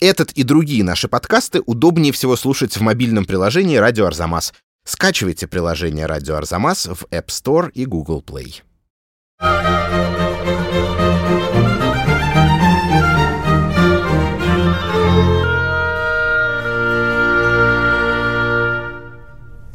Этот 0.00 0.30
и 0.32 0.44
другие 0.44 0.84
наши 0.84 1.08
подкасты 1.08 1.60
удобнее 1.66 2.12
всего 2.12 2.36
слушать 2.36 2.76
в 2.76 2.80
мобильном 2.80 3.24
приложении 3.24 3.76
«Радио 3.76 4.06
Арзамас». 4.06 4.52
Скачивайте 4.84 5.48
приложение 5.48 6.06
«Радио 6.06 6.36
Арзамас» 6.36 6.86
в 6.86 7.04
App 7.10 7.26
Store 7.26 7.70
и 7.72 7.84
Google 7.84 8.22
Play. 8.24 8.62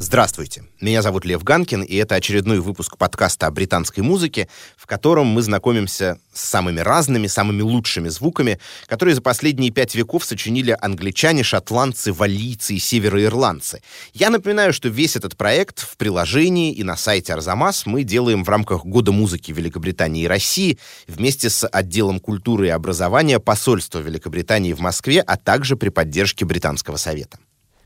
Здравствуйте, 0.06 0.64
меня 0.82 1.00
зовут 1.00 1.24
Лев 1.24 1.42
Ганкин, 1.42 1.80
и 1.80 1.96
это 1.96 2.16
очередной 2.16 2.60
выпуск 2.60 2.98
подкаста 2.98 3.46
о 3.46 3.50
британской 3.50 4.02
музыке, 4.02 4.48
в 4.76 4.86
котором 4.86 5.28
мы 5.28 5.40
знакомимся 5.40 6.18
с 6.34 6.42
самыми 6.42 6.80
разными, 6.80 7.26
самыми 7.26 7.62
лучшими 7.62 8.10
звуками, 8.10 8.60
которые 8.86 9.14
за 9.14 9.22
последние 9.22 9.70
пять 9.70 9.94
веков 9.94 10.26
сочинили 10.26 10.76
англичане, 10.78 11.42
шотландцы, 11.42 12.12
валлийцы 12.12 12.74
и 12.74 12.78
североирландцы. 12.78 13.80
Я 14.12 14.28
напоминаю, 14.28 14.74
что 14.74 14.90
весь 14.90 15.16
этот 15.16 15.38
проект 15.38 15.78
в 15.80 15.96
приложении 15.96 16.74
и 16.74 16.82
на 16.82 16.98
сайте 16.98 17.32
Арзамас 17.32 17.86
мы 17.86 18.02
делаем 18.02 18.44
в 18.44 18.48
рамках 18.50 18.84
Года 18.84 19.10
музыки 19.10 19.52
Великобритании 19.52 20.24
и 20.24 20.28
России 20.28 20.78
вместе 21.08 21.48
с 21.48 21.66
отделом 21.66 22.20
культуры 22.20 22.66
и 22.66 22.70
образования 22.70 23.40
посольства 23.40 24.00
Великобритании 24.00 24.74
в 24.74 24.80
Москве, 24.80 25.22
а 25.22 25.38
также 25.38 25.76
при 25.76 25.88
поддержке 25.88 26.44
Британского 26.44 26.98
совета. 26.98 27.38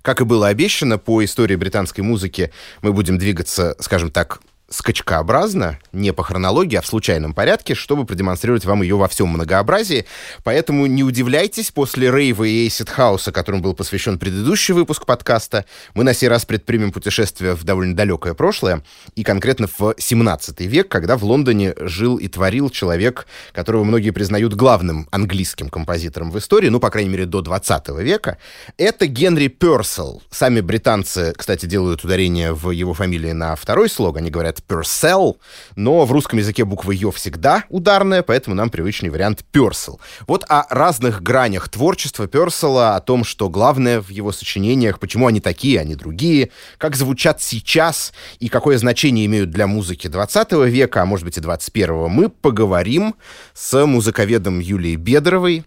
Как 0.03 0.21
и 0.21 0.25
было 0.25 0.49
обещано, 0.49 0.99
по 0.99 1.25
истории 1.25 1.57
британской 1.57 2.05
музыки 2.05 2.53
мы 2.83 2.93
будем 2.93 3.19
двигаться, 3.19 3.77
скажем 3.81 4.11
так, 4.11 4.41
скачкообразно, 4.69 5.79
не 5.93 6.13
по 6.13 6.23
хронологии, 6.23 6.77
а 6.77 6.83
в 6.83 6.87
случайном 6.87 7.33
порядке, 7.33 7.75
чтобы 7.75 8.05
продемонстрировать 8.05 8.65
вам 8.65 8.83
ее 8.83 8.97
во 8.97 9.09
всем 9.09 9.29
многообразии. 9.29 10.05
Поэтому 10.45 10.87
не 10.87 11.03
удивляйтесь, 11.03 11.71
после 11.71 12.11
рейва 12.11 12.45
и 12.45 12.65
эйсид 12.65 12.91
хауса, 12.91 13.33
которым 13.33 13.63
был 13.63 13.75
посвящен 13.75 14.19
предыдущий 14.19 14.75
выпуск 14.75 15.07
подкаста, 15.07 15.65
мы 15.95 16.05
на 16.05 16.13
сей 16.13 16.29
раз 16.29 16.45
предпримем 16.45 16.93
путешествие 16.93 17.55
в 17.55 17.65
довольно 17.65 17.97
далекое 17.97 18.35
прошлое, 18.35 18.83
и 19.15 19.23
конкретно 19.23 19.69
в 19.79 19.95
17 19.97 20.61
век, 20.61 20.89
когда 20.89 21.17
в 21.17 21.25
Лондоне 21.25 21.75
жил 21.81 22.17
и 22.17 22.29
творил 22.29 22.69
человек, 22.69 23.27
которого 23.53 23.85
многие 23.85 24.11
признают 24.11 24.55
главным 24.55 25.09
английским 25.11 25.71
композитором 25.71 26.31
в 26.31 26.39
истории, 26.39 26.69
ну, 26.69 26.79
по 26.79 26.91
крайней 26.91 27.11
мере, 27.11 27.25
до 27.25 27.41
20 27.41 27.89
века. 28.01 28.37
Это 28.77 29.07
Генри 29.07 29.49
Персел. 29.49 30.23
Сами 30.31 30.61
британцы, 30.61 31.33
кстати, 31.37 31.65
делают 31.65 32.05
ударение 32.05 32.53
в 32.53 32.71
его 32.71 32.93
фамилии 32.93 33.33
на 33.33 33.57
второй 33.57 33.89
слог, 33.89 34.19
они 34.19 34.31
говорят 34.31 34.58
Purcell, 34.67 35.37
но 35.77 36.05
в 36.05 36.13
русском 36.13 36.39
языке 36.39 36.65
буква 36.65 36.93
«ё» 36.93 37.11
всегда 37.11 37.65
ударная, 37.69 38.23
поэтому 38.23 38.57
нам 38.57 38.71
привычный 38.71 39.11
вариант 39.11 39.45
Purcell. 39.53 39.99
Вот 40.27 40.45
о 40.49 40.67
разных 40.71 41.23
гранях 41.23 41.69
творчества 41.69 42.27
Персела, 42.27 42.97
о 42.97 43.01
том, 43.01 43.25
что 43.25 43.49
главное 43.49 44.01
в 44.01 44.09
его 44.11 44.33
сочинениях, 44.33 44.99
почему 44.99 45.27
они 45.27 45.41
такие, 45.41 45.81
а 45.81 45.85
не 45.85 45.95
другие, 45.95 46.51
как 46.79 46.97
звучат 46.97 47.43
сейчас 47.43 48.13
и 48.39 48.49
какое 48.49 48.79
значение 48.79 49.27
имеют 49.27 49.51
для 49.51 49.67
музыки 49.67 50.09
20 50.09 50.53
века, 50.67 51.03
а 51.03 51.07
может 51.07 51.25
быть 51.25 51.37
и 51.37 51.41
21 51.41 52.09
мы 52.09 52.29
поговорим 52.29 53.15
с 53.55 53.87
музыковедом 53.87 54.61
Юлией 54.61 54.97
Бедровой, 54.97 55.65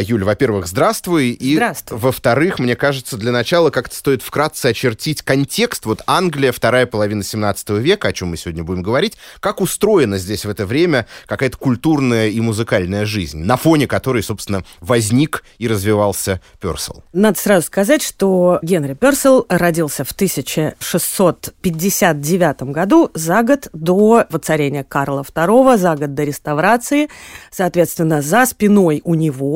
Юль, 0.00 0.24
во-первых, 0.24 0.66
здравствуй. 0.66 1.30
И, 1.30 1.54
здравствуй. 1.54 1.98
во-вторых, 1.98 2.58
мне 2.58 2.74
кажется, 2.76 3.16
для 3.16 3.32
начала 3.32 3.70
как-то 3.70 3.94
стоит 3.94 4.22
вкратце 4.22 4.66
очертить 4.66 5.22
контекст. 5.22 5.86
Вот 5.86 6.02
Англия, 6.06 6.52
вторая 6.52 6.86
половина 6.86 7.22
17 7.22 7.70
века, 7.70 8.08
о 8.08 8.12
чем 8.12 8.28
мы 8.28 8.36
сегодня 8.36 8.64
будем 8.64 8.82
говорить. 8.82 9.16
Как 9.40 9.60
устроена 9.60 10.18
здесь 10.18 10.44
в 10.44 10.50
это 10.50 10.66
время 10.66 11.06
какая-то 11.26 11.56
культурная 11.58 12.28
и 12.28 12.40
музыкальная 12.40 13.04
жизнь, 13.04 13.38
на 13.38 13.56
фоне 13.56 13.86
которой, 13.86 14.22
собственно, 14.22 14.64
возник 14.80 15.44
и 15.58 15.68
развивался 15.68 16.40
Персел? 16.60 17.04
Надо 17.12 17.38
сразу 17.38 17.66
сказать, 17.66 18.02
что 18.02 18.58
Генри 18.62 18.94
Персел 18.94 19.44
родился 19.48 20.04
в 20.04 20.12
1659 20.12 22.62
году, 22.62 23.10
за 23.14 23.42
год 23.42 23.68
до 23.72 24.26
воцарения 24.30 24.84
Карла 24.84 25.22
II, 25.22 25.76
за 25.76 25.96
год 25.96 26.14
до 26.14 26.22
реставрации. 26.24 27.08
Соответственно, 27.50 28.22
за 28.22 28.46
спиной 28.46 29.02
у 29.04 29.14
него 29.14 29.55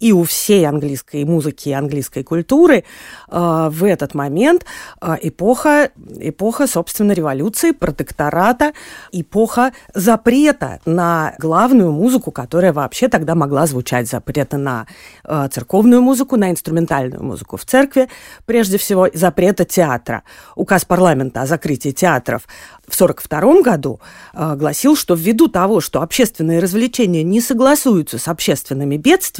и 0.00 0.12
у 0.12 0.22
всей 0.24 0.66
английской 0.66 1.24
музыки 1.24 1.68
и 1.68 1.72
английской 1.72 2.22
культуры 2.22 2.84
э, 3.28 3.68
в 3.70 3.84
этот 3.84 4.14
момент 4.14 4.64
э, 5.00 5.16
эпоха, 5.22 5.90
эпоха, 6.18 6.66
собственно, 6.66 7.12
революции, 7.12 7.72
протектората, 7.72 8.72
эпоха 9.12 9.72
запрета 9.94 10.80
на 10.84 11.34
главную 11.38 11.92
музыку, 11.92 12.30
которая 12.30 12.72
вообще 12.72 13.08
тогда 13.08 13.34
могла 13.34 13.66
звучать, 13.66 14.08
запрета 14.08 14.56
на 14.56 14.86
э, 15.24 15.48
церковную 15.52 16.02
музыку, 16.02 16.36
на 16.36 16.50
инструментальную 16.50 17.22
музыку 17.22 17.56
в 17.56 17.64
церкви, 17.64 18.08
прежде 18.44 18.78
всего 18.78 19.08
запрета 19.14 19.64
театра. 19.64 20.22
Указ 20.54 20.84
парламента 20.84 21.42
о 21.42 21.46
закрытии 21.46 21.90
театров 21.90 22.42
в 22.86 22.94
1942 22.94 23.62
году 23.62 24.00
э, 24.32 24.54
гласил, 24.56 24.96
что 24.96 25.14
ввиду 25.14 25.48
того, 25.48 25.80
что 25.80 26.02
общественные 26.02 26.60
развлечения 26.60 27.22
не 27.22 27.40
согласуются 27.40 28.18
с 28.18 28.28
общественными 28.28 28.96
бедствиями, 28.96 29.35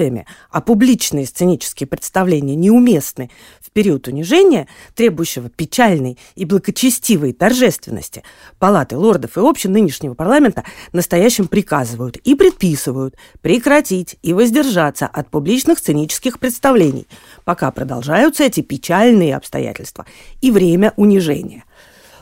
а 0.51 0.61
публичные 0.61 1.27
сценические 1.27 1.87
представления 1.87 2.55
неуместны 2.55 3.31
в 3.61 3.71
период 3.71 4.09
унижения, 4.09 4.69
требующего 4.95 5.49
печальной 5.49 6.19
и 6.35 6.45
благочестивой 6.45 7.33
торжественности, 7.33 8.23
палаты 8.59 8.97
лордов 8.97 9.37
и 9.37 9.41
общин 9.41 9.73
нынешнего 9.73 10.15
парламента 10.15 10.65
настоящим 10.93 11.49
приказывают 11.49 12.17
и 12.17 12.35
предписывают 12.35 13.17
прекратить 13.41 14.17
и 14.23 14.33
воздержаться 14.33 15.07
от 15.07 15.31
публичных 15.31 15.79
сценических 15.79 16.39
представлений, 16.39 17.07
пока 17.45 17.71
продолжаются 17.71 18.45
эти 18.45 18.61
печальные 18.61 19.37
обстоятельства 19.37 20.07
и 20.41 20.51
время 20.51 20.93
унижения– 20.97 21.65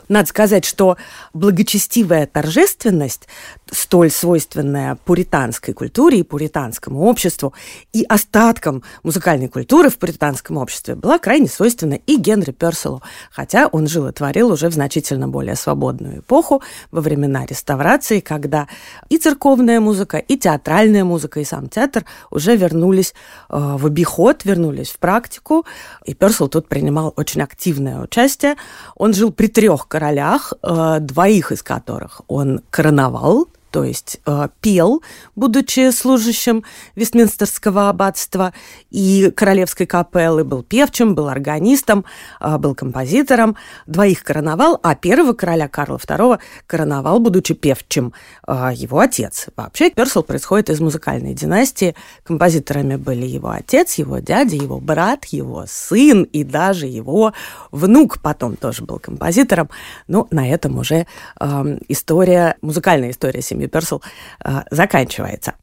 надо 0.09 0.27
сказать, 0.27 0.65
что 0.65 0.97
благочестивая 1.33 2.27
торжественность, 2.27 3.27
столь 3.71 4.11
свойственная 4.11 4.97
пуританской 5.05 5.73
культуре 5.73 6.19
и 6.19 6.23
пуританскому 6.23 7.01
обществу, 7.01 7.53
и 7.93 8.03
остаткам 8.03 8.83
музыкальной 9.03 9.47
культуры 9.47 9.89
в 9.89 9.97
пуританском 9.97 10.57
обществе, 10.57 10.95
была 10.95 11.19
крайне 11.19 11.47
свойственна 11.47 11.95
и 12.05 12.17
Генри 12.17 12.51
Перселу, 12.51 13.01
хотя 13.31 13.67
он 13.67 13.87
жил 13.87 14.07
и 14.07 14.11
творил 14.11 14.51
уже 14.51 14.69
в 14.69 14.73
значительно 14.73 15.27
более 15.27 15.55
свободную 15.55 16.19
эпоху, 16.19 16.61
во 16.91 17.01
времена 17.01 17.45
реставрации, 17.45 18.19
когда 18.19 18.67
и 19.09 19.17
церковная 19.17 19.79
музыка, 19.79 20.17
и 20.17 20.37
театральная 20.37 21.03
музыка, 21.03 21.39
и 21.39 21.45
сам 21.45 21.67
театр 21.69 22.05
уже 22.31 22.55
вернулись 22.55 23.13
э, 23.49 23.75
в 23.77 23.85
обиход, 23.85 24.45
вернулись 24.45 24.89
в 24.89 24.99
практику, 24.99 25.65
и 26.05 26.13
Персел 26.13 26.47
тут 26.47 26.67
принимал 26.67 27.13
очень 27.15 27.41
активное 27.41 28.01
участие. 28.01 28.55
Он 28.95 29.13
жил 29.13 29.31
при 29.31 29.47
трех 29.47 29.87
королях, 29.95 30.53
э, 30.61 30.97
двоих 30.99 31.53
из 31.53 31.63
которых. 31.63 32.21
Он 32.27 32.59
короновал, 32.69 33.47
то 33.75 33.83
есть 33.83 34.21
э, 34.25 34.47
пел, 34.61 35.03
будучи 35.35 35.91
служащим 35.91 36.63
Вестминстерского 36.95 37.89
аббатства 37.89 38.53
и 38.89 39.33
Королевской 39.35 39.85
капеллы, 39.85 40.45
был 40.45 40.63
певчим, 40.63 41.13
был 41.13 41.27
органистом, 41.27 42.05
э, 42.39 42.57
был 42.57 42.73
композитором, 42.73 43.57
двоих 43.85 44.23
короновал, 44.23 44.79
а 44.81 44.95
первого 44.95 45.33
короля 45.33 45.67
Карла 45.67 45.97
II 45.97 46.39
короновал, 46.67 47.19
будучи 47.19 47.53
певчим, 47.53 48.13
э, 48.47 48.69
его 48.73 48.99
отец. 48.99 49.47
Вообще 49.57 49.89
Персел 49.89 50.23
происходит 50.23 50.69
из 50.69 50.79
музыкальной 50.79 51.33
династии. 51.33 51.95
Композиторами 52.23 52.95
были 52.95 53.25
его 53.25 53.49
отец, 53.49 53.95
его 53.95 54.19
дядя, 54.19 54.55
его 54.55 54.79
брат, 54.79 55.25
его 55.25 55.65
сын 55.67 56.23
и 56.23 56.45
даже 56.45 56.85
его 56.85 57.33
внук 57.71 58.21
потом 58.21 58.55
тоже 58.55 58.85
был 58.85 58.99
композитором. 58.99 59.69
Но 60.07 60.29
на 60.31 60.49
этом 60.49 60.77
уже 60.77 61.07
э, 61.41 61.77
история, 61.89 62.55
музыкальная 62.61 63.11
история 63.11 63.41
семьи 63.41 63.64
Персел 63.67 64.01
э, 64.43 64.61
заканчивается. 64.71 65.55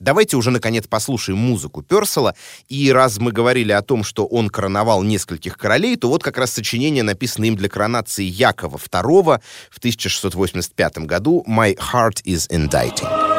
Давайте 0.00 0.36
уже, 0.36 0.50
наконец, 0.50 0.86
послушаем 0.86 1.38
музыку 1.38 1.82
Персела. 1.82 2.34
И 2.68 2.92
раз 2.92 3.18
мы 3.18 3.32
говорили 3.32 3.72
о 3.72 3.80
том, 3.80 4.04
что 4.04 4.26
он 4.26 4.50
короновал 4.50 5.02
нескольких 5.02 5.56
королей, 5.56 5.96
то 5.96 6.08
вот 6.08 6.22
как 6.22 6.36
раз 6.36 6.52
сочинение, 6.52 7.02
написанное 7.02 7.48
им 7.48 7.56
для 7.56 7.68
коронации 7.68 8.24
Якова 8.24 8.76
II 8.76 9.40
в 9.70 9.78
1685 9.78 10.98
году 10.98 11.44
«My 11.48 11.74
heart 11.76 12.22
is 12.24 12.50
indicting». 12.50 13.33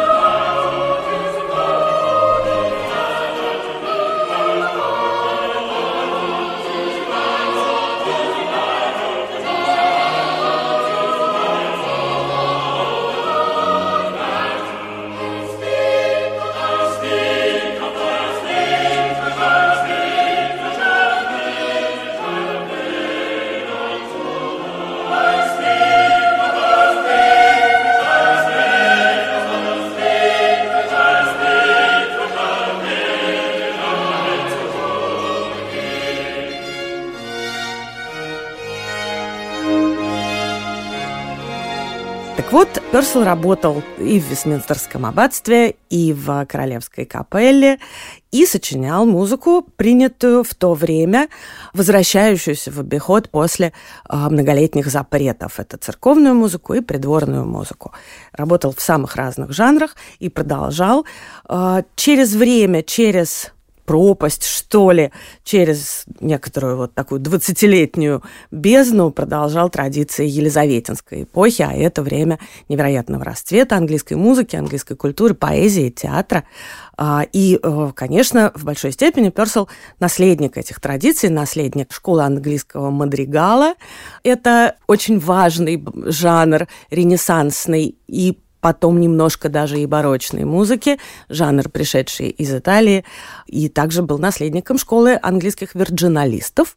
Персел 42.96 43.26
работал 43.26 43.84
и 43.98 44.22
в 44.22 44.30
Вестминстерском 44.30 45.06
аббатстве, 45.06 45.76
и 45.90 46.14
в 46.14 46.46
Королевской 46.46 47.04
капелле, 47.04 47.78
и 48.32 48.46
сочинял 48.46 49.06
музыку, 49.06 49.68
принятую 49.76 50.46
в 50.46 50.56
то 50.56 50.74
время, 50.74 51.28
возвращающуюся 51.74 52.72
в 52.72 52.80
обиход 52.80 53.30
после 53.30 53.74
э, 54.10 54.16
многолетних 54.16 54.88
запретов. 54.88 55.60
Это 55.60 55.76
церковную 55.76 56.36
музыку 56.36 56.74
и 56.74 56.80
придворную 56.80 57.44
музыку. 57.44 57.92
Работал 58.32 58.74
в 58.74 58.80
самых 58.80 59.18
разных 59.18 59.52
жанрах 59.52 59.98
и 60.20 60.30
продолжал. 60.30 61.06
Э, 61.50 61.84
через 61.98 62.34
время, 62.34 62.82
через 62.82 63.52
пропасть, 63.86 64.44
что 64.44 64.92
ли, 64.92 65.12
через 65.44 66.06
некоторую 66.20 66.78
вот 66.78 66.94
такую 66.94 67.22
двадцатилетнюю 67.22 68.24
бездну 68.52 69.12
продолжал 69.12 69.70
традиции 69.70 70.28
Елизаветинской 70.28 71.24
эпохи, 71.24 71.62
а 71.62 71.74
это 71.74 72.02
время 72.02 72.40
невероятного 72.68 73.24
расцвета 73.24 73.78
английской 73.78 74.16
музыки, 74.16 74.56
английской 74.56 74.96
культуры, 74.96 75.34
поэзии, 75.34 75.90
театра. 75.90 76.44
А, 76.98 77.26
и, 77.32 77.60
э, 77.62 77.92
конечно, 77.94 78.52
в 78.56 78.64
большой 78.64 78.92
степени 78.92 79.30
Персел 79.30 79.68
наследник 80.00 80.58
этих 80.58 80.80
традиций, 80.80 81.30
наследник 81.30 81.92
школы 81.92 82.24
английского 82.24 82.90
мадригала. 82.90 83.76
Это 84.24 84.76
очень 84.88 85.20
важный 85.20 85.84
жанр, 86.06 86.68
ренессансный 86.90 87.98
и 88.08 88.40
потом 88.66 89.00
немножко 89.00 89.48
даже 89.48 89.80
и 89.80 89.86
барочной 89.86 90.44
музыки, 90.44 90.98
жанр, 91.30 91.70
пришедший 91.70 92.30
из 92.30 92.52
Италии, 92.52 93.06
и 93.46 93.70
также 93.70 94.02
был 94.02 94.18
наследником 94.18 94.80
школы 94.80 95.20
английских 95.22 95.76
вирджиналистов. 95.76 96.76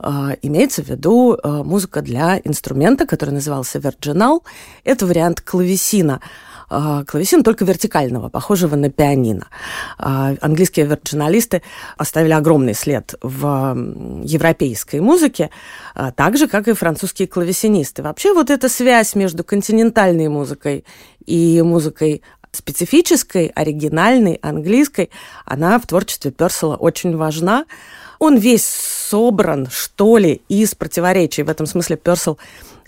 А, 0.00 0.32
имеется 0.42 0.82
в 0.82 0.88
виду 0.88 1.38
а, 1.40 1.62
музыка 1.62 2.02
для 2.02 2.40
инструмента, 2.42 3.06
который 3.06 3.30
назывался 3.30 3.78
вирджинал. 3.78 4.42
Это 4.82 5.06
вариант 5.06 5.40
клавесина– 5.40 6.20
а, 6.68 7.04
клавесин 7.04 7.42
только 7.42 7.64
вертикального, 7.64 8.28
похожего 8.28 8.76
на 8.76 8.90
пианино. 8.90 9.48
А, 9.98 10.34
английские 10.40 10.86
вирджиналисты 10.86 11.62
оставили 11.96 12.32
огромный 12.32 12.74
след 12.74 13.14
в 13.22 13.76
европейской 14.24 15.00
музыке, 15.00 15.50
а, 15.94 16.12
так 16.12 16.36
же, 16.36 16.48
как 16.48 16.68
и 16.68 16.74
французские 16.74 17.28
клавесинисты. 17.28 18.02
Вообще 18.02 18.32
вот 18.34 18.50
эта 18.50 18.68
связь 18.68 19.14
между 19.14 19.44
континентальной 19.44 20.28
музыкой 20.28 20.84
и 21.24 21.62
музыкой 21.62 22.22
специфической, 22.52 23.46
оригинальной, 23.54 24.38
английской, 24.42 25.10
она 25.44 25.78
в 25.78 25.86
творчестве 25.86 26.30
Персела 26.30 26.76
очень 26.76 27.16
важна. 27.16 27.64
Он 28.18 28.36
весь 28.36 28.66
собран, 28.66 29.68
что 29.70 30.18
ли, 30.18 30.42
из 30.48 30.74
противоречий. 30.74 31.42
В 31.42 31.50
этом 31.50 31.66
смысле 31.66 31.96
Персел 31.96 32.38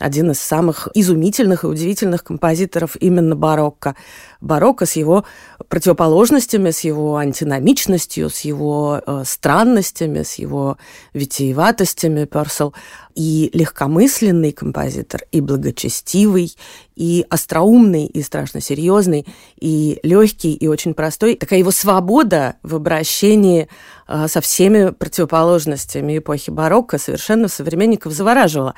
один 0.01 0.31
из 0.31 0.41
самых 0.41 0.89
изумительных 0.95 1.65
и 1.65 1.67
удивительных 1.67 2.25
композиторов 2.25 2.97
именно 2.99 3.37
барокко. 3.37 3.95
Барокко 4.41 4.87
с 4.87 4.97
его 4.97 5.25
противоположностями, 5.69 6.71
с 6.71 6.81
его 6.81 7.17
антиномичностью, 7.17 8.31
с 8.31 8.41
его 8.41 9.03
э, 9.07 9.23
странностями, 9.27 10.23
с 10.23 10.35
его 10.35 10.79
витиеватостями 11.13 12.25
Персел 12.25 12.75
и 13.15 13.51
легкомысленный 13.53 14.53
композитор, 14.53 15.23
и 15.31 15.41
благочестивый, 15.41 16.57
и 17.01 17.25
остроумный, 17.31 18.05
и 18.05 18.21
страшно 18.21 18.61
серьезный, 18.61 19.27
и 19.59 19.99
легкий, 20.03 20.53
и 20.53 20.69
очень 20.69 20.93
простой. 20.93 21.35
Такая 21.35 21.59
его 21.59 21.71
свобода 21.71 22.57
в 22.63 22.75
обращении 22.75 23.69
э, 24.07 24.29
со 24.29 24.43
всеми 24.43 24.91
противоположностями 24.91 26.19
эпохи 26.19 26.51
барокко 26.51 26.99
совершенно 26.99 27.49
современников 27.49 28.13
завораживала. 28.13 28.75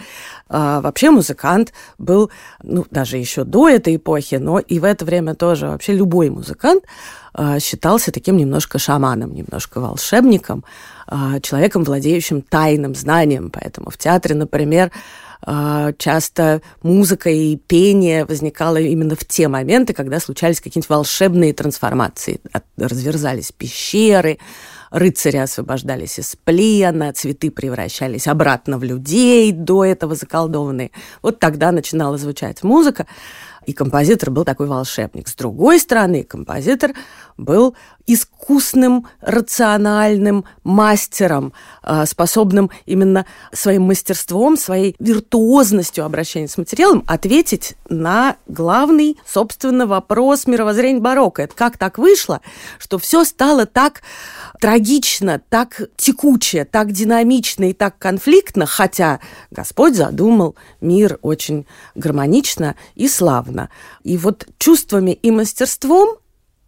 Э, 0.48 0.78
вообще 0.80 1.10
музыкант 1.10 1.72
был, 1.98 2.30
ну, 2.62 2.86
даже 2.92 3.16
еще 3.16 3.42
до 3.42 3.68
этой 3.68 3.96
эпохи, 3.96 4.36
но 4.36 4.60
и 4.60 4.78
в 4.78 4.84
это 4.84 5.04
время 5.04 5.34
тоже 5.34 5.66
вообще 5.66 5.92
любой 5.92 6.30
музыкант 6.30 6.84
э, 7.36 7.58
считался 7.58 8.12
таким 8.12 8.36
немножко 8.36 8.78
шаманом, 8.78 9.34
немножко 9.34 9.80
волшебником, 9.80 10.64
человеком, 11.42 11.82
владеющим 11.82 12.40
тайным 12.40 12.94
знанием. 12.94 13.50
Поэтому 13.50 13.90
в 13.90 13.98
театре, 13.98 14.34
например, 14.34 14.92
часто 15.44 16.62
музыка 16.82 17.30
и 17.30 17.56
пение 17.56 18.24
возникало 18.24 18.76
именно 18.76 19.16
в 19.16 19.24
те 19.24 19.48
моменты, 19.48 19.92
когда 19.92 20.20
случались 20.20 20.60
какие-нибудь 20.60 20.88
волшебные 20.88 21.52
трансформации. 21.52 22.40
Разверзались 22.76 23.50
пещеры, 23.50 24.38
рыцари 24.90 25.38
освобождались 25.38 26.20
из 26.20 26.36
плена, 26.44 27.12
цветы 27.12 27.50
превращались 27.50 28.28
обратно 28.28 28.78
в 28.78 28.84
людей, 28.84 29.50
до 29.50 29.84
этого 29.84 30.14
заколдованные. 30.14 30.92
Вот 31.22 31.40
тогда 31.40 31.72
начинала 31.72 32.18
звучать 32.18 32.62
музыка, 32.62 33.06
и 33.64 33.72
композитор 33.72 34.30
был 34.30 34.44
такой 34.44 34.66
волшебник. 34.66 35.28
С 35.28 35.34
другой 35.34 35.78
стороны, 35.78 36.24
композитор 36.24 36.92
был 37.44 37.74
искусным, 38.06 39.06
рациональным 39.20 40.44
мастером, 40.64 41.52
а, 41.82 42.04
способным 42.06 42.70
именно 42.84 43.26
своим 43.52 43.82
мастерством, 43.82 44.56
своей 44.56 44.96
виртуозностью 44.98 46.04
обращения 46.04 46.48
с 46.48 46.58
материалом 46.58 47.04
ответить 47.06 47.76
на 47.88 48.36
главный, 48.46 49.18
собственно, 49.26 49.86
вопрос 49.86 50.46
мировоззрения 50.46 51.00
барокко. 51.00 51.42
Это 51.42 51.54
как 51.54 51.78
так 51.78 51.98
вышло, 51.98 52.40
что 52.78 52.98
все 52.98 53.24
стало 53.24 53.66
так 53.66 54.02
трагично, 54.60 55.40
так 55.48 55.82
текуче, 55.96 56.64
так 56.64 56.92
динамично 56.92 57.70
и 57.70 57.72
так 57.72 57.98
конфликтно, 57.98 58.66
хотя 58.66 59.20
Господь 59.50 59.94
задумал 59.94 60.56
мир 60.80 61.18
очень 61.22 61.66
гармонично 61.94 62.74
и 62.94 63.08
славно. 63.08 63.70
И 64.02 64.16
вот 64.16 64.46
чувствами 64.58 65.12
и 65.12 65.30
мастерством 65.30 66.16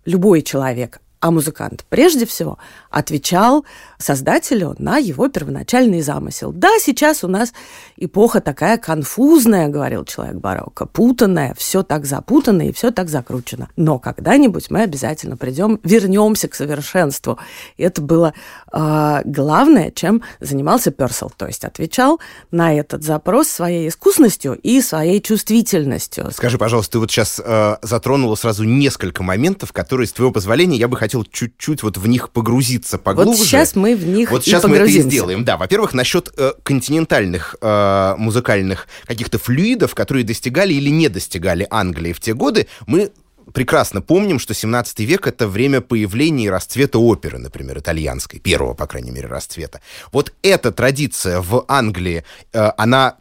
любой 0.05 0.43
человек 0.43 1.01
а 1.21 1.31
музыкант 1.31 1.87
прежде 1.89 2.27
всего 2.27 2.59
отвечал 2.95 3.65
создателю 3.99 4.77
на 4.79 4.99
его 4.99 5.29
первоначальный 5.29 6.01
замысел. 6.01 6.53
Да, 6.53 6.79
сейчас 6.79 7.25
у 7.25 7.29
нас 7.29 7.53
эпоха 7.97 8.41
такая 8.41 8.79
конфузная, 8.79 9.69
говорил 9.69 10.05
человек 10.05 10.37
барокко, 10.37 10.87
путанная, 10.87 11.55
все 11.59 11.83
так 11.83 12.07
запутано 12.07 12.69
и 12.69 12.73
все 12.73 12.93
так 12.93 13.09
закручено. 13.09 13.69
Но 13.77 13.99
когда-нибудь 13.99 14.71
мы 14.71 14.83
обязательно 14.83 15.37
придем, 15.37 15.81
вернемся 15.83 16.47
к 16.47 16.55
совершенству. 16.55 17.39
И 17.77 17.83
это 17.83 18.01
было 18.01 18.33
э, 18.73 19.23
главное, 19.25 19.91
чем 19.91 20.23
занимался 20.39 20.93
Персел, 20.93 21.33
то 21.37 21.47
есть 21.47 21.65
отвечал 21.65 22.21
на 22.53 22.75
этот 22.75 23.03
запрос 23.03 23.49
своей 23.49 23.89
искусностью 23.89 24.55
и 24.55 24.81
своей 24.81 25.21
чувствительностью. 25.21 26.31
Скажи, 26.31 26.59
пожалуйста, 26.59 26.93
ты 26.93 26.99
вот 27.01 27.11
сейчас 27.11 27.41
э, 27.45 27.77
затронула 27.83 28.37
сразу 28.37 28.63
несколько 28.63 29.25
моментов, 29.25 29.73
которые, 29.73 30.07
с 30.07 30.13
твоего 30.13 30.33
позволения, 30.33 30.77
я 30.77 30.87
бы 30.87 30.97
хотел 30.97 31.25
чуть-чуть 31.25 31.83
вот 31.83 31.97
в 31.97 32.07
них 32.07 32.31
погрузиться 32.31 32.84
поглубже. 33.03 33.39
Вот 33.39 33.47
сейчас 33.47 33.75
мы 33.75 33.97
в 33.97 34.07
них 34.07 34.31
Вот 34.31 34.45
сейчас 34.45 34.63
погрузимся. 34.63 34.93
мы 34.93 34.99
это 34.99 35.07
и 35.07 35.11
сделаем. 35.11 35.45
Да, 35.45 35.57
во-первых, 35.57 35.95
насчет 35.95 36.33
э, 36.37 36.53
континентальных 36.63 37.57
э, 37.61 38.15
музыкальных 38.19 38.89
каких-то 39.07 39.39
флюидов, 39.39 39.95
которые 39.95 40.25
достигали 40.25 40.75
или 40.75 40.91
не 40.91 41.09
достигали 41.09 41.67
Англии 41.71 42.13
в 42.13 42.21
те 42.21 42.35
годы, 42.35 42.67
мы 42.87 43.11
прекрасно 43.53 44.01
помним, 44.01 44.39
что 44.39 44.55
17 44.55 45.01
век— 45.01 45.27
это 45.29 45.47
время 45.47 45.81
появления 45.81 46.47
и 46.47 46.51
расцвета 46.51 46.99
оперы, 46.99 47.39
например, 47.39 47.79
итальянской, 47.79 48.41
первого, 48.41 48.75
по 48.75 48.87
крайней 48.87 49.11
мере, 49.11 49.29
расцвета. 49.29 49.81
Вот 50.13 50.33
эта 50.43 50.73
традиция 50.73 51.41
в 51.41 51.65
Англии, 51.69 52.25
э, 52.53 52.71
она, 52.77 53.17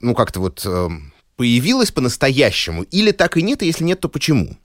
ну, 0.00 0.14
как-то 0.14 0.40
вот 0.40 0.62
э, 0.64 0.88
появилась 1.36 1.90
по-настоящему, 1.90 2.82
или 2.82 3.10
так 3.10 3.36
и 3.36 3.42
нет, 3.42 3.62
и 3.62 3.66
если 3.66 3.84
нет, 3.84 4.00
то 4.00 4.08
почему? 4.08 4.56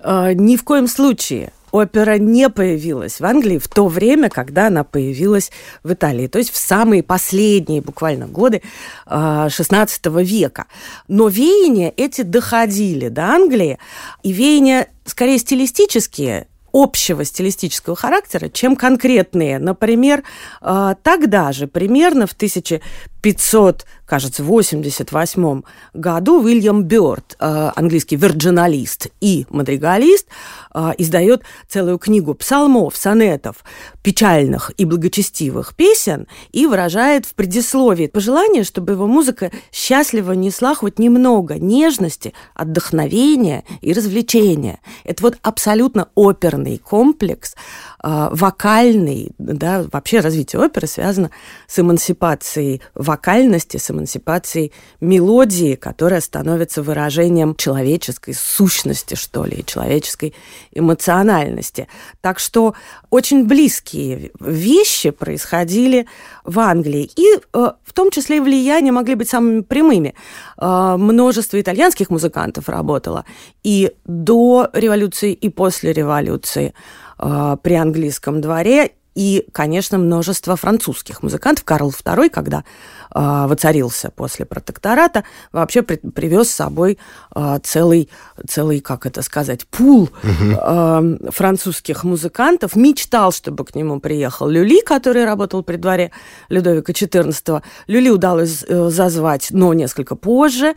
Э, 0.00 0.32
ни 0.34 0.56
в 0.56 0.64
коем 0.64 0.88
случае 0.88 1.52
опера 1.72 2.18
не 2.18 2.48
появилась 2.48 3.18
в 3.18 3.24
Англии 3.24 3.58
в 3.58 3.66
то 3.66 3.88
время, 3.88 4.28
когда 4.28 4.68
она 4.68 4.84
появилась 4.84 5.50
в 5.82 5.92
Италии, 5.92 6.28
то 6.28 6.38
есть 6.38 6.52
в 6.52 6.56
самые 6.56 7.02
последние 7.02 7.80
буквально 7.80 8.28
годы 8.28 8.62
XVI 9.06 9.88
э, 10.04 10.22
века. 10.22 10.66
Но 11.08 11.28
веяния 11.28 11.92
эти 11.96 12.22
доходили 12.22 13.08
до 13.08 13.22
Англии, 13.22 13.78
и 14.22 14.32
веяния 14.32 14.88
скорее 15.04 15.38
стилистические, 15.38 16.46
общего 16.72 17.24
стилистического 17.24 17.96
характера, 17.96 18.48
чем 18.48 18.76
конкретные. 18.76 19.58
Например, 19.58 20.22
э, 20.60 20.94
тогда 21.02 21.52
же, 21.52 21.66
примерно 21.66 22.26
в 22.26 22.32
1500 22.32 23.84
кажется, 24.12 24.42
в 24.42 24.46
1988 24.46 25.62
году 25.94 26.42
Уильям 26.42 26.84
Бёрд, 26.84 27.34
э, 27.40 27.70
английский 27.74 28.16
вирджиналист 28.16 29.06
и 29.22 29.46
мадригалист, 29.48 30.26
э, 30.74 30.92
издает 30.98 31.44
целую 31.66 31.98
книгу 31.98 32.34
псалмов, 32.34 32.94
сонетов, 32.94 33.64
печальных 34.02 34.70
и 34.76 34.84
благочестивых 34.84 35.74
песен 35.74 36.26
и 36.52 36.66
выражает 36.66 37.24
в 37.24 37.32
предисловии 37.32 38.06
пожелание, 38.06 38.64
чтобы 38.64 38.92
его 38.92 39.06
музыка 39.06 39.50
счастливо 39.72 40.32
несла 40.32 40.74
хоть 40.74 40.98
немного 40.98 41.54
нежности, 41.54 42.34
отдохновения 42.52 43.64
и 43.80 43.94
развлечения. 43.94 44.80
Это 45.04 45.22
вот 45.22 45.38
абсолютно 45.40 46.08
оперный 46.14 46.76
комплекс, 46.76 47.54
э, 48.04 48.28
вокальный, 48.30 49.30
да, 49.38 49.86
вообще 49.90 50.20
развитие 50.20 50.60
оперы 50.60 50.86
связано 50.86 51.30
с 51.66 51.78
эмансипацией 51.78 52.82
вокальности, 52.94 53.78
с 53.78 53.90
эмансипацией 53.90 54.01
эмансипацией 54.02 54.72
мелодии, 55.00 55.74
которая 55.74 56.20
становится 56.20 56.82
выражением 56.82 57.54
человеческой 57.54 58.34
сущности, 58.34 59.14
что 59.14 59.44
ли, 59.44 59.64
человеческой 59.64 60.34
эмоциональности. 60.72 61.88
Так 62.20 62.38
что 62.38 62.74
очень 63.10 63.46
близкие 63.46 64.30
вещи 64.40 65.10
происходили 65.10 66.06
в 66.44 66.58
Англии. 66.58 67.10
И 67.16 67.26
э, 67.36 67.70
в 67.84 67.92
том 67.92 68.10
числе 68.10 68.38
и 68.38 68.40
влияния 68.40 68.92
могли 68.92 69.14
быть 69.14 69.28
самыми 69.28 69.62
прямыми. 69.62 70.14
Э, 70.58 70.96
множество 70.98 71.60
итальянских 71.60 72.10
музыкантов 72.10 72.68
работало 72.68 73.24
и 73.62 73.92
до 74.04 74.68
революции, 74.72 75.32
и 75.32 75.48
после 75.48 75.92
революции 75.92 76.74
э, 77.18 77.56
при 77.62 77.74
английском 77.74 78.40
дворе 78.40 78.92
и, 79.14 79.46
конечно, 79.52 79.98
множество 79.98 80.56
французских 80.56 81.22
музыкантов. 81.22 81.64
Карл 81.64 81.90
II, 81.90 82.30
когда 82.30 82.64
воцарился 83.14 84.10
после 84.10 84.46
протектората, 84.46 85.24
вообще 85.52 85.82
при, 85.82 85.96
привез 85.96 86.50
с 86.50 86.54
собой 86.54 86.98
э, 87.34 87.58
целый, 87.62 88.08
целый, 88.48 88.80
как 88.80 89.06
это 89.06 89.22
сказать, 89.22 89.66
пул 89.66 90.10
э, 90.22 91.16
французских 91.30 92.04
музыкантов. 92.04 92.76
Мечтал, 92.76 93.32
чтобы 93.32 93.64
к 93.64 93.74
нему 93.74 94.00
приехал 94.00 94.48
Люли, 94.48 94.80
который 94.82 95.24
работал 95.24 95.62
при 95.62 95.76
дворе 95.76 96.10
Людовика 96.48 96.92
XIV. 96.92 97.62
Люли 97.86 98.08
удалось 98.10 98.64
э, 98.66 98.88
зазвать, 98.88 99.48
но 99.50 99.74
несколько 99.74 100.16
позже. 100.16 100.74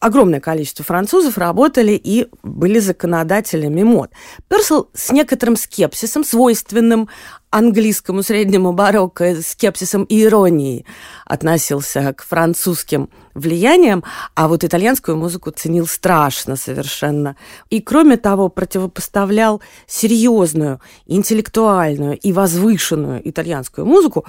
Огромное 0.00 0.40
количество 0.40 0.84
французов 0.84 1.38
работали 1.38 1.92
и 1.92 2.28
были 2.42 2.78
законодателями 2.78 3.82
мод. 3.82 4.10
Персел 4.48 4.88
с 4.94 5.10
некоторым 5.12 5.56
скепсисом, 5.56 6.24
свойственным 6.24 7.08
английскому 7.52 8.22
среднему 8.22 8.72
барокко 8.72 9.40
скепсисом 9.42 10.04
и 10.04 10.24
иронией 10.24 10.86
относился 11.26 12.12
к 12.14 12.24
французским 12.24 13.10
влияниям, 13.34 14.04
а 14.34 14.48
вот 14.48 14.64
итальянскую 14.64 15.16
музыку 15.16 15.50
ценил 15.50 15.86
страшно 15.86 16.56
совершенно. 16.56 17.36
И, 17.70 17.80
кроме 17.80 18.16
того, 18.16 18.48
противопоставлял 18.48 19.60
серьезную, 19.86 20.80
интеллектуальную 21.06 22.18
и 22.18 22.32
возвышенную 22.32 23.28
итальянскую 23.28 23.86
музыку 23.86 24.24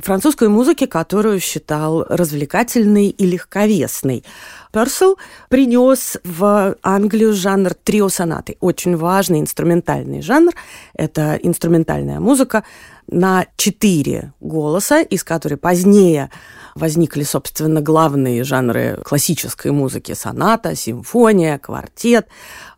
французской 0.00 0.48
музыке, 0.48 0.86
которую 0.86 1.40
считал 1.40 2.04
развлекательной 2.08 3.08
и 3.08 3.26
легковесной. 3.26 4.24
Персел 4.72 5.16
принес 5.48 6.18
в 6.24 6.76
Англию 6.82 7.32
жанр 7.32 7.74
трио-сонаты. 7.74 8.56
Очень 8.60 8.96
важный 8.96 9.40
инструментальный 9.40 10.20
жанр. 10.20 10.52
Это 10.94 11.38
инструментальная 11.42 12.20
музыка 12.20 12.64
на 13.06 13.46
четыре 13.56 14.32
голоса, 14.40 15.00
из 15.00 15.24
которой 15.24 15.56
позднее 15.56 16.30
возникли, 16.76 17.22
собственно, 17.22 17.80
главные 17.80 18.44
жанры 18.44 19.00
классической 19.02 19.72
музыки. 19.72 20.14
Соната, 20.14 20.74
симфония, 20.76 21.58
квартет. 21.58 22.28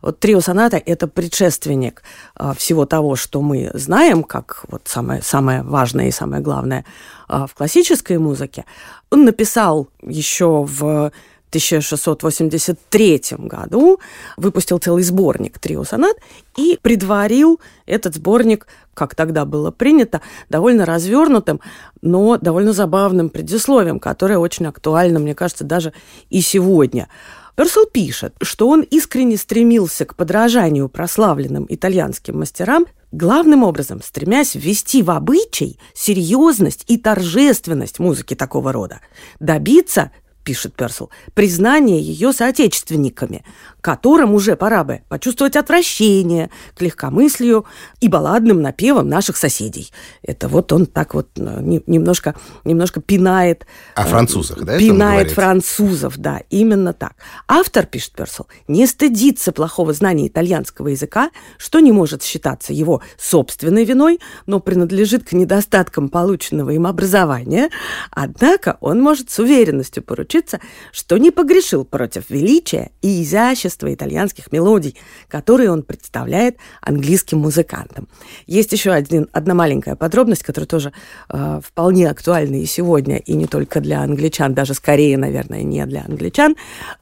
Вот 0.01 0.19
трио-соната– 0.19 0.77
это 0.85 1.07
предшественник 1.07 2.01
а, 2.35 2.53
всего 2.53 2.85
того, 2.85 3.15
что 3.15 3.41
мы 3.41 3.71
знаем, 3.73 4.23
как 4.23 4.63
вот 4.69 4.83
самое, 4.85 5.21
самое 5.21 5.61
важное 5.63 6.07
и 6.07 6.11
самое 6.11 6.41
главное 6.41 6.85
а, 7.27 7.45
в 7.45 7.53
классической 7.53 8.17
музыке. 8.17 8.65
Он 9.11 9.25
написал 9.25 9.89
еще 10.01 10.63
в 10.63 11.11
1683 11.49 13.21
году 13.39 13.99
выпустил 14.37 14.77
целый 14.77 15.03
сборник 15.03 15.59
«Трио 15.59 15.83
сонат» 15.83 16.15
и 16.57 16.79
предварил 16.81 17.59
этот 17.85 18.15
сборник, 18.15 18.67
как 18.93 19.15
тогда 19.15 19.45
было 19.45 19.71
принято, 19.71 20.21
довольно 20.49 20.85
развернутым, 20.85 21.59
но 22.01 22.37
довольно 22.37 22.73
забавным 22.73 23.29
предисловием, 23.29 23.99
которое 23.99 24.37
очень 24.37 24.67
актуально, 24.67 25.19
мне 25.19 25.33
кажется, 25.35 25.63
даже 25.63 25.93
и 26.29 26.41
сегодня. 26.41 27.07
Персел 27.55 27.85
пишет, 27.85 28.35
что 28.41 28.69
он 28.69 28.81
искренне 28.81 29.35
стремился 29.35 30.05
к 30.05 30.15
подражанию 30.15 30.87
прославленным 30.87 31.65
итальянским 31.67 32.39
мастерам, 32.39 32.85
главным 33.11 33.63
образом 33.63 34.01
стремясь 34.01 34.55
ввести 34.55 35.03
в 35.03 35.11
обычай 35.11 35.77
серьезность 35.93 36.85
и 36.87 36.97
торжественность 36.97 37.99
музыки 37.99 38.33
такого 38.33 38.71
рода, 38.71 39.01
добиться 39.41 40.11
пишет 40.49 40.73
Персел, 40.73 41.11
признание 41.35 42.01
ее 42.01 42.33
соотечественниками, 42.33 43.45
которым 43.81 44.33
уже 44.33 44.55
пора 44.55 44.83
бы 44.83 45.01
почувствовать 45.07 45.55
отвращение 45.55 46.49
к 46.75 46.81
легкомыслию 46.81 47.67
и 47.99 48.07
балладным 48.07 48.59
напевам 48.63 49.07
наших 49.07 49.37
соседей. 49.37 49.91
Это 50.23 50.47
вот 50.47 50.73
он 50.73 50.87
так 50.87 51.13
вот 51.13 51.27
э, 51.37 51.81
немножко, 51.85 52.33
немножко 52.63 52.99
пинает... 52.99 53.67
О 53.93 54.05
французах, 54.05 54.63
да? 54.63 54.79
Пинает 54.79 55.29
французов, 55.29 56.17
да, 56.17 56.41
именно 56.49 56.93
так. 56.93 57.13
Автор, 57.47 57.85
пишет 57.85 58.13
Персел, 58.13 58.47
не 58.67 58.87
стыдится 58.87 59.51
плохого 59.51 59.93
знания 59.93 60.27
итальянского 60.27 60.87
языка, 60.87 61.29
что 61.59 61.79
не 61.79 61.91
может 61.91 62.23
считаться 62.23 62.73
его 62.73 63.03
собственной 63.19 63.85
виной, 63.85 64.19
но 64.47 64.59
принадлежит 64.59 65.29
к 65.29 65.33
недостаткам 65.33 66.09
полученного 66.09 66.71
им 66.71 66.87
образования. 66.87 67.69
Однако 68.09 68.79
он 68.81 68.99
может 68.99 69.29
с 69.29 69.37
уверенностью 69.37 70.01
поручить 70.01 70.38
поручиться, 70.39 70.59
что 70.91 71.17
не 71.17 71.31
погрешил 71.31 71.85
против 71.85 72.29
величия 72.29 72.91
и 73.01 73.21
изящества 73.23 73.93
итальянских 73.93 74.51
мелодий, 74.51 74.95
которые 75.27 75.71
он 75.71 75.83
представляет 75.83 76.57
английским 76.81 77.39
музыкантам. 77.39 78.07
Есть 78.47 78.71
еще 78.71 78.91
один, 78.91 79.27
одна 79.33 79.53
маленькая 79.53 79.95
подробность, 79.95 80.43
которая 80.43 80.67
тоже 80.67 80.91
э, 81.29 81.59
вполне 81.63 82.09
актуальна 82.09 82.55
и 82.55 82.65
сегодня, 82.65 83.17
и 83.17 83.35
не 83.35 83.47
только 83.47 83.79
для 83.79 84.01
англичан, 84.01 84.53
даже 84.53 84.73
скорее, 84.73 85.17
наверное, 85.17 85.63
не 85.63 85.85
для 85.85 86.03
англичан. 86.05 86.55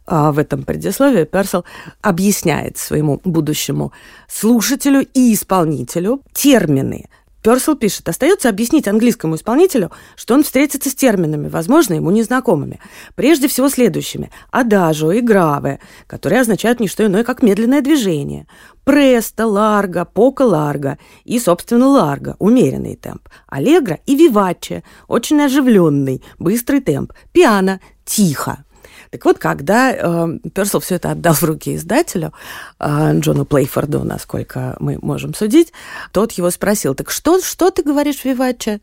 Э, 0.08 0.32
в 0.32 0.40
этом 0.40 0.64
предисловии 0.64 1.26
Персел 1.26 1.64
объясняет 2.02 2.78
своему 2.78 3.22
будущему 3.24 3.92
слушателю 4.28 5.06
и 5.14 5.34
исполнителю 5.34 6.22
термины, 6.34 7.06
Персел 7.42 7.76
пишет, 7.76 8.10
остается 8.10 8.50
объяснить 8.50 8.88
английскому 8.88 9.36
исполнителю, 9.36 9.92
что 10.16 10.34
он 10.34 10.44
встретится 10.44 10.90
с 10.90 10.96
терминами, 10.96 11.48
возможно, 11.48 11.94
ему 11.94 12.12
незнакомыми. 12.12 12.80
Прежде 13.16 13.48
всего 13.48 13.70
следующими. 13.70 14.32
Адажо 14.52 15.12
и 15.12 15.22
граве, 15.22 15.80
которые 16.08 16.42
означают 16.42 16.80
не 16.80 16.88
что 16.88 17.06
иное, 17.06 17.24
как 17.24 17.44
медленное 17.44 17.82
движение. 17.82 18.48
Престо, 18.84 19.46
ларго, 19.46 20.06
пока 20.06 20.46
ларго 20.46 20.98
и, 21.26 21.40
собственно, 21.40 21.88
ларго, 21.88 22.36
умеренный 22.40 22.96
темп. 22.96 23.30
Аллегро 23.48 24.00
и 24.06 24.16
виваче, 24.16 24.84
очень 25.08 25.42
оживленный, 25.42 26.24
быстрый 26.40 26.82
темп. 26.82 27.14
Пиано, 27.32 27.80
тихо. 28.06 28.66
Так 29.12 29.26
вот, 29.26 29.40
когда 29.40 29.92
э, 29.92 30.40
Персел 30.54 30.80
все 30.80 30.96
это 30.96 31.12
отдал 31.12 31.34
в 31.34 31.44
руки 31.44 31.76
издателю, 31.76 32.34
э, 32.80 33.20
Джону 33.20 33.46
Плейфорду, 33.46 34.04
насколько 34.04 34.76
мы 34.80 34.98
можем 35.02 35.34
судить, 35.34 35.74
тот 36.12 36.32
его 36.34 36.50
спросил, 36.50 36.96
так 36.96 37.12
что, 37.12 37.42
что 37.42 37.72
ты 37.72 37.84
говоришь, 37.84 38.24
Виваче? 38.26 38.82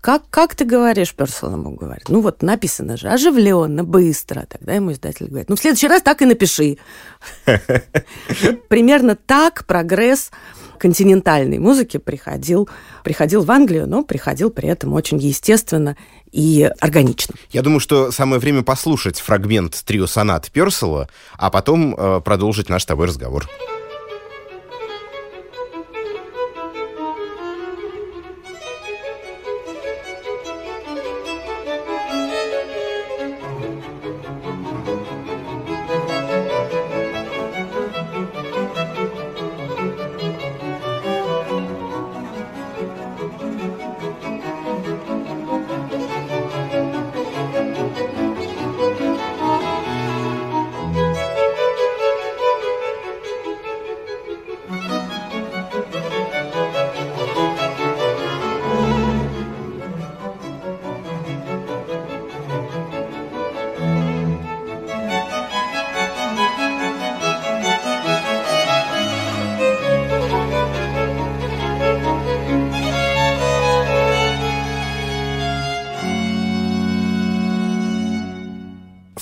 Как, 0.00 0.22
как 0.28 0.54
ты 0.54 0.66
говоришь, 0.66 1.14
Персел 1.14 1.52
ему 1.52 1.70
говорит? 1.70 2.10
Ну 2.10 2.20
вот 2.20 2.42
написано 2.42 2.98
же, 2.98 3.08
оживленно, 3.08 3.84
быстро. 3.84 4.46
Тогда 4.46 4.74
ему 4.74 4.92
издатель 4.92 5.28
говорит, 5.28 5.48
ну 5.48 5.56
в 5.56 5.60
следующий 5.60 5.88
раз 5.88 6.02
так 6.02 6.20
и 6.20 6.26
напиши. 6.26 6.76
Примерно 8.68 9.16
так 9.16 9.64
прогресс 9.64 10.30
континентальной 10.84 11.58
музыки 11.58 11.96
приходил, 11.96 12.68
приходил 13.04 13.42
в 13.42 13.50
Англию, 13.50 13.88
но 13.88 14.04
приходил 14.04 14.50
при 14.50 14.68
этом 14.68 14.92
очень 14.92 15.16
естественно 15.16 15.96
и 16.30 16.70
органично. 16.78 17.34
Я 17.52 17.62
думаю, 17.62 17.80
что 17.80 18.10
самое 18.10 18.38
время 18.38 18.62
послушать 18.62 19.18
фрагмент 19.18 19.82
трио 19.86 20.06
сонат 20.06 20.50
Персела, 20.50 21.08
а 21.38 21.48
потом 21.48 21.94
э, 21.96 22.20
продолжить 22.22 22.68
наш 22.68 22.82
с 22.82 22.86
тобой 22.86 23.06
разговор. 23.06 23.48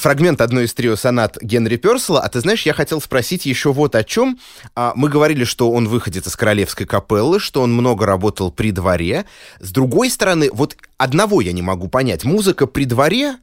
Фрагмент 0.03 0.41
одной 0.41 0.65
из 0.65 0.75
трио 0.75 0.97
сонат 0.97 1.39
Генри 1.41 1.77
Персела. 1.77 2.21
А 2.21 2.29
ты 2.29 2.41
знаешь, 2.41 2.67
я 2.67 2.75
хотел 2.75 3.01
спросить 3.01 3.47
еще 3.47 3.73
вот 3.73 3.95
о 3.95 4.03
чем. 4.03 4.39
А, 4.75 4.93
мы 4.97 5.09
говорили, 5.09 5.45
что 5.45 5.71
он 5.71 5.89
выходит 5.89 6.27
из 6.27 6.35
королевской 6.35 6.87
капеллы, 6.87 7.39
что 7.39 7.63
он 7.63 7.73
много 7.73 8.05
работал 8.05 8.51
при 8.51 8.73
дворе. 8.73 9.25
С 9.61 9.71
другой 9.71 10.11
стороны, 10.11 10.51
вот 10.53 10.77
одного 10.99 11.41
я 11.41 11.53
не 11.53 11.63
могу 11.63 11.89
понять. 11.89 12.25
Музыка 12.25 12.67
при 12.67 12.85
дворе 12.85 13.37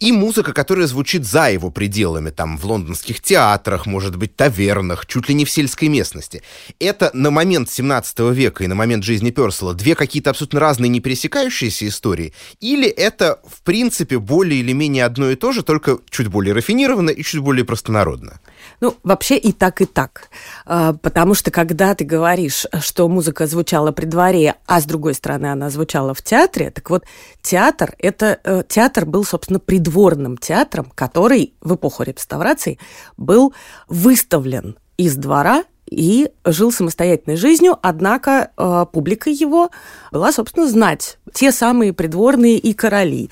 и 0.00 0.12
музыка, 0.12 0.52
которая 0.52 0.86
звучит 0.86 1.24
за 1.24 1.50
его 1.50 1.70
пределами, 1.70 2.30
там, 2.30 2.56
в 2.56 2.64
лондонских 2.64 3.20
театрах, 3.20 3.86
может 3.86 4.16
быть, 4.16 4.36
тавернах, 4.36 5.06
чуть 5.06 5.28
ли 5.28 5.34
не 5.34 5.44
в 5.44 5.50
сельской 5.50 5.88
местности. 5.88 6.42
Это 6.80 7.10
на 7.14 7.30
момент 7.30 7.70
17 7.70 8.18
века 8.32 8.64
и 8.64 8.66
на 8.66 8.74
момент 8.74 9.04
жизни 9.04 9.30
Персела 9.30 9.74
две 9.74 9.94
какие-то 9.94 10.30
абсолютно 10.30 10.60
разные, 10.60 10.88
не 10.88 11.00
пересекающиеся 11.00 11.86
истории? 11.88 12.32
Или 12.60 12.88
это, 12.88 13.40
в 13.46 13.62
принципе, 13.62 14.18
более 14.18 14.60
или 14.60 14.72
менее 14.72 15.04
одно 15.04 15.30
и 15.30 15.36
то 15.36 15.52
же, 15.52 15.62
только 15.62 15.98
чуть 16.10 16.28
более 16.28 16.54
рафинированно 16.54 17.10
и 17.10 17.22
чуть 17.22 17.40
более 17.40 17.64
простонародно? 17.64 18.40
Ну, 18.80 18.96
вообще 19.02 19.36
и 19.36 19.52
так, 19.52 19.80
и 19.80 19.84
так. 19.84 20.28
А, 20.66 20.92
потому 20.94 21.34
что 21.34 21.50
когда 21.50 21.94
ты 21.94 22.04
говоришь, 22.04 22.66
что 22.80 23.08
музыка 23.08 23.46
звучала 23.46 23.92
при 23.92 24.06
дворе, 24.06 24.56
а 24.66 24.80
с 24.80 24.84
другой 24.84 25.14
стороны 25.14 25.46
она 25.46 25.70
звучала 25.70 26.14
в 26.14 26.22
театре, 26.22 26.70
так 26.70 26.90
вот, 26.90 27.04
театр, 27.42 27.94
это, 27.98 28.40
э, 28.44 28.62
театр 28.68 29.06
был, 29.06 29.24
собственно, 29.24 29.58
придворным 29.58 30.36
театром, 30.36 30.92
который 30.94 31.54
в 31.60 31.74
эпоху 31.74 32.02
реставрации 32.04 32.78
был 33.16 33.54
выставлен 33.88 34.76
из 34.96 35.16
двора 35.16 35.64
и 35.92 36.30
жил 36.44 36.72
самостоятельной 36.72 37.36
жизнью, 37.36 37.78
однако 37.82 38.50
э, 38.56 38.86
публика 38.92 39.30
его 39.30 39.70
была, 40.10 40.32
собственно, 40.32 40.66
знать 40.66 41.18
те 41.32 41.52
самые 41.52 41.92
придворные 41.92 42.58
и 42.58 42.72
короли. 42.72 43.30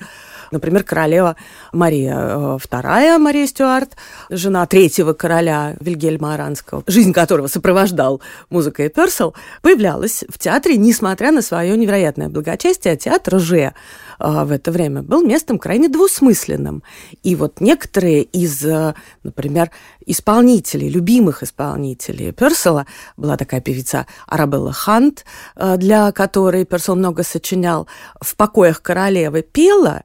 Например, 0.51 0.83
королева 0.83 1.37
Мария 1.71 2.15
II, 2.15 2.59
э, 2.83 3.17
Мария 3.17 3.47
Стюарт, 3.47 3.95
жена 4.29 4.65
третьего 4.65 5.13
короля 5.13 5.75
Вильгельма 5.79 6.33
Аранского, 6.33 6.83
жизнь 6.87 7.13
которого 7.13 7.47
сопровождал 7.47 8.21
музыкой 8.49 8.89
Персел, 8.89 9.33
появлялась 9.61 10.25
в 10.27 10.37
театре, 10.37 10.77
несмотря 10.77 11.31
на 11.31 11.41
свое 11.41 11.75
невероятное 11.77 12.27
благочестие. 12.27 12.97
Театр 12.97 13.39
же 13.39 13.57
э, 13.57 13.71
в 14.19 14.51
это 14.51 14.71
время 14.71 15.01
был 15.01 15.23
местом 15.25 15.57
крайне 15.57 15.87
двусмысленным. 15.87 16.83
И 17.23 17.35
вот 17.35 17.61
некоторые 17.61 18.23
из, 18.23 18.63
э, 18.65 18.93
например, 19.23 19.71
исполнителей, 20.05 20.89
любимых 20.89 21.43
исполнителей 21.43 22.33
Персела, 22.33 22.85
была 23.15 23.37
такая 23.37 23.61
певица 23.61 24.05
Арабелла 24.27 24.73
Хант, 24.73 25.25
для 25.77 26.11
которой 26.11 26.65
Персел 26.65 26.95
много 26.95 27.23
сочинял, 27.23 27.87
в 28.19 28.35
покоях 28.35 28.81
королевы 28.81 29.43
пела, 29.43 30.03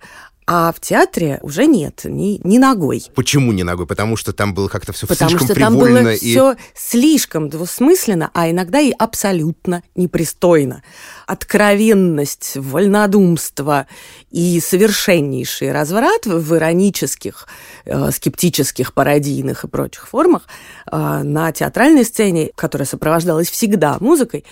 а 0.48 0.72
в 0.72 0.80
театре 0.80 1.40
уже 1.42 1.66
нет, 1.66 2.02
ни, 2.04 2.40
ни 2.46 2.58
ногой. 2.58 3.04
Почему 3.16 3.50
не 3.50 3.64
ногой? 3.64 3.86
Потому 3.86 4.16
что 4.16 4.32
там 4.32 4.54
было 4.54 4.68
как-то 4.68 4.92
все 4.92 5.08
Потому 5.08 5.30
слишком 5.30 5.48
что 5.48 5.58
там 5.58 5.76
было 5.76 6.12
и... 6.12 6.16
все 6.18 6.54
слишком 6.72 7.50
двусмысленно, 7.50 8.30
а 8.32 8.48
иногда 8.48 8.78
и 8.78 8.92
абсолютно 8.92 9.82
непристойно. 9.96 10.84
Откровенность, 11.26 12.52
вольнодумство 12.54 13.88
и 14.30 14.60
совершеннейший 14.60 15.72
разврат 15.72 16.26
в 16.26 16.54
иронических, 16.54 17.48
э, 17.84 18.12
скептических, 18.12 18.94
пародийных 18.94 19.64
и 19.64 19.68
прочих 19.68 20.06
формах 20.06 20.42
э, 20.90 21.22
на 21.24 21.50
театральной 21.50 22.04
сцене, 22.04 22.50
которая 22.54 22.86
сопровождалась 22.86 23.50
всегда 23.50 23.96
музыкой, 23.98 24.44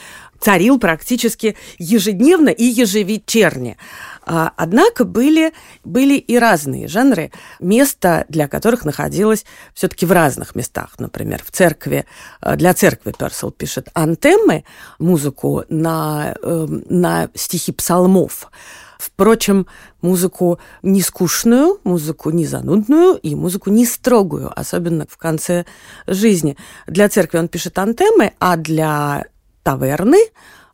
царил 0.45 0.79
практически 0.79 1.57
ежедневно 1.79 2.51
и 2.51 2.65
ежевечерне. 2.65 3.79
А, 4.27 4.53
однако 4.57 5.05
были, 5.05 5.55
были 5.85 6.19
и 6.19 6.39
разные 6.39 6.87
жанры, 6.87 7.33
места 7.61 8.27
для 8.29 8.47
которых 8.47 8.85
находилось 8.85 9.47
все-таки 9.73 10.05
в 10.05 10.13
разных 10.13 10.55
местах. 10.55 10.97
Например, 10.99 11.43
в 11.43 11.51
церкви, 11.51 12.05
а, 12.41 12.57
для 12.57 12.75
церкви 12.75 13.15
Персел 13.19 13.53
пишет 13.53 13.89
антеммы, 13.95 14.65
музыку 14.99 15.65
на, 15.71 16.37
эм, 16.43 16.85
на 16.91 17.31
стихи 17.35 17.73
псалмов. 17.73 18.51
Впрочем, 18.99 19.67
музыку 20.03 20.59
не 20.83 21.01
скучную, 21.01 21.81
музыку 21.85 22.31
не 22.31 22.47
занудную 22.47 23.17
и 23.17 23.35
музыку 23.35 23.71
не 23.71 23.87
строгую, 23.87 24.53
особенно 24.55 25.07
в 25.09 25.17
конце 25.17 25.65
жизни. 26.07 26.57
Для 26.87 27.09
церкви 27.09 27.39
он 27.39 27.49
пишет 27.49 27.79
антеммы, 27.79 28.33
а 28.39 28.57
для 28.57 29.25
таверны 29.65 30.19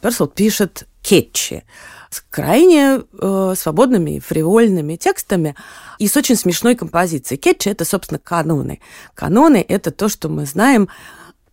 Персел 0.01 0.27
пишет 0.27 0.87
кетчи 1.03 1.65
с 2.11 2.23
крайне 2.29 3.03
э, 3.13 3.55
свободными 3.57 4.17
и 4.17 4.21
фривольными 4.21 4.97
текстами 4.97 5.55
и 5.99 6.09
с 6.09 6.17
очень 6.17 6.37
смешной 6.37 6.75
композицией. 6.75 7.39
Кетчи– 7.39 7.69
это, 7.71 7.85
собственно, 7.85 8.19
каноны. 8.19 8.81
Каноны– 9.15 9.65
это 9.69 9.93
то, 9.93 10.09
что 10.09 10.29
мы 10.29 10.45
знаем 10.45 10.89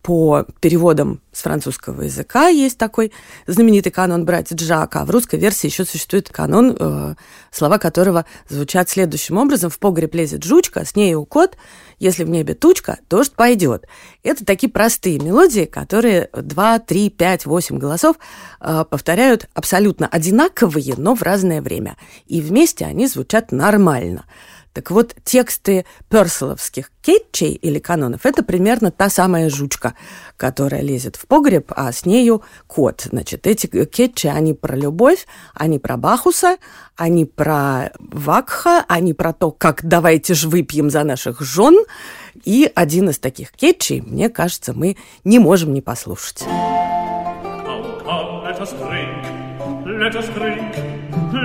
по 0.08 0.46
переводам 0.62 1.20
с 1.32 1.42
французского 1.42 2.00
языка 2.00 2.48
есть 2.48 2.78
такой 2.78 3.12
знаменитый 3.46 3.92
канон 3.92 4.24
братья 4.24 4.56
Джака, 4.56 5.04
в 5.04 5.10
русской 5.10 5.38
версии 5.38 5.66
еще 5.66 5.84
существует 5.84 6.30
канон, 6.30 6.74
э, 6.80 7.14
слова 7.50 7.76
которого 7.76 8.24
звучат 8.48 8.88
следующим 8.88 9.36
образом. 9.36 9.68
В 9.68 9.78
погреб 9.78 10.14
лезет 10.14 10.44
жучка, 10.44 10.86
с 10.86 10.96
нею 10.96 11.26
кот, 11.26 11.58
если 11.98 12.24
в 12.24 12.30
небе 12.30 12.54
тучка, 12.54 13.00
дождь 13.10 13.34
пойдет. 13.34 13.84
Это 14.22 14.46
такие 14.46 14.72
простые 14.72 15.18
мелодии, 15.18 15.66
которые 15.66 16.30
2, 16.32 16.78
3, 16.78 17.10
5, 17.10 17.44
8 17.44 17.76
голосов 17.76 18.16
э, 18.62 18.86
повторяют 18.88 19.46
абсолютно 19.52 20.06
одинаковые, 20.06 20.94
но 20.96 21.14
в 21.16 21.22
разное 21.22 21.60
время. 21.60 21.98
И 22.26 22.40
вместе 22.40 22.86
они 22.86 23.08
звучат 23.08 23.52
нормально. 23.52 24.24
Так 24.78 24.92
вот, 24.92 25.16
тексты 25.24 25.84
перселовских 26.08 26.92
кетчей 27.02 27.50
или 27.50 27.80
канонов– 27.80 28.20
это 28.24 28.44
примерно 28.44 28.92
та 28.92 29.08
самая 29.08 29.50
жучка, 29.50 29.94
которая 30.36 30.82
лезет 30.82 31.16
в 31.16 31.26
погреб, 31.26 31.72
а 31.74 31.90
с 31.90 32.06
нею 32.06 32.44
кот. 32.68 33.08
Значит, 33.10 33.48
эти 33.48 33.66
кетчи, 33.66 34.28
они 34.28 34.54
про 34.54 34.76
любовь, 34.76 35.26
они 35.52 35.80
про 35.80 35.96
Бахуса, 35.96 36.58
они 36.94 37.24
про 37.24 37.90
Вакха, 37.98 38.84
они 38.86 39.14
про 39.14 39.32
то, 39.32 39.50
как 39.50 39.84
давайте 39.84 40.34
же 40.34 40.48
выпьем 40.48 40.90
за 40.90 41.02
наших 41.02 41.40
жен. 41.40 41.84
И 42.44 42.70
один 42.72 43.10
из 43.10 43.18
таких 43.18 43.50
кетчей, 43.50 44.00
мне 44.00 44.28
кажется, 44.28 44.74
мы 44.74 44.96
не 45.24 45.40
можем 45.40 45.74
не 45.74 45.80
послушать. 45.82 46.44
Let 49.98 50.14
us 50.14 50.28
drink, 50.28 50.76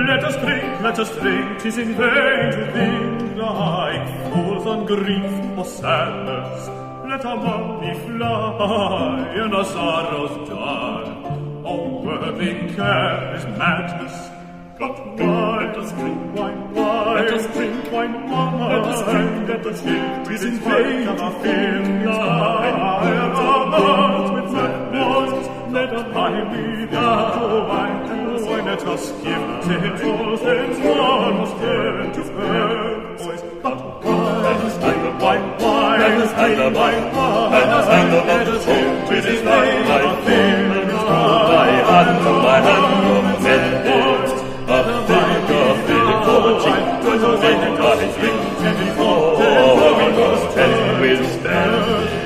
let 0.08 0.22
us 0.22 0.36
drink, 0.36 0.80
let 0.80 0.98
us 1.00 1.10
drink. 1.18 1.60
Tis 1.60 1.76
in 1.76 1.92
vain 1.94 2.52
to 2.52 2.72
think 2.72 3.36
like 3.36 4.32
fools 4.32 4.66
on 4.66 4.86
grief 4.86 5.58
or 5.58 5.64
sadness. 5.64 6.68
Let 7.10 7.24
our 7.24 7.36
money 7.36 7.94
fly 8.06 9.28
and 9.42 9.54
our 9.54 9.64
sorrows 9.64 10.48
die. 10.48 11.64
worthy 12.04 12.72
care 12.76 13.34
is 13.34 13.44
madness. 13.58 14.14
But 14.78 15.04
why? 15.18 15.66
Let 15.66 15.76
us 15.76 15.90
drink 15.92 16.36
wine, 16.36 16.74
wine. 16.74 17.14
Let 17.16 17.34
us 17.34 17.46
drink 17.56 17.92
wine, 17.92 18.30
wine. 18.30 18.70
Let 18.70 18.86
us 18.86 19.00
drink, 19.10 19.48
let 19.48 19.66
us 19.66 19.82
drink. 19.82 20.28
Tis 20.28 20.44
in 20.44 20.56
vain 20.60 21.08
to 21.08 21.30
think 21.42 22.06
like 22.06 22.74
fools. 22.78 23.04
Let 23.04 23.34
our 23.34 23.66
money 23.66 24.46
fly 24.52 24.84
why? 24.94 25.70
Let 25.72 25.92
drink 25.92 26.04
wine, 26.14 26.46
drink. 26.52 26.92
In 26.92 26.94
vain 26.94 26.94
our 26.94 27.68
money 27.68 28.23
let 28.74 28.88
us 28.88 29.12
give 29.22 29.22
to 29.22 29.70
him 29.70 29.84
and 29.84 30.40
things 30.40 30.78
one 30.82 31.36
must 31.38 31.54
given 31.60 32.10
to 32.12 32.22
bear. 32.34 33.16
boys. 33.18 33.42
But 33.62 33.78
why? 34.02 34.42
Let 34.42 34.60
us 34.66 34.76
hang 34.82 35.00
the 35.04 35.12
blind 35.20 35.62
wine. 35.62 36.00
Let 36.00 36.18
us 36.18 36.32
hang 36.34 36.56
the 36.58 36.70
blind 36.74 37.04
wine. 37.14 37.52
Let 37.54 37.68
us 37.70 37.86
hang 37.86 38.10
the 38.10 38.20
blind 38.20 38.48
wine. 38.48 39.10
Let 39.10 39.24
us 39.24 39.44
hang 39.44 39.54
the 39.54 39.54
blind 39.54 39.80
wine. 39.84 39.94
Let 39.94 40.02
us 40.04 40.26
hang 40.26 40.58
the 40.58 40.82
blind 40.82 41.06
wine. 41.06 41.22
Let 41.34 41.70
us 41.70 41.90
hang 41.94 42.18
the 42.24 42.32
blind 42.42 42.66
wine. 43.64 44.34
a 44.66 45.00
thing 45.06 45.44
of 45.54 45.76
feeling 45.86 46.20
for 46.26 46.40
the 46.46 46.54
cheek, 46.64 46.84
but 47.04 47.22
a 47.22 47.38
thing 47.44 47.78
of 47.78 48.00
his 48.02 48.14
wings, 48.22 48.60
and 48.68 48.76
before 48.82 49.36
we 49.38 50.06
must 50.18 50.52
stand, 50.52 51.00
we'll 51.00 51.24
stand. 51.38 52.23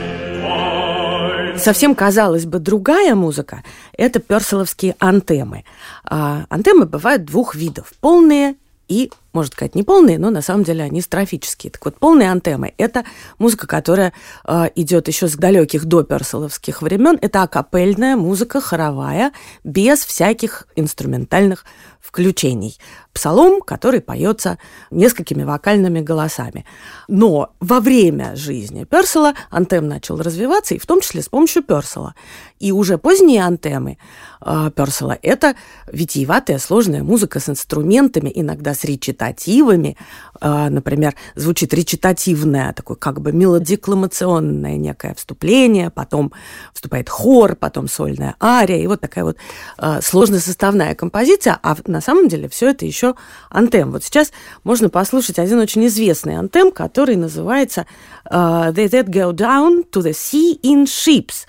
Совсем, 1.58 1.94
казалось 1.94 2.46
бы, 2.46 2.58
другая 2.58 3.14
музыка– 3.14 3.62
это 3.96 4.20
перселовские 4.20 4.96
антемы. 4.98 5.64
А, 6.04 6.44
антемы 6.48 6.86
бывают 6.86 7.24
двух 7.24 7.54
видов– 7.54 7.92
полные 8.00 8.56
и, 8.88 9.12
может 9.32 9.52
сказать, 9.52 9.74
не 9.74 9.82
полные, 9.82 10.18
но 10.18 10.30
на 10.30 10.40
самом 10.40 10.64
деле 10.64 10.82
они 10.82 11.00
строфические. 11.02 11.70
Так 11.70 11.84
вот, 11.84 11.96
полные 11.98 12.30
антемы– 12.30 12.72
это 12.78 13.04
музыка, 13.38 13.66
которая 13.66 14.14
э, 14.46 14.70
идет 14.74 15.08
еще 15.08 15.28
с 15.28 15.34
далеких 15.34 15.84
до 15.84 16.02
перселовских 16.02 16.80
времен. 16.80 17.18
Это 17.20 17.42
акапельная 17.42 18.16
музыка, 18.16 18.60
хоровая, 18.60 19.32
без 19.62 20.04
всяких 20.04 20.66
инструментальных 20.74 21.66
включений. 22.08 22.78
Псалом, 23.12 23.60
который 23.60 24.00
поется 24.00 24.58
несколькими 24.90 25.42
вокальными 25.44 26.00
голосами. 26.00 26.64
Но 27.06 27.52
во 27.60 27.80
время 27.80 28.34
жизни 28.34 28.84
Персела 28.84 29.34
антем 29.50 29.86
начал 29.86 30.16
развиваться, 30.16 30.74
и 30.74 30.78
в 30.78 30.86
том 30.86 31.02
числе 31.02 31.20
с 31.20 31.28
помощью 31.28 31.62
Персела. 31.62 32.14
И 32.58 32.72
уже 32.72 32.98
поздние 32.98 33.44
антемы 33.44 33.98
э, 34.40 34.70
Персела– 34.74 35.16
это 35.22 35.54
витиеватая 35.92 36.58
сложная 36.58 37.02
музыка 37.02 37.38
с 37.38 37.48
инструментами, 37.48 38.32
иногда 38.34 38.74
с 38.74 38.84
речитативами. 38.84 39.96
Э, 40.40 40.68
например, 40.68 41.14
звучит 41.36 41.72
речитативное, 41.72 42.72
такое 42.72 42.96
как 42.96 43.20
бы 43.20 43.32
мелодикламационное 43.32 44.76
некое 44.76 45.14
вступление, 45.14 45.90
потом 45.90 46.32
вступает 46.74 47.08
хор, 47.08 47.54
потом 47.54 47.88
сольная 47.88 48.34
ария, 48.42 48.78
и 48.78 48.86
вот 48.86 49.00
такая 49.00 49.24
вот 49.24 49.36
э, 49.78 50.00
сложно-составная 50.02 50.94
композиция, 50.96 51.58
а 51.62 51.76
на 51.86 52.00
самом 52.00 52.28
деле 52.28 52.48
все 52.48 52.70
это 52.70 52.84
еще 52.84 53.14
антем. 53.50 53.92
Вот 53.92 54.02
сейчас 54.02 54.32
можно 54.64 54.88
послушать 54.90 55.38
один 55.38 55.60
очень 55.60 55.86
известный 55.86 56.36
антем, 56.36 56.72
который 56.72 57.16
называется 57.16 57.86
«They 58.28 58.88
that 58.88 59.08
go 59.08 59.32
down 59.32 59.84
to 59.90 60.02
the 60.02 60.12
sea 60.12 60.58
in 60.62 60.84
ships». 60.84 61.46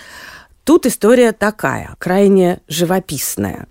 Тут 0.69 0.85
история 0.85 1.31
такая, 1.31 1.95
крайне 1.97 2.59
живописная. 2.67 3.67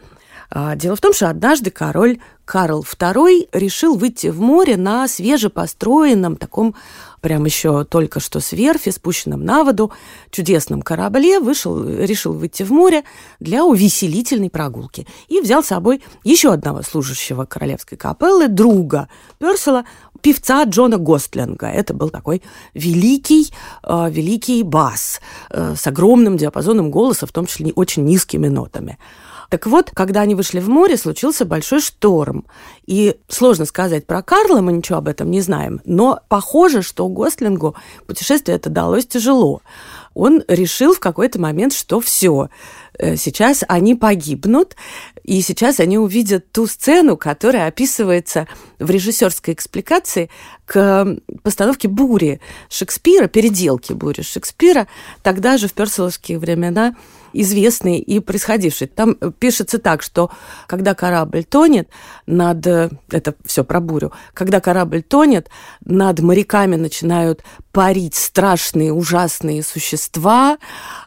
Uh, 0.50 0.74
дело 0.74 0.96
в 0.96 1.00
том, 1.00 1.12
что 1.12 1.30
однажды 1.30 1.70
король 1.70 2.18
Карл 2.44 2.82
II 2.82 3.50
решил 3.52 3.94
выйти 3.94 4.26
в 4.26 4.40
море 4.40 4.76
на 4.76 5.06
свежепостроенном 5.06 6.34
таком 6.34 6.74
прям 7.20 7.44
еще 7.44 7.84
только 7.84 8.20
что 8.20 8.40
с 8.40 8.52
верфи, 8.52 8.90
спущенном 8.90 9.44
на 9.44 9.64
воду, 9.64 9.92
чудесном 10.30 10.82
корабле, 10.82 11.40
вышел, 11.40 11.86
решил 11.86 12.32
выйти 12.32 12.62
в 12.62 12.70
море 12.70 13.04
для 13.40 13.64
увеселительной 13.64 14.50
прогулки. 14.50 15.06
И 15.28 15.40
взял 15.40 15.62
с 15.62 15.68
собой 15.68 16.02
еще 16.24 16.52
одного 16.52 16.82
служащего 16.82 17.44
королевской 17.44 17.98
капеллы, 17.98 18.48
друга 18.48 19.08
Персела, 19.38 19.84
певца 20.20 20.64
Джона 20.64 20.98
Гостлинга. 20.98 21.66
Это 21.66 21.94
был 21.94 22.10
такой 22.10 22.42
великий, 22.74 23.52
э, 23.82 24.10
великий 24.10 24.62
бас 24.62 25.20
э, 25.50 25.74
с 25.76 25.86
огромным 25.86 26.36
диапазоном 26.36 26.90
голоса, 26.90 27.26
в 27.26 27.32
том 27.32 27.46
числе 27.46 27.72
очень 27.72 28.04
низкими 28.04 28.48
нотами. 28.48 28.98
Так 29.48 29.66
вот, 29.66 29.90
когда 29.94 30.20
они 30.20 30.34
вышли 30.34 30.60
в 30.60 30.68
море, 30.68 30.96
случился 30.96 31.44
большой 31.44 31.80
шторм. 31.80 32.46
И 32.86 33.16
сложно 33.28 33.64
сказать 33.64 34.06
про 34.06 34.22
Карла, 34.22 34.60
мы 34.60 34.72
ничего 34.72 34.98
об 34.98 35.08
этом 35.08 35.30
не 35.30 35.40
знаем, 35.40 35.80
но 35.84 36.20
похоже, 36.28 36.82
что 36.82 37.08
Гослингу 37.08 37.74
путешествие 38.06 38.56
это 38.56 38.68
далось 38.68 39.06
тяжело. 39.06 39.62
Он 40.14 40.42
решил 40.48 40.94
в 40.94 41.00
какой-то 41.00 41.40
момент, 41.40 41.72
что 41.72 42.00
все, 42.00 42.50
э, 42.98 43.16
сейчас 43.16 43.64
они 43.68 43.94
погибнут, 43.94 44.76
и 45.22 45.40
сейчас 45.42 45.80
они 45.80 45.98
увидят 45.98 46.50
ту 46.52 46.66
сцену, 46.66 47.16
которая 47.16 47.68
описывается 47.68 48.48
в 48.78 48.90
режиссерской 48.90 49.54
экспликации 49.54 50.30
к 50.66 51.16
постановке 51.42 51.88
«Бури» 51.88 52.40
Шекспира, 52.68 53.26
переделки 53.26 53.92
«Бури» 53.92 54.22
Шекспира, 54.22 54.86
тогда 55.22 55.58
же 55.58 55.68
в 55.68 55.72
персиловские 55.72 56.38
времена 56.38 56.94
известный 57.32 57.98
и 57.98 58.20
происходивший. 58.20 58.86
Там 58.86 59.14
пишется 59.14 59.78
так, 59.78 60.02
что 60.02 60.30
когда 60.66 60.94
корабль 60.94 61.44
тонет, 61.44 61.88
над... 62.26 62.66
Это 62.66 63.34
все 63.44 63.64
про 63.64 63.80
бурю. 63.80 64.12
Когда 64.34 64.60
корабль 64.60 65.02
тонет, 65.02 65.48
над 65.84 66.20
моряками 66.20 66.76
начинают 66.76 67.42
парить 67.72 68.14
страшные, 68.14 68.92
ужасные 68.92 69.62
существа, 69.62 70.58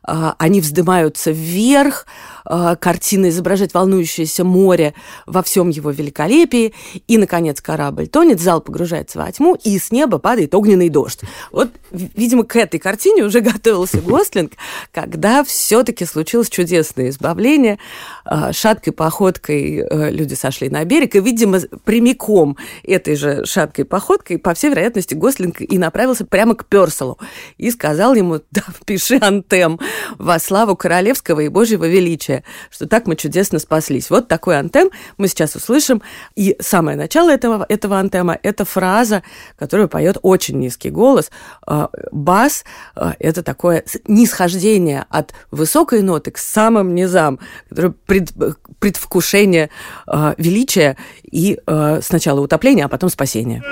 а, 0.04 0.36
они 0.38 0.62
вздымаются 0.62 1.32
вверх, 1.32 2.06
а, 2.46 2.76
картина 2.76 3.30
изображает 3.30 3.74
волнующееся 3.74 4.44
море 4.44 4.94
во 5.26 5.44
всем 5.44 5.70
его 5.70 5.92
великолепии, 5.92 6.74
и, 7.08 7.18
наконец, 7.18 7.61
корабль 7.62 8.08
тонет, 8.08 8.40
зал 8.40 8.62
погружается 8.62 9.20
во 9.20 9.32
тьму, 9.32 9.56
и 9.56 9.78
с 9.78 9.92
неба 9.92 10.18
падает 10.18 10.54
огненный 10.56 10.90
дождь. 10.90 11.22
Вот, 11.52 11.70
видимо, 11.92 12.44
к 12.44 12.56
этой 12.56 12.80
картине 12.80 13.24
уже 13.24 13.40
готовился 13.42 14.02
Гослинг, 14.02 14.54
когда 14.92 15.44
все-таки 15.44 16.06
случилось 16.06 16.50
чудесное 16.50 17.10
избавление. 17.10 17.80
А, 18.26 18.54
шаткой 18.54 18.94
походкой 18.94 19.78
э, 19.80 20.12
люди 20.12 20.34
сошли 20.34 20.70
на 20.70 20.84
берег, 20.86 21.16
и, 21.16 21.20
видимо, 21.20 21.60
прямиком 21.84 22.58
этой 22.84 23.16
же 23.16 23.46
шаткой 23.46 23.86
походкой, 23.86 24.38
по 24.38 24.54
всей 24.54 24.70
вероятности, 24.72 25.14
Гослинг 25.14 25.62
и 25.62 25.78
направился 25.78 26.26
прямо 26.26 26.56
к 26.56 26.66
Перселу 26.66 27.20
и 27.58 27.70
сказал 27.72 28.16
ему, 28.16 28.42
да, 28.52 28.64
пиши 28.86 29.20
антем 29.22 29.80
во 30.18 30.40
славу 30.40 30.76
королевского 30.76 31.42
и 31.42 31.48
божьего 31.48 31.88
величия, 31.88 32.44
что 32.70 32.88
так 32.88 33.08
мы 33.08 33.16
чудесно 33.16 33.60
спаслись. 33.60 34.10
Вот 34.10 34.28
такой 34.28 34.58
антем 34.58 34.90
мы 35.18 35.28
сейчас 35.28 35.56
услышим. 35.56 36.02
И 36.36 36.56
самое 36.60 36.98
начало 36.98 37.30
этого, 37.30 37.51
этого 37.68 38.00
антема– 38.00 38.38
это 38.44 38.66
фраза, 38.66 39.24
которую 39.58 39.90
поет 39.90 40.18
очень 40.22 40.60
низкий 40.60 40.90
голос. 40.90 41.32
А, 41.66 41.90
бас 42.12 42.64
а,– 42.96 43.16
это 43.20 43.44
такое 43.44 43.84
нисхождение 44.08 45.06
от 45.10 45.34
высокой 45.52 46.02
ноты 46.02 46.32
к 46.32 46.38
самым 46.38 46.96
низам, 46.96 47.40
которое 47.70 47.94
пред, 48.06 48.32
предвкушение 48.80 49.70
а, 50.08 50.36
величия 50.38 50.98
и 51.24 51.60
сначала 52.02 52.42
утопления, 52.42 52.86
а 52.86 52.90
потом 52.90 53.10
спасения. 53.10 53.64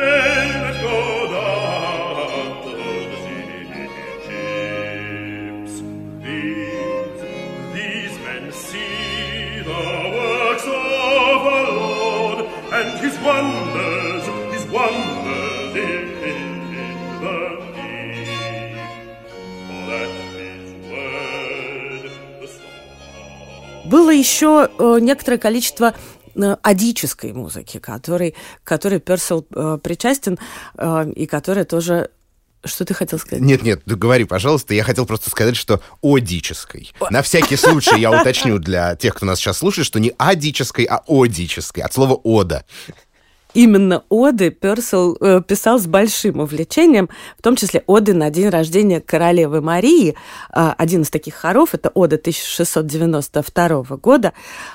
Было 24.10 24.18
еще 24.18 24.68
э, 24.80 24.98
некоторое 25.02 25.38
количество 25.38 25.94
э, 26.34 26.56
адической 26.64 27.32
музыки, 27.32 27.78
которой, 27.78 28.34
которой 28.64 29.00
Персел 29.00 29.46
э, 29.54 29.78
причастен, 29.84 30.40
э, 30.80 31.12
и 31.16 31.28
которая 31.28 31.64
тоже 31.64 32.10
что 32.66 32.86
ты 32.86 32.96
хотел 32.96 33.20
сказать? 33.20 33.42
Нет, 33.42 33.62
нет, 33.62 33.84
говори, 33.86 34.26
пожалуйста. 34.26 34.74
Я 34.74 34.84
хотел 34.84 35.06
просто 35.06 35.30
сказать, 35.30 35.56
что 35.56 35.80
одической. 36.02 36.92
На 37.12 37.22
всякий 37.22 37.56
случай 37.56 38.00
я 38.00 38.10
уточню 38.20 38.58
для 38.58 38.96
тех, 38.96 39.14
кто 39.14 39.28
нас 39.28 39.38
сейчас 39.38 39.60
слушает, 39.60 39.86
что 39.86 40.00
не 40.00 40.12
адической, 40.18 40.86
а 40.86 41.04
одической, 41.08 41.82
от 41.82 41.94
слова 41.94 42.16
ода. 42.16 42.66
Именно 43.54 44.04
оды 44.10 44.52
Персел 44.52 45.18
э, 45.20 45.42
писал 45.42 45.80
с 45.80 45.88
большим 45.88 46.40
увлечением, 46.40 47.10
в 47.38 47.42
том 47.42 47.56
числе 47.56 47.84
оды 47.88 48.14
на 48.14 48.30
день 48.30 48.50
рождения 48.50 49.02
королевы 49.02 49.62
Марии. 49.62 50.16
Э, 50.54 50.74
один 50.78 51.02
из 51.02 51.10
таких 51.10 51.34
хоров, 51.34 51.74
это 51.74 51.90
ода 51.90 52.18
1692 52.18 53.98
года, 53.98 54.34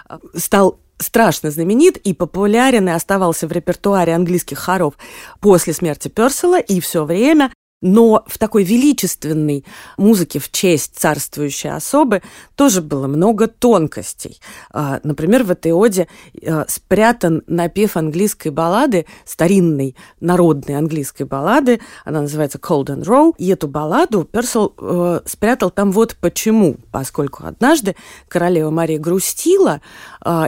э, 0.09 0.19
стал 0.37 0.81
страшно 0.99 1.51
знаменит 1.51 1.97
и 1.99 2.15
популярен 2.15 2.89
и 2.89 2.93
оставался 2.93 3.47
в 3.47 3.53
репертуаре 3.53 4.15
английских 4.15 4.59
хоров 4.59 4.95
после 5.41 5.73
смерти 5.73 6.09
Персела, 6.09 6.59
и 6.59 6.81
все 6.81 7.05
время 7.05 7.51
но 7.85 8.25
в 8.27 8.39
такой 8.39 8.65
величественной 8.65 9.63
музыке 9.99 10.39
в 10.39 10.51
честь 10.51 10.97
царствующей 10.97 11.71
особы 11.71 12.23
тоже 12.57 12.81
было 12.81 13.07
много 13.07 13.47
тонкостей. 13.47 14.41
А, 14.73 15.01
например, 15.05 15.45
в 15.45 15.51
этой 15.51 15.73
оде 15.73 16.09
а, 16.47 16.65
спрятан 16.67 17.43
напев 17.47 17.99
английской 17.99 18.49
баллады, 18.49 19.05
старинной 19.27 19.97
народной 20.19 20.77
английской 20.77 21.25
баллады, 21.25 21.81
она 22.07 22.23
называется 22.23 22.59
Cold 22.59 22.87
and 22.87 23.03
Row, 23.03 23.35
и 23.37 23.49
эту 23.49 23.69
балладу 23.69 24.25
Персел 24.25 24.75
э, 24.79 25.21
спрятал 25.27 25.71
там 25.71 25.93
вот 25.93 26.17
почему, 26.19 26.77
поскольку 26.91 27.45
однажды 27.45 27.97
королева 28.29 28.71
Мария 28.71 28.99
грустила 28.99 29.83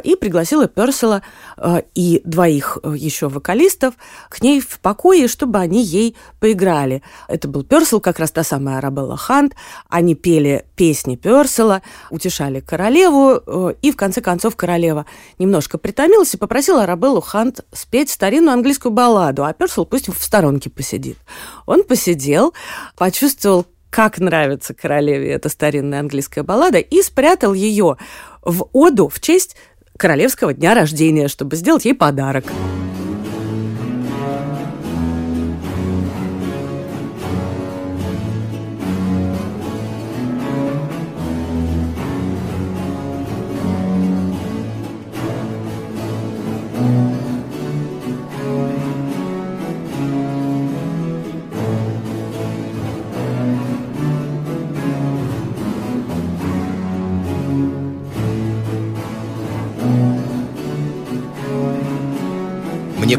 и 0.03 0.17
пригласила 0.17 0.69
Персела 0.69 1.23
э, 1.57 1.83
и 1.95 2.23
двоих 2.25 2.79
еще 2.85 3.29
вокалистов 3.29 3.95
к 4.29 4.43
ней 4.43 4.61
в 4.61 4.79
покое, 4.81 5.29
чтобы 5.29 5.59
они 5.59 5.83
ей 5.83 6.17
поиграли. 6.41 7.03
Это 7.29 7.49
был 7.49 7.63
Персел, 7.63 8.01
как 8.01 8.19
раз 8.19 8.31
та 8.31 8.43
самая 8.43 8.79
Арабелла 8.79 9.17
Хант. 9.17 9.55
Они 9.89 10.15
пели 10.15 10.65
песни 10.77 11.17
Персела, 11.17 11.83
утешали 12.11 12.61
королеву, 12.61 13.43
э, 13.47 13.75
и 13.83 13.93
в 13.93 13.97
конце 13.97 14.21
концов 14.21 14.57
королева 14.57 15.07
немножко 15.39 15.79
притомилась 15.79 16.35
и 16.35 16.39
попросила 16.39 16.85
Арабеллу 16.85 17.21
Хант 17.21 17.65
спеть 17.73 18.11
старинную 18.11 18.55
английскую 18.55 18.93
балладу, 18.93 19.45
а 19.45 19.53
Персел 19.53 19.85
пусть 19.85 20.09
в 20.09 20.23
сторонке 20.23 20.71
посидит. 20.71 21.19
Он 21.67 21.83
посидел, 21.85 22.55
почувствовал, 22.97 23.67
как 23.97 24.19
нравится 24.19 24.75
королеве 24.75 25.31
эта 25.31 25.49
старинная 25.49 26.01
английская 26.01 26.43
баллада, 26.43 26.77
и 26.77 27.01
спрятал 27.01 27.55
ее 27.55 27.97
в 28.43 28.69
оду 28.75 29.09
в 29.09 29.21
честь 29.21 29.57
королевского 29.97 30.53
дня 30.53 30.75
рождения, 30.75 31.29
чтобы 31.29 31.57
сделать 31.57 31.87
ей 31.87 31.95
подарок. 31.95 32.45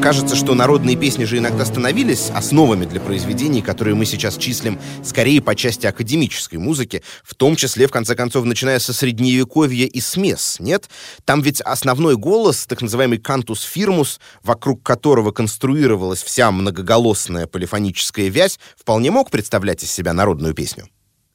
Кажется, 0.08 0.38
что 0.38 0.54
народные 0.54 0.96
песни 0.96 1.26
же 1.26 1.38
иногда 1.38 1.65
становились 1.65 2.30
основами 2.34 2.86
для 2.86 3.02
произведений, 3.02 3.62
которые 3.62 3.93
мы 3.93 4.06
сейчас 4.06 4.38
числим 4.38 4.80
скорее 5.04 5.41
по 5.41 5.54
части 5.54 5.86
академической 5.86 6.56
музыки, 6.56 7.04
в 7.26 7.36
том 7.36 7.58
числе, 7.58 7.88
в 7.88 7.91
конце 7.91 8.15
концов, 8.15 8.46
начиная 8.46 8.80
со 8.80 8.93
Средневековья 8.93 9.86
и 9.86 10.00
с 9.99 10.10
месс, 10.10 10.62
нет? 10.62 10.89
Там 11.26 11.41
ведь 11.41 11.60
основной 11.60 12.15
голос, 12.15 12.67
так 12.67 12.82
называемый 12.82 13.17
кантус 13.17 13.63
фирмус, 13.63 14.22
вокруг 14.43 14.82
которого 14.82 15.32
конструировалась 15.32 16.24
вся 16.24 16.54
многоголосная 16.54 17.46
полифоническая 17.46 18.30
вязь, 18.30 18.62
вполне 18.78 19.12
мог 19.12 19.30
представлять 19.30 19.84
из 19.84 19.91
себя 19.91 20.13
народную 20.13 20.54
песню. 20.54 20.88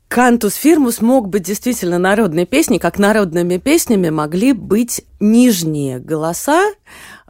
Кантус 0.08 0.56
фирмус 0.56 1.00
мог 1.00 1.28
быть 1.28 1.42
действительно 1.42 1.98
народной 1.98 2.44
песней, 2.44 2.78
как 2.78 2.98
народными 2.98 3.56
песнями 3.56 4.10
могли 4.10 4.52
быть 4.52 5.02
нижние 5.20 6.00
голоса, 6.00 6.70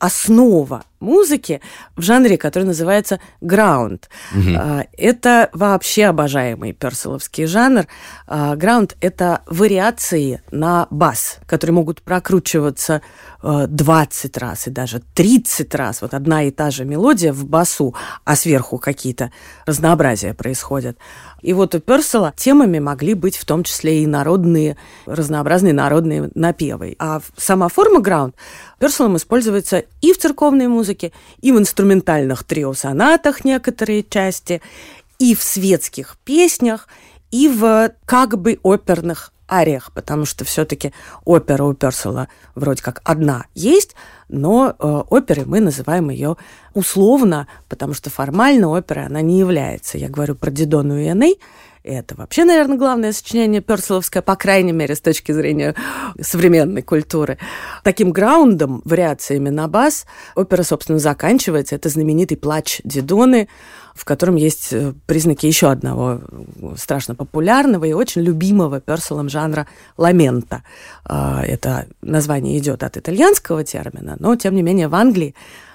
основа 0.03 0.83
музыки 0.99 1.61
в 1.97 2.03
жанре, 2.03 2.37
который 2.37 2.65
называется 2.65 3.21
граунд. 3.41 4.09
Угу. 4.35 4.59
Это 4.99 5.49
вообще 5.53 6.07
обожаемый 6.07 6.73
перселовский 6.73 7.47
жанр. 7.47 7.87
А, 8.27 8.57
граунд– 8.57 8.97
это 9.01 9.43
вариации 9.47 10.43
на 10.51 10.89
бас, 10.91 11.39
которые 11.47 11.75
могут 11.75 12.03
прокручиваться 12.03 13.01
20 13.43 14.37
э, 14.37 14.41
раз 14.41 14.67
и 14.67 14.71
даже 14.71 15.01
30 15.15 15.73
раз. 15.77 16.03
Вот 16.03 16.15
одна 16.15 16.43
и 16.43 16.51
та 16.51 16.71
же 16.71 16.85
мелодия 16.85 17.33
в 17.33 17.45
басу, 17.47 17.95
а 18.25 18.35
сверху 18.35 18.79
какие-то 18.79 19.31
разнообразия 19.67 20.35
происходят. 20.35 20.99
И 21.43 21.53
вот 21.53 21.75
у 21.75 21.81
Персела 21.81 22.33
темами 22.37 22.79
могли 22.79 23.15
быть 23.15 23.37
в 23.37 23.45
том 23.45 23.65
числе 23.65 24.03
и 24.03 24.07
народные, 24.07 24.77
разнообразные 25.07 25.73
народные 25.73 26.31
напевы. 26.35 26.97
А 26.99 27.21
сама 27.37 27.69
форма 27.69 28.01
граунд 28.01 28.35
Перселом 28.79 29.17
используется 29.17 29.85
и 30.01 30.13
в 30.13 30.19
церковной 30.19 30.69
музыке, 30.69 31.13
и 31.41 31.53
в 31.53 31.59
инструментальных 31.59 32.45
трио-сонатах 32.45 33.45
некоторые 33.45 34.03
части, 34.03 34.63
и 35.19 35.35
в 35.35 35.43
светских 35.43 36.17
песнях, 36.25 36.89
и 37.31 37.49
в 37.49 37.93
как 38.05 38.39
бы 38.39 38.59
оперных 38.63 39.33
ариях, 39.53 39.93
потому 39.93 40.25
что 40.25 40.45
все-таки 40.45 40.93
опера 41.25 41.65
у 41.65 41.75
Персела 41.75 42.29
вроде 42.55 42.83
как 42.83 43.01
одна 43.05 43.45
есть, 43.55 43.95
но 44.29 44.75
э, 44.79 45.03
оперой 45.11 45.45
мы 45.45 45.61
называем 45.61 46.11
ее 46.11 46.37
условно, 46.75 47.47
потому 47.69 47.93
что 47.93 48.09
формально 48.11 48.69
оперой 48.69 49.07
она 49.07 49.21
не 49.21 49.39
является. 49.39 49.99
Я 49.99 50.09
говорю 50.09 50.35
про 50.35 50.51
Дидону 50.51 50.99
и 50.99 51.09
Эней, 51.09 51.39
это 51.85 52.15
вообще, 52.15 52.45
наверное, 52.45 52.77
главное 52.77 53.13
сочинение 53.13 53.61
Перселовское, 53.61 54.23
по 54.23 54.37
крайней 54.37 54.73
мере, 54.73 54.95
с 54.95 55.01
точки 55.01 55.33
зрения 55.33 55.75
современной 56.21 56.83
культуры. 56.83 57.39
Таким 57.83 58.13
граундом, 58.13 58.83
вариациями 58.85 59.49
на 59.49 59.67
бас, 59.69 60.07
опера, 60.37 60.63
собственно, 60.63 60.99
заканчивается. 60.99 61.75
Это 61.75 61.89
знаменитый 61.89 62.37
плач 62.37 62.81
Дидоны, 62.85 63.49
в 63.95 64.05
котором 64.05 64.37
есть 64.37 64.73
э, 64.73 64.95
признаки 65.07 65.47
еще 65.47 65.71
одного 65.71 66.21
страшно 66.77 67.15
популярного 67.15 67.85
и 67.85 67.93
очень 67.93 68.23
любимого 68.23 68.81
Перселом 68.81 69.29
жанра 69.29 69.67
ламента. 69.97 70.63
А, 71.05 71.45
это 71.45 71.87
название 72.01 72.59
идет 72.59 72.83
от 72.85 72.97
итальянского 72.97 73.65
термина, 73.65 74.17
но, 74.19 74.37
тем 74.37 74.55
не 74.55 74.63
менее, 74.63 74.89
в 74.89 74.95
Англии 74.95 75.35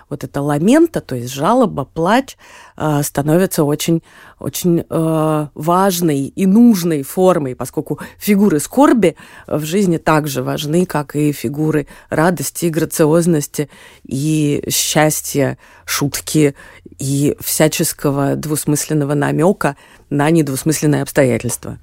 вот 0.10 0.24
это 0.24 0.42
ламента, 0.42 1.02
то 1.02 1.16
есть 1.16 1.34
жалоба, 1.34 1.86
плач, 1.86 2.38
э, 2.78 3.02
становится 3.04 3.64
очень, 3.64 4.04
очень 4.40 4.86
э, 4.90 5.48
важной 5.54 6.28
и 6.28 6.46
нужной 6.46 7.04
формой, 7.04 7.56
поскольку 7.56 8.00
фигуры 8.18 8.60
скорби 8.60 9.16
в 9.48 9.64
жизни 9.64 9.98
также 9.98 10.44
важны, 10.44 10.86
как 10.86 11.16
и 11.16 11.32
фигуры 11.32 11.88
радости, 12.10 12.68
грациозности 12.68 13.70
и 14.04 14.64
счастья, 14.70 15.58
шутки 15.86 16.56
и 17.00 17.36
всяческого 17.40 18.36
двусмысленного 18.36 19.14
намека 19.14 19.76
на 20.10 20.30
недвусмысленные 20.30 21.02
обстоятельства. 21.02 21.80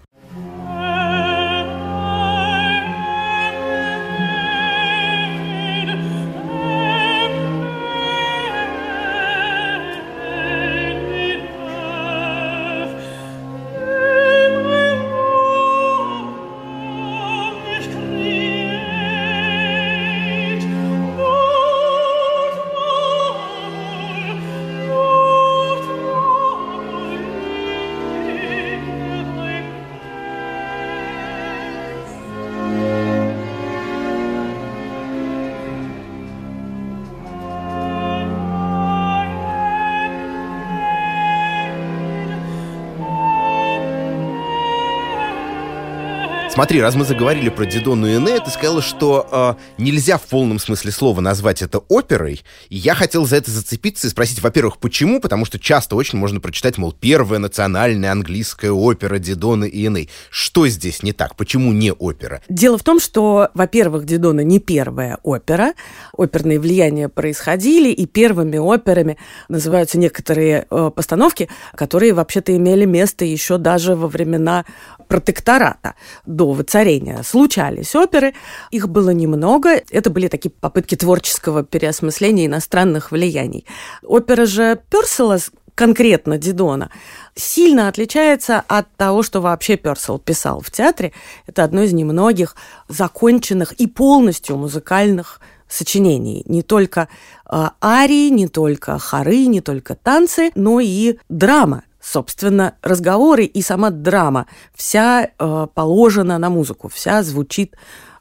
Смотри, 46.55 46.81
раз 46.81 46.95
мы 46.95 47.05
заговорили 47.05 47.49
про 47.49 47.67
Дидону 47.67 48.07
и 48.07 48.17
Эне, 48.17 48.39
ты 48.39 48.49
сказала, 48.49 48.81
что 48.81 49.59
э, 49.77 49.83
нельзя 49.83 50.19
в 50.19 50.23
полном 50.23 50.61
смысле 50.61 50.93
слова 50.93 51.21
назвать 51.21 51.63
это 51.63 51.81
оперой. 51.89 52.45
И 52.69 52.77
я 52.77 52.95
хотел 52.95 53.27
за 53.27 53.39
это 53.39 53.51
зацепиться 53.51 54.07
и 54.07 54.11
спросить, 54.11 54.41
во-первых, 54.41 54.79
почему? 54.79 55.21
Потому 55.21 55.47
что 55.47 55.59
часто 55.59 55.97
очень 55.97 56.17
можно 56.17 56.39
прочитать, 56.39 56.79
мол, 56.79 56.93
первая 56.93 57.41
национальная 57.41 58.13
английская 58.13 58.71
опера 58.71 59.19
Дидона 59.19 59.65
и 59.65 59.85
Эне. 59.85 60.07
Что 60.31 60.69
здесь 60.69 61.03
не 61.03 61.13
так? 61.13 61.35
Почему 61.35 61.73
не 61.73 61.93
опера? 61.93 62.41
Дело 62.49 62.79
в 62.79 62.85
том, 62.85 63.01
что, 63.01 63.49
во-первых, 63.55 64.05
Дидона 64.05 64.43
не 64.43 64.61
первая 64.61 65.19
опера. 65.25 65.73
Оперные 66.17 66.61
влияния 66.61 67.09
происходили, 67.09 67.91
и 67.91 68.07
первыми 68.07 68.59
операми 68.59 69.19
называются 69.49 69.99
некоторые 69.99 70.69
э, 70.71 70.91
постановки, 70.95 71.49
которые 71.75 72.13
вообще-то 72.13 72.57
имели 72.57 72.85
место 72.85 73.25
еще 73.25 73.59
даже 73.59 73.97
во 73.97 74.07
времена 74.07 74.65
протектората 75.09 75.95
до 76.25 76.44
воцарения. 76.53 77.23
Случались 77.23 77.95
оперы, 77.95 78.35
их 78.71 78.89
было 78.89 79.11
немного. 79.11 79.81
Это 79.91 80.11
были 80.11 80.29
такие 80.29 80.51
попытки 80.51 80.95
творческого 80.95 81.65
переосмысления 81.65 82.47
иностранных 82.47 83.11
влияний. 83.11 83.67
Опера 84.03 84.47
же 84.47 84.81
Персела 84.91 85.39
конкретно 85.75 86.39
Дидона, 86.39 86.91
сильно 87.35 87.89
отличается 87.89 88.63
от 88.69 88.87
того, 88.97 89.23
что 89.23 89.41
вообще 89.41 89.77
Персел 89.77 90.19
писал 90.19 90.61
в 90.61 90.71
театре. 90.71 91.13
Это 91.47 91.65
одно 91.65 91.83
из 91.83 91.93
немногих 91.93 92.57
законченных 92.89 93.73
и 93.73 93.87
полностью 93.87 94.57
музыкальных 94.57 95.41
сочинений. 95.69 96.45
Не 96.47 96.63
только 96.63 97.09
э, 97.51 97.69
арии, 97.83 98.29
не 98.29 98.47
только 98.47 98.99
хоры, 98.99 99.47
не 99.47 99.61
только 99.61 99.95
танцы, 99.95 100.53
но 100.55 100.81
и 100.81 101.19
драма 101.29 101.83
собственно, 102.05 102.75
разговоры 102.83 103.45
и 103.45 103.63
сама 103.63 103.91
драма 103.91 104.47
вся 104.75 105.27
э, 105.27 105.67
положена 105.75 106.39
на 106.39 106.51
музыку, 106.51 106.89
вся 106.89 107.23
звучит 107.23 107.77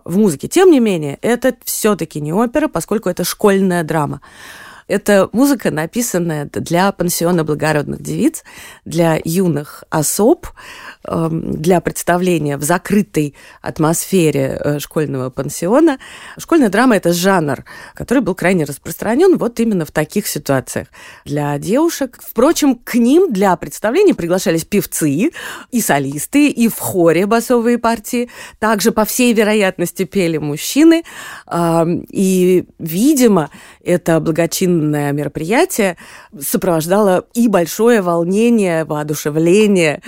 в 0.06 0.18
музыке. 0.18 0.48
Тем 0.48 0.72
не 0.72 0.80
менее, 0.80 1.20
это 1.22 1.54
все-таки 1.66 2.22
не 2.22 2.32
опера, 2.32 2.68
поскольку 2.68 3.10
это 3.10 3.24
школьная 3.24 3.84
драма. 3.84 4.22
Это 4.88 5.30
музыка, 5.32 5.72
написанная 5.72 6.50
для 6.52 6.92
пансиона 6.92 7.44
благородных 7.44 8.02
девиц, 8.02 8.44
для 8.86 9.20
юных 9.24 9.84
особ, 9.90 10.48
эм, 11.08 11.54
для 11.62 11.80
представления 11.82 12.58
в 12.58 12.64
закрытой 12.64 13.36
атмосфере 13.62 14.60
э, 14.60 14.80
школьного 14.80 15.30
пансиона. 15.30 16.00
Школьная 16.38 16.70
драма– 16.70 16.96
это 16.98 17.14
жанр, 17.14 17.64
который 17.94 18.20
был 18.20 18.36
крайне 18.36 18.66
распространен 18.66 19.38
вот 19.38 19.60
именно 19.60 19.86
в 19.86 19.92
таких 19.92 20.28
ситуациях 20.28 20.88
для 21.26 21.58
девушек. 21.60 22.20
Впрочем, 22.22 22.76
к 22.76 22.96
ним 22.96 23.32
для 23.32 23.56
представления 23.56 24.14
приглашались 24.14 24.66
певцы 24.66 25.32
и 25.72 25.82
солисты, 25.82 26.50
и 26.50 26.68
в 26.68 26.80
хоре 26.80 27.26
басовые 27.26 27.78
партии. 27.78 28.30
Также, 28.60 28.92
по 28.92 29.06
всей 29.06 29.34
вероятности, 29.34 30.04
пели 30.04 30.38
мужчины. 30.38 31.04
И, 32.10 32.66
видимо, 32.80 33.50
это 33.84 34.20
благочинное 34.20 34.73
длинное 34.80 35.12
мероприятие 35.12 35.98
сопровождало 36.40 37.26
и 37.34 37.48
большое 37.48 38.02
волнение, 38.02 38.86
воодушевление 38.86 40.02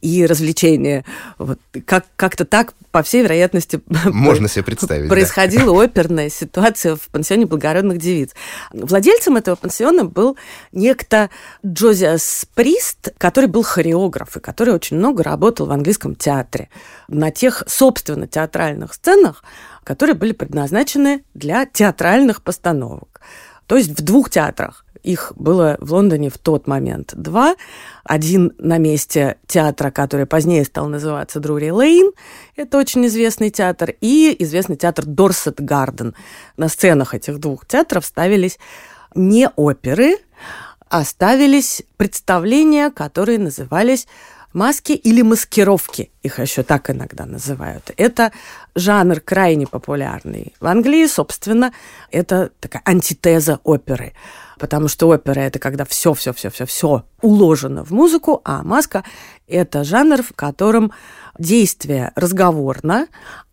и 0.00 0.26
развлечение. 0.26 1.04
Вот 1.38 1.58
как- 1.86 2.06
как-то 2.16 2.44
так, 2.44 2.74
по 2.90 3.02
всей 3.02 3.22
вероятности, 3.22 3.80
можно 4.06 4.48
себе 4.48 4.64
представить. 4.64 5.08
Происходила 5.08 5.76
да. 5.78 5.84
оперная 5.84 6.28
ситуация 6.28 6.96
в 6.96 7.08
пансионе 7.08 7.46
благородных 7.46 7.98
девиц. 7.98 8.30
Владельцем 8.72 9.36
этого 9.36 9.56
пансиона 9.56 10.04
был 10.04 10.36
некто 10.72 11.30
Джозиас 11.64 12.46
Прист, 12.54 13.12
который 13.18 13.46
был 13.46 13.62
хореограф 13.62 14.36
и 14.36 14.40
который 14.40 14.74
очень 14.74 14.96
много 14.96 15.22
работал 15.22 15.66
в 15.66 15.72
английском 15.72 16.14
театре 16.14 16.68
на 17.08 17.30
тех, 17.30 17.64
собственно, 17.66 18.26
театральных 18.26 18.94
сценах, 18.94 19.42
которые 19.84 20.14
были 20.14 20.32
предназначены 20.32 21.24
для 21.34 21.66
театральных 21.66 22.42
постановок. 22.42 23.11
То 23.72 23.78
есть 23.78 23.98
в 23.98 24.04
двух 24.04 24.28
театрах. 24.28 24.84
Их 25.02 25.32
было 25.34 25.78
в 25.80 25.94
Лондоне 25.94 26.28
в 26.28 26.36
тот 26.36 26.66
момент 26.66 27.14
два. 27.14 27.56
Один 28.04 28.52
на 28.58 28.76
месте 28.76 29.38
театра, 29.46 29.90
который 29.90 30.26
позднее 30.26 30.66
стал 30.66 30.88
называться 30.88 31.40
Друри 31.40 31.72
Лейн. 31.72 32.12
Это 32.54 32.76
очень 32.76 33.06
известный 33.06 33.48
театр. 33.48 33.94
И 34.02 34.36
известный 34.40 34.76
театр 34.76 35.06
Дорсет 35.06 35.62
Гарден. 35.62 36.14
На 36.58 36.68
сценах 36.68 37.14
этих 37.14 37.38
двух 37.38 37.64
театров 37.64 38.04
ставились 38.04 38.58
не 39.14 39.48
оперы, 39.56 40.18
а 40.90 41.02
ставились 41.02 41.82
представления, 41.96 42.90
которые 42.90 43.38
назывались 43.38 44.06
маски 44.52 44.92
или 44.92 45.22
маскировки, 45.22 46.10
их 46.22 46.38
еще 46.38 46.62
так 46.62 46.90
иногда 46.90 47.26
называют. 47.26 47.90
Это 47.96 48.32
жанр 48.74 49.20
крайне 49.20 49.66
популярный. 49.66 50.54
В 50.60 50.66
Англии, 50.66 51.06
собственно, 51.06 51.72
это 52.10 52.50
такая 52.60 52.82
антитеза 52.84 53.60
оперы. 53.64 54.12
Потому 54.58 54.88
что 54.88 55.08
опера 55.08 55.40
это 55.40 55.58
когда 55.58 55.84
все, 55.84 56.14
все, 56.14 56.32
все, 56.32 56.50
все, 56.50 56.66
все 56.66 57.04
уложено 57.20 57.84
в 57.84 57.90
музыку, 57.90 58.40
а 58.44 58.62
маска 58.62 59.02
это 59.48 59.82
жанр, 59.82 60.22
в 60.22 60.32
котором 60.34 60.92
действие 61.38 62.12
разговорно, 62.14 63.08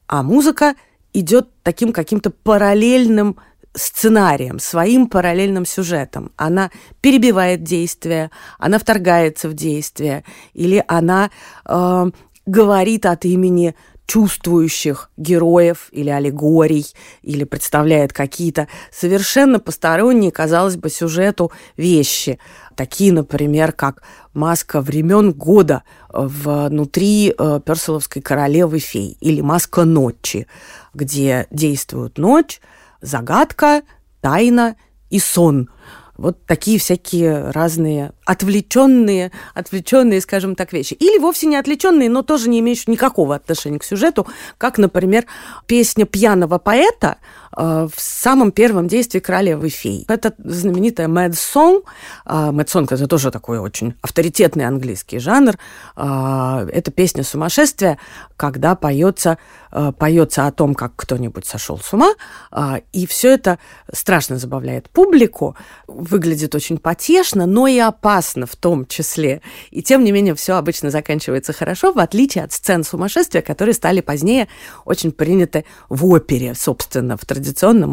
а 0.08 0.24
музыка 0.24 0.76
идет 1.14 1.50
таким 1.64 1.94
каким-то 1.94 2.30
параллельным 2.30 3.38
сценарием, 3.74 4.60
своим 4.60 5.08
параллельным 5.08 5.66
сюжетом. 5.66 6.32
Она 6.36 6.72
перебивает 7.02 7.64
действие, 7.64 8.32
она 8.58 8.80
вторгается 8.80 9.48
в 9.50 9.54
действие, 9.54 10.24
или 10.54 10.84
она 10.88 11.30
э, 11.66 12.12
говорит 12.46 13.06
от 13.06 13.26
имени 13.26 13.76
чувствующих 14.10 15.12
героев 15.18 15.90
или 15.92 16.10
аллегорий, 16.10 16.88
или 17.22 17.44
представляет 17.44 18.12
какие-то 18.12 18.68
совершенно 18.92 19.60
посторонние, 19.60 20.32
казалось 20.32 20.78
бы, 20.78 20.90
сюжету 20.90 21.52
вещи. 21.78 22.40
Такие, 22.76 23.14
например, 23.14 23.72
как 23.72 24.02
маска 24.34 24.82
времен 24.82 25.32
года 25.32 25.84
внутри 26.12 27.36
э, 27.38 27.60
Персиловской 27.64 28.24
королевы 28.24 28.80
фей 28.80 29.16
или 29.22 29.42
маска 29.42 29.86
ночи, 29.86 30.48
где 30.96 31.46
действует 31.52 32.18
ночь, 32.18 32.62
загадка, 33.02 33.84
тайна 34.22 34.76
и 35.10 35.20
сон. 35.20 35.70
Вот 36.18 36.46
такие 36.46 36.80
всякие 36.80 37.50
разные 37.52 38.12
отвлеченные, 38.26 39.32
отвлеченные, 39.54 40.20
скажем 40.20 40.56
так, 40.56 40.74
вещи. 40.74 40.94
Или 40.96 41.18
вовсе 41.18 41.48
не 41.48 41.56
отвлеченные, 41.56 42.10
но 42.10 42.24
тоже 42.24 42.50
не 42.50 42.60
имеющие 42.60 42.92
никакого 42.92 43.36
отношения 43.36 43.80
к 43.80 43.86
сюжету, 43.86 44.28
как, 44.58 44.78
например, 44.78 45.26
песня 45.66 46.06
пьяного 46.06 46.58
поэта 46.58 47.20
в 47.56 47.92
самом 47.98 48.52
первом 48.52 48.88
действии 48.88 49.20
«Королевы 49.20 49.70
фей». 49.70 50.06
Это 50.08 50.34
знаменитая 50.38 51.08
Mad 51.08 51.32
Song. 51.32 51.84
Э, 52.26 52.52
Mad 52.52 52.68
Song– 52.68 52.88
это 52.90 53.08
тоже 53.08 53.32
такой 53.32 53.60
очень 53.60 53.96
авторитетный 54.02 54.66
английский 54.66 55.20
жанр. 55.20 55.56
Э, 55.96 56.68
это 56.72 56.92
песня 56.92 57.24
сумасшествия, 57.24 57.98
когда 58.38 58.76
поется, 58.76 59.38
э, 59.72 59.92
поется 59.98 60.48
о 60.48 60.52
том, 60.52 60.76
как 60.76 60.94
кто-нибудь 60.96 61.46
сошел 61.46 61.80
с 61.80 61.94
ума, 61.94 62.14
э, 62.52 62.82
и 62.94 63.06
все 63.06 63.34
это 63.34 63.60
страшно 63.92 64.38
забавляет 64.38 64.90
публику, 64.90 65.56
выглядит 65.88 66.56
очень 66.56 66.78
потешно, 66.78 67.46
но 67.46 67.68
и 67.68 67.78
опасно 67.80 68.46
в 68.46 68.56
том 68.56 68.86
числе. 68.86 69.42
И 69.72 69.82
тем 69.82 70.04
не 70.04 70.12
менее 70.12 70.36
все 70.36 70.54
обычно 70.54 70.90
заканчивается 70.92 71.54
хорошо, 71.54 71.92
в 71.92 72.00
отличие 72.00 72.44
от 72.44 72.54
сцен 72.54 72.84
сумасшествия, 72.84 73.42
которые 73.42 73.74
стали 73.74 74.02
позднее 74.02 74.48
очень 74.86 75.12
приняты 75.12 75.66
в 75.90 76.06
опере, 76.06 76.56
собственно, 76.56 77.18
в 77.18 77.26
традиционном 77.26 77.49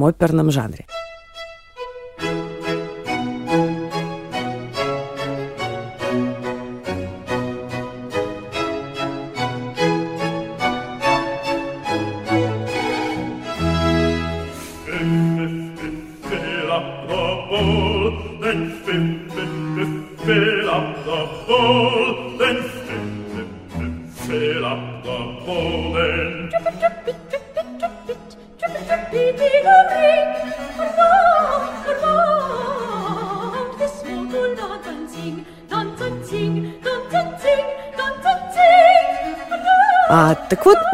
оперном 0.07 0.51
жанре. 0.51 0.85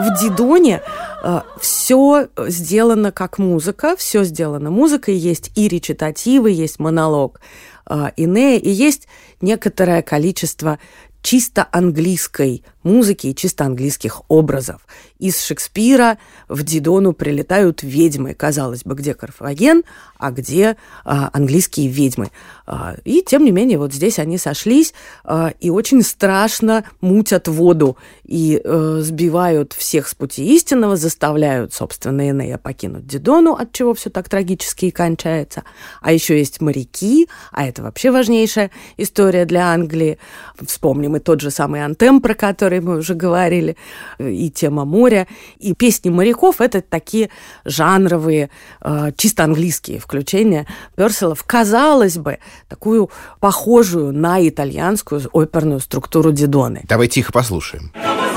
В 0.02 0.20
Дидоне 0.20 0.82
а, 1.22 1.44
все 1.60 2.28
сделано 2.48 3.12
как 3.12 3.38
музыка, 3.38 3.96
все 3.96 4.24
сделано 4.24 4.70
музыкой, 4.70 5.14
есть 5.14 5.52
и 5.54 5.68
речитативы, 5.68 6.50
есть 6.50 6.78
монолог 6.78 7.40
а, 7.86 8.12
Инея, 8.16 8.58
и 8.58 8.70
есть 8.70 9.08
некоторое 9.40 10.02
количество 10.02 10.78
чисто 11.22 11.68
английской 11.70 12.64
музыки 12.82 13.28
и 13.28 13.34
чисто 13.34 13.64
английских 13.64 14.22
образов. 14.28 14.86
Из 15.18 15.40
Шекспира 15.40 16.18
в 16.48 16.62
Дидону 16.62 17.12
прилетают 17.12 17.82
ведьмы. 17.82 18.34
Казалось 18.34 18.84
бы, 18.84 18.94
где 18.94 19.14
Карфаген, 19.14 19.84
а 20.18 20.30
где 20.30 20.76
а, 21.04 21.30
английские 21.32 21.88
ведьмы. 21.88 22.30
А, 22.66 22.94
и, 23.04 23.22
тем 23.22 23.44
не 23.44 23.50
менее, 23.50 23.78
вот 23.78 23.92
здесь 23.92 24.18
они 24.18 24.38
сошлись 24.38 24.94
а, 25.24 25.52
и 25.60 25.70
очень 25.70 26.02
страшно 26.02 26.84
мутят 27.00 27.48
воду 27.48 27.96
и 28.24 28.60
а, 28.64 29.00
сбивают 29.00 29.72
всех 29.72 30.08
с 30.08 30.14
пути 30.14 30.54
истинного, 30.54 30.96
заставляют, 30.96 31.72
собственно, 31.74 32.30
Энея 32.30 32.58
покинуть 32.58 33.06
Дидону, 33.06 33.52
от 33.54 33.72
чего 33.72 33.94
все 33.94 34.10
так 34.10 34.28
трагически 34.28 34.86
и 34.86 34.90
кончается. 34.90 35.64
А 36.00 36.12
еще 36.12 36.38
есть 36.38 36.60
моряки, 36.60 37.28
а 37.50 37.66
это 37.66 37.82
вообще 37.82 38.10
важнейшая 38.10 38.70
история 38.96 39.44
для 39.44 39.72
Англии. 39.72 40.18
Вспомним 40.66 41.16
и 41.16 41.20
тот 41.20 41.40
же 41.40 41.50
самый 41.50 41.84
Антем, 41.84 42.20
про 42.20 42.34
который 42.34 42.71
которой 42.72 42.80
мы 42.80 42.98
уже 42.98 43.14
говорили, 43.14 43.76
и 44.18 44.50
тема 44.50 44.84
моря, 44.84 45.26
и 45.58 45.74
песни 45.74 46.10
моряков— 46.10 46.56
это 46.60 46.80
такие 46.80 47.28
жанровые, 47.64 48.50
э, 48.80 49.12
чисто 49.16 49.44
английские 49.44 49.98
включения 49.98 50.66
Перселов. 50.96 51.44
Казалось 51.44 52.16
бы, 52.16 52.38
такую 52.68 53.10
похожую 53.40 54.12
на 54.12 54.46
итальянскую 54.46 55.20
оперную 55.32 55.80
структуру 55.80 56.32
Дидоны. 56.32 56.82
Давай 56.88 57.08
тихо 57.08 57.32
послушаем. 57.32 57.92
Давай 57.94 58.31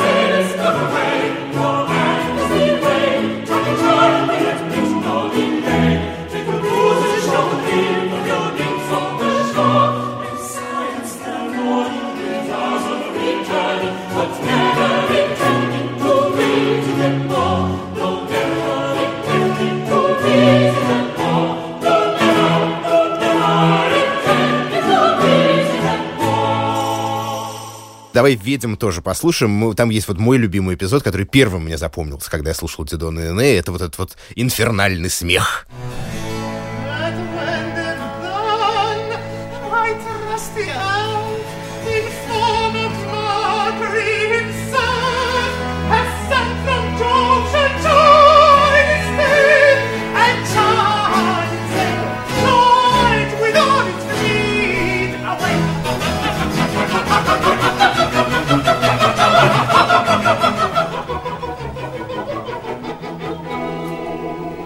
Давай 28.26 28.40
«Ведьм» 28.44 28.74
тоже 28.76 29.04
послушаем. 29.04 29.76
Там 29.76 29.92
есть 29.92 30.08
вот 30.08 30.18
мой 30.18 30.40
любимый 30.40 30.74
эпизод, 30.74 31.04
который 31.04 31.28
первым 31.28 31.66
мне 31.66 31.78
запомнился, 31.78 32.32
когда 32.32 32.50
я 32.50 32.56
слушал 32.56 32.84
Дидона 32.84 33.20
и 33.20 33.28
Эне. 33.30 33.56
Это 33.56 33.72
вот 33.72 33.82
этот 33.82 34.00
вот 34.00 34.18
инфернальный 34.34 35.12
смех. 35.12 35.68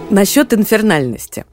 Насчет 0.10 0.54
инфернальности. 0.54 1.46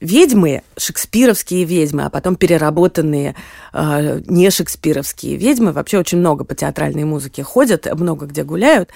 Ведьмы, 0.00 0.62
шекспировские 0.76 1.64
ведьмы, 1.64 2.04
а 2.04 2.10
потом 2.10 2.36
переработанные 2.36 3.36
э, 3.72 4.20
не 4.26 4.50
шекспировские 4.50 5.36
ведьмы, 5.36 5.72
вообще 5.72 5.98
очень 5.98 6.18
много 6.18 6.44
по 6.44 6.54
театральной 6.54 7.04
музыке 7.04 7.42
ходят, 7.42 7.86
много 7.94 8.26
где 8.26 8.42
гуляют, 8.42 8.90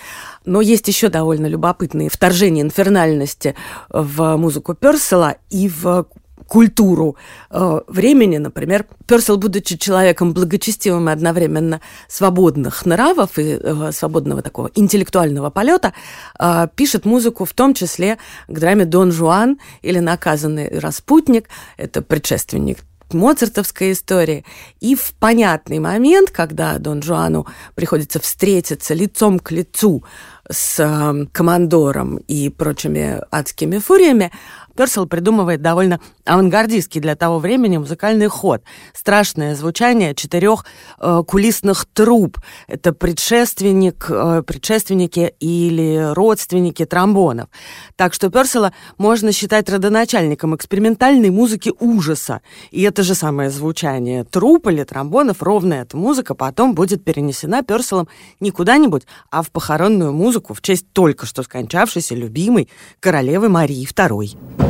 но 0.45 0.61
есть 0.61 0.87
еще 0.89 1.09
довольно 1.09 1.47
любопытные 1.47 2.11
вторжения 2.11 2.63
инфернальности 2.63 3.55
в 3.89 4.37
музыку 4.37 4.75
Персела 4.75 5.37
и 5.49 5.69
в 5.69 6.07
культуру 6.47 7.17
э, 7.51 7.81
времени, 7.89 8.39
например, 8.39 8.87
Персел, 9.07 9.37
будучи 9.37 9.77
человеком 9.77 10.33
благочестивым 10.33 11.09
и 11.09 11.13
одновременно 11.13 11.81
свободных 12.09 12.87
нравов 12.87 13.39
и 13.39 13.59
э, 13.61 13.93
свободного 13.93 14.43
такого 14.43 14.71
интеллектуального 14.75 15.51
полета, 15.51 15.93
э, 16.39 16.69
пишет 16.75 17.05
музыку 17.05 17.45
в 17.45 17.53
том 17.53 17.75
числе 17.75 18.19
к 18.49 18.59
драме 18.59 18.85
«Дон 18.85 19.13
Жуан» 19.13 19.59
или 19.83 19.99
«Наказанный 19.99 20.79
распутник». 20.79 21.49
Это 21.77 22.03
предшественник 22.03 22.79
моцартовской 23.13 23.93
истории. 23.93 24.45
И 24.81 24.95
в 24.95 25.15
понятный 25.15 25.79
момент, 25.79 26.31
когда 26.31 26.79
Дон 26.79 27.03
Жуану 27.03 27.47
приходится 27.75 28.21
встретиться 28.21 28.95
лицом 28.95 29.39
к 29.39 29.51
лицу 29.51 30.05
с 30.51 30.79
э, 30.79 31.27
командором 31.33 32.19
и 32.29 32.49
прочими 32.49 33.21
адскими 33.31 33.79
фуриями, 33.79 34.33
Персел 34.77 35.07
придумывает 35.07 35.63
довольно 35.63 36.01
авангардистский 36.25 37.01
для 37.01 37.17
того 37.17 37.39
времени 37.39 37.79
музыкальный 37.79 38.29
ход. 38.29 38.63
Страшное 38.93 39.55
звучание 39.55 40.15
четырех 40.15 40.65
э, 40.99 41.23
кулисных 41.27 41.87
труб. 41.93 42.39
Это 42.69 42.93
предшественник, 42.93 44.07
э, 44.09 44.43
предшественники 44.47 45.35
или 45.41 46.13
родственники 46.13 46.85
тромбонов. 46.85 47.49
Так 47.97 48.15
что 48.15 48.31
Персела 48.31 48.73
можно 48.99 49.33
считать 49.33 49.69
родоначальником 49.69 50.55
экспериментальной 50.55 51.31
музыки 51.31 51.73
ужаса. 51.81 52.43
И 52.71 52.83
это 52.83 53.03
же 53.03 53.15
самое 53.15 53.51
звучание 53.51 54.25
труб 54.25 54.67
или 54.67 54.85
тромбонов, 54.85 55.43
ровно 55.43 55.75
эта 55.75 55.97
музыка 55.97 56.35
потом 56.35 56.75
будет 56.75 57.05
перенесена 57.05 57.63
Перселом 57.63 58.09
не 58.41 58.51
куда-нибудь, 58.51 59.05
а 59.31 59.43
в 59.43 59.51
похоронную 59.51 60.13
музыку 60.13 60.55
в 60.55 60.61
честь 60.61 60.87
только 60.93 61.27
что 61.27 61.43
скончавшейся 61.43 62.15
любимой 62.15 62.69
королевы 63.01 63.49
Марии 63.49 63.87
II. 63.87 64.66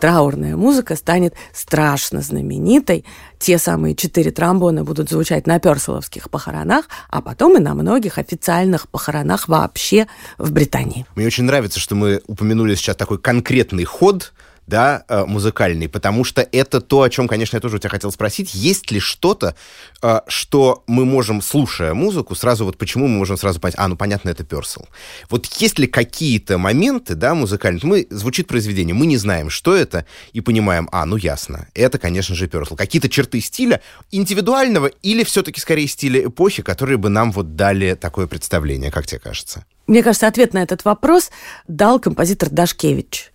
Траурная 0.00 0.56
музыка 0.56 0.96
станет 0.96 1.34
страшно 1.52 2.22
знаменитой. 2.22 3.04
Те 3.38 3.58
самые 3.58 3.94
четыре 3.94 4.30
тромбона 4.30 4.84
будут 4.84 5.10
звучать 5.10 5.46
на 5.46 5.60
перселовских 5.60 6.30
похоронах, 6.30 6.86
а 7.08 7.20
потом 7.22 7.56
и 7.56 7.60
на 7.60 7.74
многих 7.74 8.18
официальных 8.18 8.88
похоронах 8.88 9.48
вообще 9.48 10.06
в 10.38 10.52
Британии. 10.52 11.06
Мне 11.14 11.26
очень 11.26 11.44
нравится, 11.44 11.78
что 11.78 11.94
мы 11.94 12.20
упомянули 12.26 12.74
сейчас 12.74 12.96
такой 12.96 13.18
конкретный 13.18 13.84
ход– 13.84 14.32
да, 14.70 15.04
э, 15.08 15.24
музыкальный, 15.26 15.88
потому 15.88 16.24
что 16.24 16.40
это 16.40 16.80
то, 16.80 17.02
о 17.02 17.10
чем, 17.10 17.28
конечно, 17.28 17.56
я 17.56 17.60
тоже 17.60 17.76
у 17.76 17.78
тебя 17.78 17.90
хотел 17.90 18.10
спросить. 18.10 18.54
Есть 18.54 18.90
ли 18.90 19.00
что-то, 19.00 19.54
э, 20.00 20.20
что 20.28 20.84
мы 20.86 21.04
можем, 21.04 21.42
слушая 21.42 21.92
музыку, 21.92 22.34
сразу 22.34 22.64
вот 22.64 22.78
почему 22.78 23.08
мы 23.08 23.18
можем 23.18 23.36
сразу 23.36 23.60
понять, 23.60 23.74
а, 23.76 23.88
ну, 23.88 23.96
понятно, 23.96 24.30
это 24.30 24.44
Персел. 24.44 24.88
Вот 25.28 25.46
есть 25.46 25.78
ли 25.78 25.86
какие-то 25.86 26.56
моменты, 26.56 27.14
да, 27.14 27.34
музыкальные, 27.34 27.80
мы, 27.84 28.06
звучит 28.10 28.46
произведение, 28.46 28.94
мы 28.94 29.06
не 29.06 29.16
знаем, 29.18 29.50
что 29.50 29.74
это, 29.74 30.06
и 30.32 30.40
понимаем, 30.40 30.88
а, 30.92 31.04
ну, 31.04 31.16
ясно, 31.16 31.66
это, 31.74 31.98
конечно 31.98 32.34
же, 32.34 32.46
Персел. 32.46 32.76
Какие-то 32.76 33.08
черты 33.08 33.40
стиля 33.40 33.80
индивидуального 34.12 34.86
или 34.86 35.24
все-таки 35.24 35.60
скорее 35.60 35.88
стиля 35.88 36.24
эпохи, 36.24 36.62
которые 36.62 36.96
бы 36.96 37.08
нам 37.08 37.32
вот 37.32 37.56
дали 37.56 37.94
такое 37.94 38.28
представление, 38.28 38.92
как 38.92 39.06
тебе 39.06 39.18
кажется? 39.18 39.64
Мне 39.88 40.04
кажется, 40.04 40.28
ответ 40.28 40.54
на 40.54 40.62
этот 40.62 40.84
вопрос 40.84 41.32
дал 41.66 41.98
композитор 41.98 42.50
Дашкевич 42.50 43.29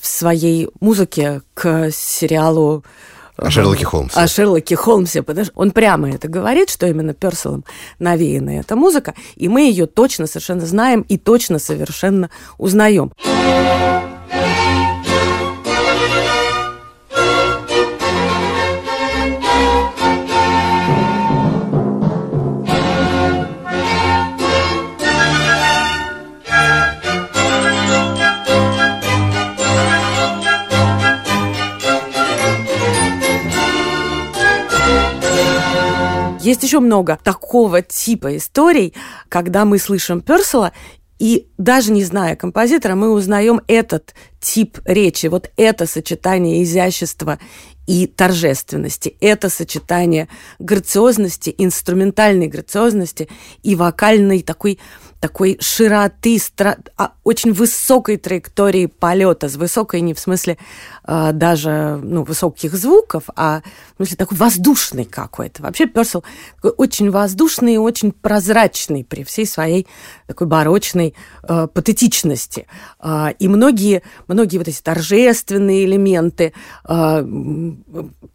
в 0.00 0.06
своей 0.06 0.68
музыке 0.80 1.42
к 1.54 1.90
сериалу 1.90 2.84
о 3.36 3.50
Шерлоке 3.50 3.84
Холмсе. 3.84 4.18
О 4.18 4.26
Шерлоке 4.26 4.74
Холмсе, 4.74 5.22
потому 5.22 5.44
что 5.44 5.54
он 5.54 5.70
прямо 5.70 6.10
это 6.10 6.26
говорит, 6.26 6.70
что 6.70 6.88
именно 6.88 7.14
Перселом 7.14 7.64
навеяна 8.00 8.58
эта 8.58 8.74
музыка, 8.74 9.14
и 9.36 9.48
мы 9.48 9.62
ее 9.62 9.86
точно 9.86 10.26
совершенно 10.26 10.66
знаем 10.66 11.02
и 11.02 11.18
точно 11.18 11.60
совершенно 11.60 12.30
узнаем. 12.58 13.12
Есть 36.48 36.62
еще 36.62 36.80
много 36.80 37.18
такого 37.22 37.82
типа 37.82 38.38
историй, 38.38 38.94
когда 39.28 39.66
мы 39.66 39.78
слышим 39.78 40.22
Персела, 40.22 40.72
и 41.18 41.46
даже 41.58 41.92
не 41.92 42.02
зная 42.02 42.36
композитора, 42.36 42.94
мы 42.94 43.10
узнаем 43.10 43.60
этот 43.68 44.14
тип 44.40 44.78
речи, 44.86 45.26
вот 45.26 45.50
это 45.58 45.84
сочетание 45.84 46.62
изящества 46.62 47.38
и 47.86 48.06
торжественности, 48.06 49.14
это 49.20 49.50
сочетание 49.50 50.26
грациозности, 50.58 51.54
инструментальной 51.58 52.46
грациозности 52.46 53.28
и 53.62 53.74
вокальной 53.74 54.42
такой 54.42 54.78
такой 55.20 55.58
широты, 55.60 56.38
стра... 56.38 56.78
а, 56.96 57.12
очень 57.24 57.52
высокой 57.52 58.16
траектории 58.16 58.86
полета, 58.86 59.48
с 59.48 59.56
высокой 59.56 60.00
не 60.00 60.14
в 60.14 60.20
смысле 60.20 60.58
а, 61.10 61.32
даже 61.32 61.98
ну, 62.02 62.22
высоких 62.22 62.74
звуков, 62.74 63.24
а 63.34 63.62
в 63.98 64.16
такой 64.16 64.36
воздушный 64.36 65.06
какой-то. 65.06 65.62
Вообще 65.62 65.86
Персел 65.86 66.22
очень 66.62 67.10
воздушный 67.10 67.74
и 67.74 67.78
очень 67.78 68.12
прозрачный 68.12 69.04
при 69.04 69.24
всей 69.24 69.46
своей 69.46 69.86
такой 70.26 70.46
барочной 70.46 71.14
а, 71.42 71.66
патетичности. 71.66 72.66
А, 72.98 73.30
и 73.38 73.48
многие, 73.48 74.02
многие 74.26 74.58
вот 74.58 74.68
эти 74.68 74.82
торжественные 74.82 75.86
элементы 75.86 76.52
а, 76.84 77.22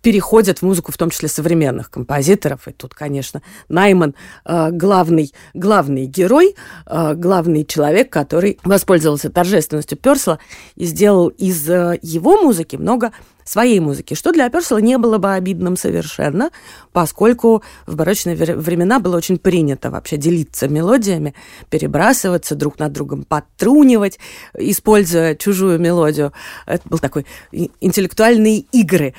переходят 0.01 0.59
в 0.59 0.63
музыку, 0.63 0.91
в 0.91 0.97
том 0.97 1.11
числе 1.11 1.29
современных 1.29 1.91
композиторов. 1.91 2.67
И 2.67 2.71
тут, 2.71 2.95
конечно, 2.95 3.43
Найман 3.69 4.15
а, 4.45 4.71
главный, 4.71 5.31
главный 5.53 6.07
герой– 6.07 6.55
Э, 6.85 7.13
главный 7.15 7.65
человек, 7.65 8.11
который 8.11 8.59
воспользовался 8.63 9.29
торжественностью 9.29 9.97
Персела 9.97 10.39
и 10.75 10.85
сделал 10.85 11.29
из 11.29 11.69
э, 11.69 11.97
его 12.01 12.37
музыки 12.41 12.62
много 12.71 13.11
своей 13.45 13.79
музыки, 13.79 14.13
что 14.13 14.31
для 14.31 14.49
Персела 14.49 14.77
не 14.77 14.97
было 14.97 15.17
бы 15.17 15.33
обидным 15.33 15.75
совершенно, 15.75 16.51
поскольку 16.91 17.63
в 17.85 17.95
барочные 17.95 18.35
времена 18.35 18.99
было 18.99 19.17
очень 19.17 19.37
принято 19.37 19.89
вообще 19.89 20.17
делиться 20.17 20.67
мелодиями, 20.67 21.33
перебрасываться 21.69 22.55
друг 22.55 22.79
над 22.79 22.93
другом, 22.93 23.23
подтрунивать, 23.23 24.19
используя 24.57 25.35
чужую 25.35 25.79
мелодию. 25.79 26.31
Это 26.65 26.87
был 26.87 26.99
такой 26.99 27.25
интеллектуальные 27.51 28.59
игры. 28.71 29.13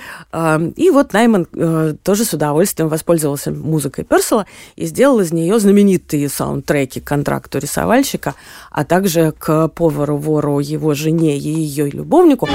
И 0.77 0.91
вот 0.91 1.13
Найман 1.13 1.47
э, 1.53 1.95
тоже 2.03 2.25
с 2.25 2.33
удовольствием 2.33 2.89
воспользовался 2.89 3.51
музыкой 3.51 4.05
Персела 4.05 4.47
и 4.77 4.87
сделал 4.87 5.21
из 5.21 5.33
нее 5.33 5.59
знаменитые 5.59 6.29
саундтреки 6.29 7.01
к 7.01 7.05
контракту 7.05 7.59
рисовальщика, 7.59 8.35
а 8.71 8.85
также 8.85 9.33
к 9.39 9.69
повару-вору 9.69 10.61
его 10.61 10.95
жене 10.95 11.37
и 11.37 11.41
ее 11.41 11.91
любовнику. 11.91 12.49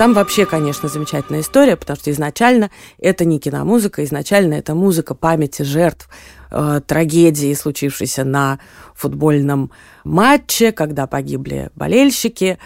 Там 0.00 0.14
вообще, 0.14 0.46
конечно, 0.46 0.88
замечательная 0.88 1.42
история, 1.42 1.76
потому 1.76 1.98
что 1.98 2.10
изначально 2.10 2.70
это 2.96 3.26
не 3.26 3.38
киномузыка, 3.38 4.02
изначально 4.02 4.54
это 4.54 4.74
музыка 4.74 5.14
памяти 5.14 5.60
жертв 5.60 6.08
э, 6.50 6.80
трагедии, 6.86 7.52
случившейся 7.52 8.24
на 8.24 8.60
футбольном 8.94 9.72
матче, 10.04 10.72
когда 10.72 11.06
погибли 11.06 11.68
болельщики. 11.74 12.58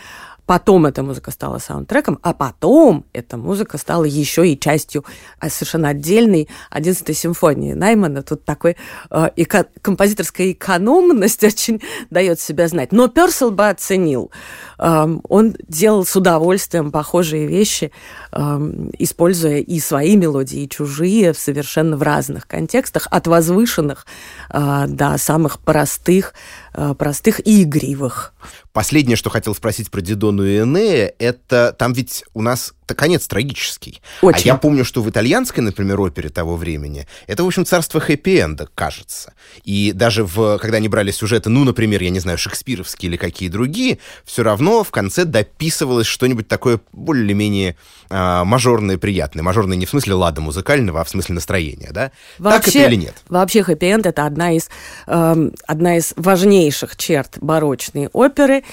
Потом 0.47 0.85
эта 0.87 1.03
музыка 1.03 1.31
стала 1.31 1.59
саундтреком, 1.59 2.19
а 2.23 2.35
потом 2.35 3.07
эта 3.13 3.37
музыка 3.37 3.79
стала 3.79 4.05
еще 4.05 4.47
и 4.47 4.59
частью 4.59 5.05
а, 5.41 5.49
совершенно 5.49 5.89
отдельной 5.89 6.49
11-й 6.71 7.15
симфонии 7.15 7.73
Наймана. 7.73 8.23
Тут 8.23 8.45
такой 8.45 8.77
э, 9.11 9.31
эко- 9.37 9.67
композиторская 9.81 10.53
экономность 10.53 11.43
очень 11.45 11.81
дает 12.11 12.41
себя 12.41 12.69
знать. 12.69 12.93
Но 12.93 13.09
Персел 13.09 13.51
бы 13.51 13.69
оценил. 13.69 14.31
Э, 14.79 15.07
он 15.29 15.57
делал 15.67 16.05
с 16.05 16.15
удовольствием 16.15 16.93
похожие 16.93 17.47
вещи, 17.47 17.91
э, 18.33 18.89
используя 18.99 19.61
и 19.61 19.81
свои 19.81 20.17
мелодии, 20.17 20.63
и 20.65 20.69
чужие, 20.69 21.33
совершенно 21.33 21.97
в 21.97 22.03
разных 22.03 22.47
контекстах, 22.47 23.09
от 23.11 23.27
возвышенных 23.27 24.07
э, 24.51 24.85
до 24.89 25.17
самых 25.17 25.61
простых, 25.61 26.35
простых 26.99 27.41
и 27.47 27.63
игривых. 27.63 28.35
Последнее, 28.73 29.17
что 29.17 29.31
хотел 29.31 29.55
спросить 29.55 29.91
про 29.91 30.01
Дидону 30.01 30.45
и 30.45 30.59
Энея, 30.59 31.15
это 31.19 31.75
там 31.79 31.93
ведь 31.93 32.25
у 32.35 32.43
нас 32.43 32.75
конец 32.93 33.27
трагический. 33.27 34.03
Очень. 34.21 34.51
А 34.51 34.55
я 34.55 34.57
помню, 34.57 34.85
что 34.85 35.01
в 35.03 35.09
итальянской, 35.09 35.63
например, 35.63 36.01
опере 36.01 36.29
того 36.29 36.57
времени, 36.57 37.07
это, 37.27 37.45
в 37.45 37.47
общем, 37.47 37.65
царство 37.65 38.01
хэппи-энда, 38.01 38.69
кажется. 38.75 39.33
И 39.65 39.93
даже 39.93 40.25
в, 40.25 40.59
когда 40.59 40.77
они 40.77 40.89
брали 40.89 41.11
сюжеты, 41.11 41.49
ну, 41.49 41.65
например, 41.65 42.03
я 42.03 42.11
не 42.11 42.21
знаю, 42.21 42.37
шекспировские 42.37 43.11
или 43.11 43.17
какие 43.17 43.49
другие, 43.49 43.99
все 44.25 44.43
равно 44.43 44.85
в 44.85 44.91
конце 44.91 45.25
дописывалось 45.25 46.07
что-нибудь 46.07 46.49
такое 46.49 46.81
более-менее 46.93 47.77
э, 48.11 48.45
мажорное, 48.45 48.99
приятное. 48.99 49.43
Мажорное 49.43 49.77
не 49.77 49.87
в 49.87 49.91
смысле 49.91 50.15
лада 50.15 50.41
музыкального, 50.41 51.01
а 51.01 51.05
в 51.05 51.09
смысле 51.09 51.37
настроения, 51.37 51.91
да? 51.93 52.11
Вообще, 52.39 52.61
так 52.61 52.69
это 52.69 52.89
или 52.89 52.97
нет? 52.97 53.15
Вообще 53.29 53.63
хэппи-энд— 53.63 54.07
это 54.07 54.27
одна 54.27 54.53
из, 54.53 54.69
э, 55.07 55.51
одна 55.67 55.97
из 55.97 56.13
важнейших 56.17 56.97
черт 56.97 57.39
барочной 57.41 58.09
оперы, 58.13 58.65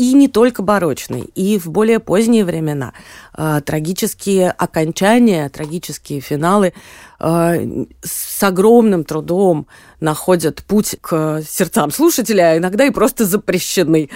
и 0.00 0.14
не 0.14 0.28
только 0.28 0.62
барочной, 0.62 1.20
и 1.34 1.58
в 1.58 1.66
более 1.68 2.00
поздние 2.00 2.46
времена. 2.46 2.94
Э, 3.36 3.60
трагические 3.62 4.50
окончания, 4.50 5.50
трагические 5.50 6.22
финалы 6.22 6.72
э, 7.18 7.84
с 8.02 8.42
огромным 8.42 9.04
трудом 9.04 9.66
находят 10.00 10.62
путь 10.62 10.96
к 11.02 11.42
сердцам 11.46 11.90
слушателя, 11.90 12.52
а 12.52 12.56
иногда 12.56 12.86
и 12.86 12.90
просто 12.90 13.26
запрещены. 13.26 14.08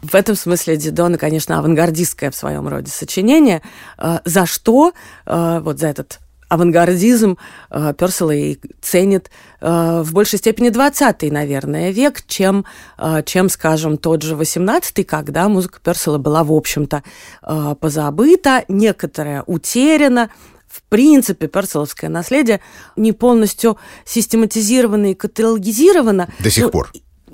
В 0.00 0.14
этом 0.14 0.36
смысле 0.36 0.76
Дидона, 0.76 1.18
конечно, 1.18 1.58
авангардистское 1.58 2.30
в 2.30 2.36
своем 2.36 2.68
роде 2.68 2.92
сочинение, 2.92 3.62
э, 3.98 4.20
за 4.24 4.46
что? 4.46 4.92
Вот 5.26 5.78
за 5.78 5.88
этот 5.88 6.20
авангардизм 6.52 7.38
э, 7.70 7.94
Персела 7.96 8.32
и 8.32 8.58
ценит 8.82 9.30
э, 9.60 10.02
в 10.04 10.12
большей 10.12 10.38
степени 10.38 10.68
20 10.68 11.32
наверное, 11.32 11.90
век, 11.90 12.22
чем, 12.26 12.66
э, 12.98 13.22
чем, 13.24 13.48
скажем, 13.48 13.96
тот 13.96 14.22
же 14.22 14.36
18 14.36 15.06
когда 15.06 15.48
музыка 15.48 15.80
Персела 15.82 16.18
была, 16.18 16.44
в 16.44 16.52
общем-то, 16.52 17.02
э, 17.42 17.74
позабыта, 17.80 18.64
некоторая 18.68 19.42
утеряна, 19.46 20.28
в 20.68 20.82
принципе, 20.90 21.48
перселовское 21.48 22.10
наследие 22.10 22.60
не 22.96 23.12
полностью 23.12 23.78
систематизировано 24.04 25.12
и 25.12 25.14
каталогизировано. 25.14 26.28
До 26.38 26.50
сих 26.50 26.64
ну, 26.64 26.70
пор 26.70 26.92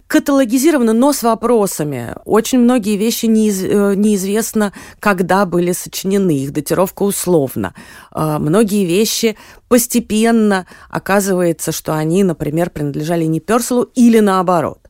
каталогизировано, 0.09 0.95
но 0.95 1.13
с 1.13 1.23
вопросами. 1.23 2.15
Очень 2.25 2.61
многие 2.61 2.97
вещи 2.97 3.27
неиз, 3.27 3.63
э, 3.63 3.95
неизвестно, 3.95 4.73
когда 4.99 5.45
были 5.45 5.73
сочинены, 5.73 6.37
их 6.39 6.53
датировка 6.53 7.03
условно. 7.03 7.75
А, 8.11 8.39
многие 8.39 8.87
вещи 8.87 9.37
постепенно 9.69 10.67
оказывается, 10.89 11.73
что 11.73 11.95
они, 11.95 12.25
например, 12.25 12.71
принадлежали 12.71 13.25
не 13.25 13.39
Перселу 13.39 13.83
или 13.95 14.19
наоборот. 14.21 14.81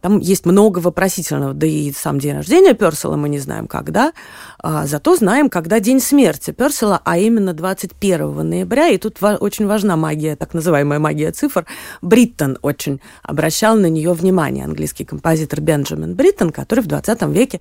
Там 0.00 0.18
есть 0.18 0.46
много 0.46 0.78
вопросительного, 0.78 1.52
да 1.52 1.66
и 1.66 1.92
сам 1.92 2.18
день 2.18 2.36
рождения 2.36 2.74
Персела 2.74 3.16
мы 3.16 3.28
не 3.28 3.38
знаем 3.38 3.66
когда, 3.66 4.12
а, 4.58 4.86
зато 4.86 5.16
знаем, 5.16 5.50
когда 5.50 5.78
день 5.80 6.00
смерти 6.00 6.52
Персела, 6.52 7.00
а 7.04 7.18
именно 7.18 7.52
21 7.52 8.48
ноября, 8.48 8.88
и 8.88 8.98
тут 8.98 9.20
ва- 9.20 9.36
очень 9.40 9.66
важна 9.66 9.96
магия, 9.96 10.36
так 10.36 10.54
называемая 10.54 10.98
магия 10.98 11.32
цифр. 11.32 11.66
Бриттен 12.00 12.58
очень 12.62 13.00
обращал 13.22 13.76
на 13.76 13.86
нее 13.86 14.12
внимание, 14.12 14.64
английский 14.64 15.04
композитор 15.04 15.60
Бенджамин 15.60 16.14
Бриттен, 16.14 16.50
который 16.50 16.80
в 16.80 16.86
20 16.86 17.22
веке 17.22 17.60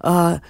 а, 0.00 0.40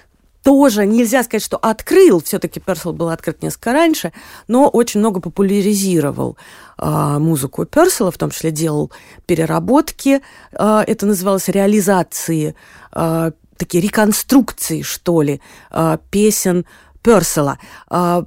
тоже 0.49 0.87
нельзя 0.87 1.21
сказать, 1.21 1.43
что 1.43 1.57
открыл, 1.57 2.23
все-таки 2.23 2.59
Пёрселл 2.59 2.91
был 2.91 3.09
открыт 3.09 3.43
несколько 3.43 3.71
раньше, 3.71 4.11
но 4.47 4.67
очень 4.67 4.99
много 4.99 5.19
популяризировал 5.21 6.37
э, 6.79 7.17
музыку 7.19 7.67
Пёрселла, 7.67 8.09
в 8.09 8.17
том 8.17 8.31
числе 8.31 8.49
делал 8.49 8.91
переработки, 9.27 10.21
э, 10.51 10.83
это 10.87 11.05
называлось 11.05 11.49
реализации, 11.49 12.55
э, 12.95 13.31
такие 13.57 13.83
реконструкции, 13.83 14.81
что 14.81 15.21
ли, 15.21 15.39
э, 15.69 15.99
песен 16.09 16.65
Пёрселла. 17.03 17.59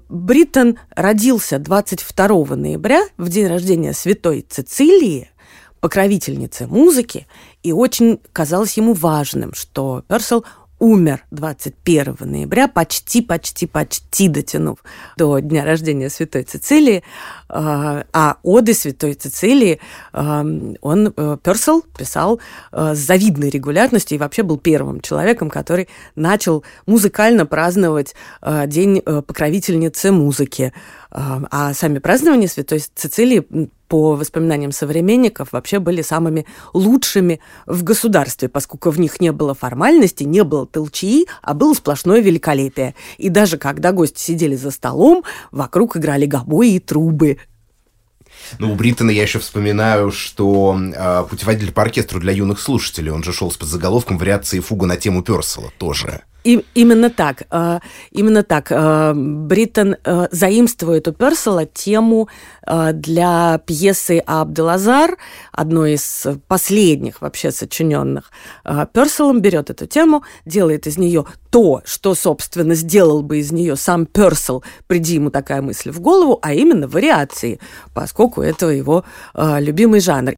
Бриттен 0.08 0.78
родился 0.94 1.58
22 1.58 2.54
ноября, 2.54 3.02
в 3.18 3.30
день 3.30 3.48
рождения 3.48 3.94
святой 3.94 4.46
Цицилии, 4.48 5.28
покровительницы 5.80 6.68
музыки, 6.68 7.26
и 7.64 7.72
очень 7.72 8.20
казалось 8.32 8.76
ему 8.76 8.92
важным, 8.94 9.52
что 9.54 10.04
Персел 10.06 10.44
умер 10.82 11.24
21 11.30 12.16
ноября, 12.18 12.66
почти, 12.66 13.22
почти, 13.22 13.68
почти 13.68 14.28
дотянув 14.28 14.78
до 15.16 15.38
дня 15.38 15.64
рождения 15.64 16.10
Святой 16.10 16.42
Цицилии. 16.42 17.04
А, 17.48 18.04
а 18.12 18.38
оды 18.42 18.74
Святой 18.74 19.14
Цицилии 19.14 19.78
он, 20.12 21.14
э, 21.16 21.36
Персел, 21.44 21.84
писал 21.96 22.40
э, 22.72 22.94
с 22.96 22.98
завидной 22.98 23.50
регулярностью 23.50 24.16
и 24.16 24.18
вообще 24.18 24.42
был 24.42 24.58
первым 24.58 25.00
человеком, 25.00 25.50
который 25.50 25.88
начал 26.16 26.64
музыкально 26.86 27.46
праздновать 27.46 28.16
э, 28.42 28.66
День 28.66 29.00
покровительницы 29.02 30.10
музыки. 30.10 30.72
А 31.14 31.74
сами 31.74 31.98
празднования 31.98 32.48
Святой 32.48 32.80
Цицилии 32.80 33.70
по 33.92 34.14
воспоминаниям 34.14 34.72
современников, 34.72 35.52
вообще 35.52 35.78
были 35.78 36.00
самыми 36.00 36.46
лучшими 36.72 37.40
в 37.66 37.84
государстве, 37.84 38.48
поскольку 38.48 38.88
в 38.88 38.98
них 38.98 39.20
не 39.20 39.32
было 39.32 39.52
формальности, 39.52 40.24
не 40.24 40.44
было 40.44 40.66
толчии, 40.66 41.26
а 41.42 41.52
было 41.52 41.74
сплошное 41.74 42.20
великолепие. 42.20 42.94
И 43.18 43.28
даже 43.28 43.58
когда 43.58 43.92
гости 43.92 44.18
сидели 44.18 44.56
за 44.56 44.70
столом, 44.70 45.24
вокруг 45.50 45.98
играли 45.98 46.24
гобои 46.24 46.76
и 46.76 46.78
трубы. 46.78 47.36
Ну, 48.58 48.72
у 48.72 48.74
Бриттона 48.74 49.10
я 49.10 49.22
еще 49.22 49.38
вспоминаю, 49.38 50.10
что 50.10 50.78
э, 50.78 51.24
путеводитель 51.28 51.72
по 51.72 51.82
оркестру 51.82 52.20
для 52.20 52.32
юных 52.32 52.60
слушателей, 52.60 53.10
он 53.10 53.22
же 53.22 53.32
шел 53.32 53.50
с 53.50 53.56
подзаголовком 53.56 54.18
вариации 54.18 54.60
фуга 54.60 54.86
на 54.86 54.96
тему 54.96 55.22
Персела 55.22 55.70
тоже. 55.78 56.22
И, 56.44 56.64
именно 56.74 57.10
так. 57.10 57.44
Э, 57.50 57.78
именно 58.10 58.42
так. 58.42 58.70
Э, 58.70 59.12
Бриттон 59.14 59.96
э, 60.04 60.28
заимствует 60.30 61.08
у 61.08 61.12
Персела 61.12 61.66
тему 61.66 62.28
для 62.64 63.58
пьесы 63.66 64.22
Абделазар, 64.24 65.16
одной 65.50 65.94
из 65.94 66.28
последних 66.46 67.20
вообще 67.20 67.50
сочиненных. 67.50 68.30
Перселом 68.92 69.40
берет 69.40 69.68
эту 69.68 69.86
тему, 69.86 70.22
делает 70.46 70.86
из 70.86 70.96
нее 70.96 71.26
то, 71.52 71.82
что, 71.84 72.14
собственно, 72.14 72.74
сделал 72.74 73.22
бы 73.22 73.38
из 73.38 73.52
нее 73.52 73.76
сам 73.76 74.06
Персел, 74.06 74.64
приди 74.86 75.16
ему 75.16 75.30
такая 75.30 75.60
мысль 75.60 75.90
в 75.90 76.00
голову, 76.00 76.38
а 76.40 76.54
именно 76.54 76.88
вариации, 76.88 77.60
поскольку 77.92 78.40
это 78.40 78.70
его 78.70 79.04
любимый 79.34 80.00
жанр. 80.00 80.32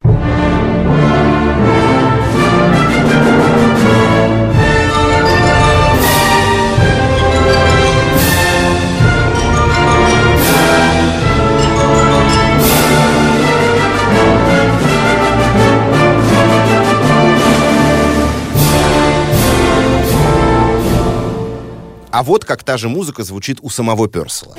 А 22.14 22.22
вот 22.22 22.44
как 22.44 22.62
та 22.62 22.76
же 22.76 22.88
музыка 22.88 23.24
звучит 23.24 23.58
у 23.60 23.70
самого 23.70 24.06
Персела. 24.06 24.54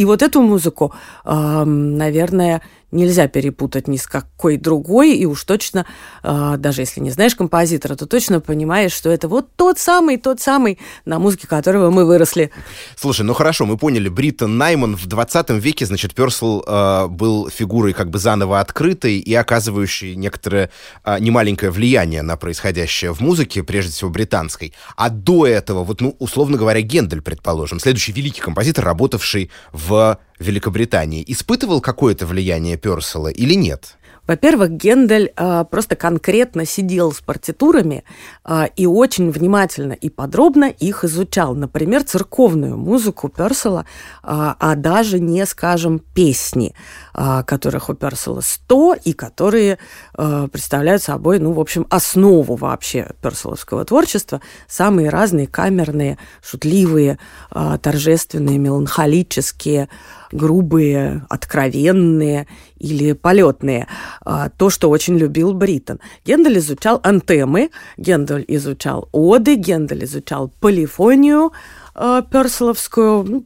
И 0.00 0.04
вот 0.06 0.22
эту 0.22 0.40
музыку, 0.40 0.94
наверное, 1.26 2.62
нельзя 2.92 3.28
перепутать 3.28 3.88
ни 3.88 3.96
с 3.96 4.06
какой 4.06 4.56
другой, 4.56 5.12
и 5.12 5.26
уж 5.26 5.44
точно, 5.44 5.86
э, 6.22 6.54
даже 6.58 6.82
если 6.82 7.00
не 7.00 7.10
знаешь 7.10 7.34
композитора, 7.34 7.96
то 7.96 8.06
точно 8.06 8.40
понимаешь, 8.40 8.92
что 8.92 9.10
это 9.10 9.28
вот 9.28 9.48
тот 9.56 9.78
самый, 9.78 10.16
тот 10.16 10.40
самый, 10.40 10.78
на 11.04 11.18
музыке 11.18 11.46
которого 11.46 11.90
мы 11.90 12.04
выросли. 12.04 12.50
Слушай, 12.96 13.22
ну 13.22 13.34
хорошо, 13.34 13.66
мы 13.66 13.76
поняли, 13.76 14.08
Бриттон 14.08 14.58
Найман 14.58 14.96
в 14.96 15.06
20 15.06 15.50
веке, 15.50 15.86
значит, 15.86 16.14
Персел 16.14 16.64
э, 16.66 17.06
был 17.08 17.48
фигурой 17.48 17.92
как 17.92 18.10
бы 18.10 18.18
заново 18.18 18.60
открытой 18.60 19.18
и 19.18 19.34
оказывающей 19.34 20.14
некоторое 20.14 20.70
э, 21.04 21.18
немаленькое 21.20 21.70
влияние 21.70 22.22
на 22.22 22.36
происходящее 22.36 23.14
в 23.14 23.20
музыке, 23.20 23.62
прежде 23.62 23.92
всего 23.92 24.10
британской. 24.10 24.72
А 24.96 25.10
до 25.10 25.46
этого, 25.46 25.84
вот, 25.84 26.00
ну, 26.00 26.16
условно 26.18 26.56
говоря, 26.56 26.80
Гендель, 26.80 27.22
предположим, 27.22 27.78
следующий 27.80 28.12
великий 28.12 28.40
композитор, 28.40 28.84
работавший 28.84 29.50
в 29.72 30.18
Великобритании, 30.40 31.24
испытывал 31.26 31.80
какое-то 31.80 32.26
влияние 32.26 32.76
Персела 32.76 33.28
или 33.28 33.54
нет? 33.54 33.96
Во-первых, 34.30 34.70
Гендель 34.70 35.32
э, 35.36 35.64
просто 35.68 35.96
конкретно 35.96 36.64
сидел 36.64 37.12
с 37.12 37.20
партитурами 37.20 38.04
э, 38.44 38.66
и 38.76 38.86
очень 38.86 39.32
внимательно 39.32 39.92
и 39.92 40.08
подробно 40.08 40.66
их 40.66 41.02
изучал. 41.02 41.56
Например, 41.56 42.04
церковную 42.04 42.76
музыку 42.76 43.28
Персела, 43.28 43.80
э, 43.80 43.84
а 44.22 44.74
даже 44.76 45.18
не, 45.18 45.44
скажем, 45.46 45.98
песни, 45.98 46.76
э, 47.12 47.42
которых 47.44 47.88
у 47.88 47.94
Персела 47.94 48.40
100 48.40 48.98
и 49.04 49.14
которые 49.14 49.78
э, 50.16 50.48
представляют 50.52 51.02
собой, 51.02 51.40
ну, 51.40 51.52
в 51.52 51.58
общем, 51.58 51.88
основу 51.90 52.54
вообще 52.54 53.10
перселовского 53.22 53.84
творчества. 53.84 54.40
Самые 54.68 55.08
разные 55.08 55.48
камерные, 55.48 56.18
шутливые, 56.40 57.18
э, 57.52 57.78
торжественные, 57.82 58.58
меланхолические, 58.58 59.88
грубые, 60.32 61.26
откровенные 61.28 62.46
или 62.78 63.12
полетные. 63.12 63.86
А, 64.24 64.48
то, 64.50 64.70
что 64.70 64.90
очень 64.90 65.16
любил 65.16 65.52
Бриттон. 65.52 66.00
Гендель 66.24 66.58
изучал 66.58 67.00
антемы, 67.02 67.70
Гендель 67.96 68.44
изучал 68.48 69.08
оды, 69.12 69.56
Гендель 69.56 70.04
изучал 70.04 70.50
полифонию 70.60 71.52
а, 71.94 72.22
перселовскую. 72.22 73.24
Ну, 73.24 73.44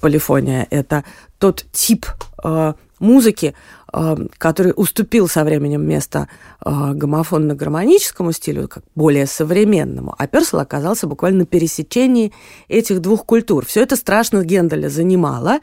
полифония– 0.00 0.66
это 0.70 1.04
тот 1.38 1.64
тип 1.72 2.06
а, 2.42 2.74
музыки, 2.98 3.54
который 4.38 4.72
уступил 4.76 5.28
со 5.28 5.44
временем 5.44 5.86
место 5.86 6.28
гомофонно-гармоническому 6.62 8.32
стилю, 8.32 8.68
как 8.68 8.82
более 8.94 9.26
современному, 9.26 10.14
а 10.18 10.26
Персел 10.26 10.58
оказался 10.58 11.06
буквально 11.06 11.40
на 11.40 11.46
пересечении 11.46 12.32
этих 12.68 13.00
двух 13.00 13.24
культур. 13.24 13.64
Все 13.64 13.82
это 13.82 13.96
страшно 13.96 14.42
Генделя 14.44 14.88
занимало, 14.88 15.60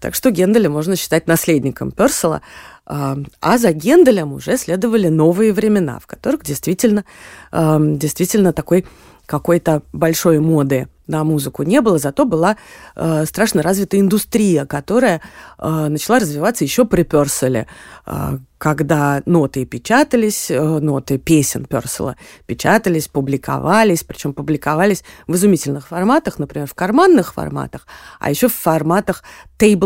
так 0.00 0.14
что 0.14 0.30
Генделя 0.30 0.68
можно 0.68 0.96
считать 0.96 1.26
наследником 1.26 1.90
Персела, 1.90 2.42
а, 2.86 3.16
а 3.40 3.58
за 3.58 3.72
Генделем 3.72 4.32
уже 4.32 4.56
следовали 4.56 5.08
новые 5.08 5.52
времена, 5.52 5.98
в 5.98 6.06
которых 6.06 6.44
действительно, 6.44 7.04
действительно 7.52 8.52
такой 8.52 8.86
какой-то 9.30 9.82
большой 9.92 10.40
моды 10.40 10.88
на 11.06 11.22
музыку 11.22 11.62
не 11.62 11.80
было, 11.80 11.98
зато 11.98 12.24
была 12.24 12.56
э, 12.96 13.24
страшно 13.26 13.62
развита 13.62 13.98
индустрия, 13.98 14.66
которая 14.66 15.20
э, 15.58 15.86
начала 15.88 16.18
развиваться 16.18 16.64
еще 16.64 16.84
при 16.84 17.04
Перселе, 17.04 17.68
э, 18.06 18.38
когда 18.58 19.22
ноты 19.26 19.66
печатались, 19.66 20.50
э, 20.50 20.60
ноты 20.60 21.18
песен 21.18 21.64
Персела 21.64 22.16
печатались, 22.46 23.06
публиковались, 23.06 24.02
причем 24.02 24.34
публиковались 24.34 25.04
в 25.28 25.34
изумительных 25.36 25.86
форматах, 25.86 26.40
например, 26.40 26.66
в 26.66 26.74
карманных 26.74 27.34
форматах, 27.34 27.86
а 28.18 28.30
еще 28.30 28.48
в 28.48 28.54
форматах 28.54 29.22
Эм, 29.60 29.76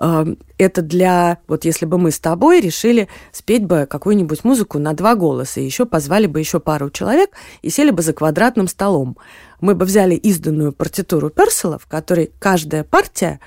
это 0.00 0.82
для, 0.82 1.38
вот 1.48 1.64
если 1.64 1.84
бы 1.84 1.98
мы 1.98 2.10
с 2.10 2.20
тобой 2.20 2.60
решили 2.60 3.08
спеть 3.32 3.64
бы 3.64 3.86
какую-нибудь 3.90 4.44
музыку 4.44 4.78
на 4.78 4.92
два 4.92 5.14
голоса, 5.14 5.60
и 5.60 5.64
еще 5.64 5.86
позвали 5.86 6.26
бы 6.26 6.38
еще 6.38 6.60
пару 6.60 6.90
человек 6.90 7.30
и 7.62 7.70
сели 7.70 7.90
бы 7.90 8.02
за 8.02 8.12
квадратным 8.12 8.68
столом. 8.68 9.16
Мы 9.60 9.74
бы 9.74 9.84
взяли 9.84 10.14
изданную 10.14 10.72
партитуру 10.72 11.30
Персела, 11.30 11.78
в 11.78 11.86
которой 11.86 12.30
каждая 12.38 12.84
партия 12.84 13.40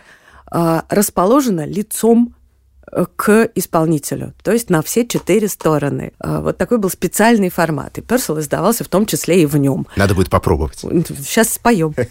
э, 0.51 0.81
расположена 0.89 1.65
лицом 1.65 2.35
к 3.15 3.49
исполнителю, 3.55 4.33
то 4.43 4.51
есть 4.51 4.69
на 4.69 4.81
все 4.81 5.07
четыре 5.07 5.47
стороны. 5.47 6.11
А, 6.19 6.41
вот 6.41 6.57
такой 6.57 6.77
был 6.77 6.89
специальный 6.89 7.49
формат, 7.49 7.97
и 7.97 8.01
Персел 8.01 8.39
издавался 8.39 8.83
в 8.83 8.87
том 8.87 9.05
числе 9.05 9.43
и 9.43 9.45
в 9.45 9.55
нем. 9.57 9.87
Надо 9.95 10.13
будет 10.13 10.29
попробовать. 10.29 10.79
Сейчас 10.79 11.53
споем. 11.53 11.95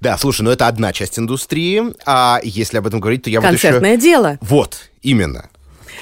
Да, 0.00 0.16
слушай, 0.16 0.42
ну 0.42 0.50
это 0.50 0.66
одна 0.66 0.92
часть 0.92 1.18
индустрии, 1.18 1.82
а 2.06 2.40
если 2.42 2.78
об 2.78 2.86
этом 2.86 3.00
говорить, 3.00 3.22
то 3.22 3.30
я 3.30 3.38
еще... 3.38 3.48
Концертное 3.48 3.96
дело. 3.96 4.38
Вот, 4.40 4.90
именно. 5.02 5.48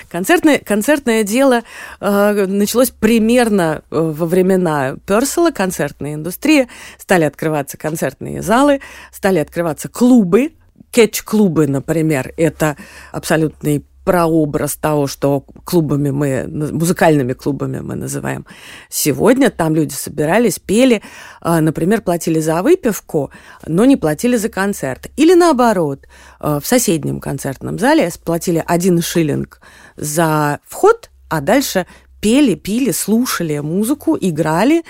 Концертное, 0.08 0.58
концертное 0.58 1.24
дело 1.24 1.62
э, 2.00 2.46
началось 2.46 2.90
примерно 2.90 3.82
э, 3.90 3.98
во 3.98 4.26
времена 4.26 4.96
Персела, 5.06 5.50
концертная 5.50 6.14
индустрия. 6.14 6.68
Стали 6.98 7.24
открываться 7.24 7.76
концертные 7.76 8.42
залы, 8.42 8.80
стали 9.12 9.38
открываться 9.38 9.88
клубы, 9.88 10.52
кетч-клубы, 10.96 11.66
например, 11.66 12.32
это 12.38 12.76
абсолютный 13.12 13.84
прообраз 14.04 14.76
того, 14.76 15.06
что 15.06 15.44
клубами 15.64 16.10
мы, 16.10 16.46
музыкальными 16.48 17.34
клубами 17.34 17.80
мы 17.80 17.96
называем 17.96 18.46
сегодня. 18.88 19.50
Там 19.50 19.74
люди 19.74 19.92
собирались, 19.92 20.58
пели, 20.58 21.02
а, 21.42 21.60
например, 21.60 22.00
платили 22.00 22.40
за 22.40 22.62
выпивку, 22.62 23.30
но 23.66 23.84
не 23.84 23.96
платили 23.96 24.36
за 24.36 24.48
концерт. 24.48 25.08
Или 25.16 25.34
наоборот, 25.34 26.06
а, 26.40 26.60
в 26.60 26.66
соседнем 26.66 27.20
концертном 27.20 27.78
зале 27.78 28.10
платили 28.24 28.64
один 28.66 29.02
шиллинг 29.02 29.60
за 29.96 30.60
вход, 30.66 31.10
а 31.28 31.42
дальше 31.42 31.86
пели, 32.20 32.54
пили, 32.54 32.92
слушали 32.92 33.58
музыку, 33.58 34.16
играли, 34.18 34.82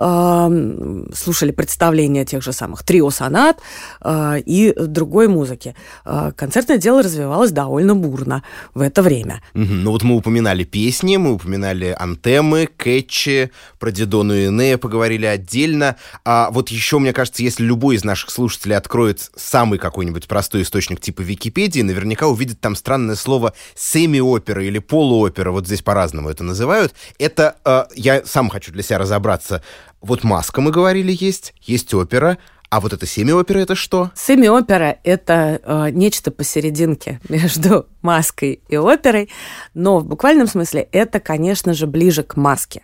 слушали 0.00 1.50
представления 1.50 2.24
тех 2.24 2.42
же 2.42 2.52
самых 2.52 2.84
трио-сонат 2.84 3.58
э, 4.02 4.40
и 4.46 4.72
другой 4.74 5.28
музыки. 5.28 5.76
Э, 6.06 6.32
концертное 6.34 6.78
дело 6.78 7.02
развивалось 7.02 7.50
довольно 7.50 7.94
бурно 7.94 8.42
в 8.74 8.80
это 8.80 9.02
время. 9.02 9.42
Ну 9.52 9.90
вот 9.90 10.02
мы 10.02 10.16
упоминали 10.16 10.64
песни, 10.64 11.16
мы 11.16 11.34
упоминали 11.34 11.94
антемы, 11.98 12.68
кэтчи, 12.76 13.50
про 13.78 13.90
Дидону 13.90 14.34
и 14.34 14.46
Энея 14.46 14.78
поговорили 14.78 15.26
отдельно. 15.26 15.96
А 16.24 16.50
вот 16.50 16.70
еще, 16.70 16.98
мне 16.98 17.12
кажется, 17.12 17.42
если 17.42 17.64
любой 17.64 17.96
из 17.96 18.04
наших 18.04 18.30
слушателей 18.30 18.76
откроет 18.76 19.30
самый 19.36 19.78
какой-нибудь 19.78 20.28
простой 20.28 20.62
источник 20.62 21.00
типа 21.00 21.20
Википедии, 21.20 21.82
наверняка 21.82 22.26
увидит 22.26 22.60
там 22.60 22.74
странное 22.74 23.16
слово 23.16 23.52
семи-опера 23.74 24.64
или 24.64 24.78
полуопера, 24.78 25.50
вот 25.50 25.66
здесь 25.66 25.82
по-разному 25.82 26.30
это 26.30 26.42
называют. 26.42 26.94
Это, 27.18 27.56
э, 27.64 27.84
я 27.96 28.24
сам 28.24 28.48
хочу 28.48 28.72
для 28.72 28.82
себя 28.82 28.98
разобраться, 28.98 29.62
вот 30.00 30.24
маска, 30.24 30.60
мы 30.60 30.70
говорили, 30.70 31.16
есть, 31.18 31.54
есть 31.60 31.92
опера, 31.94 32.38
а 32.70 32.80
вот 32.80 32.92
это 32.92 33.04
семиопера 33.04 33.58
это 33.58 33.74
что? 33.74 34.12
Семиопера– 34.14 34.98
это 35.04 35.60
э, 35.62 35.90
нечто 35.90 36.30
посерединке 36.30 37.20
между 37.28 37.86
маской 38.00 38.62
и 38.68 38.76
оперой, 38.76 39.28
но 39.74 39.98
в 39.98 40.06
буквальном 40.06 40.46
смысле 40.46 40.88
это, 40.92 41.18
конечно 41.18 41.74
же, 41.74 41.88
ближе 41.88 42.22
к 42.22 42.36
маске. 42.36 42.82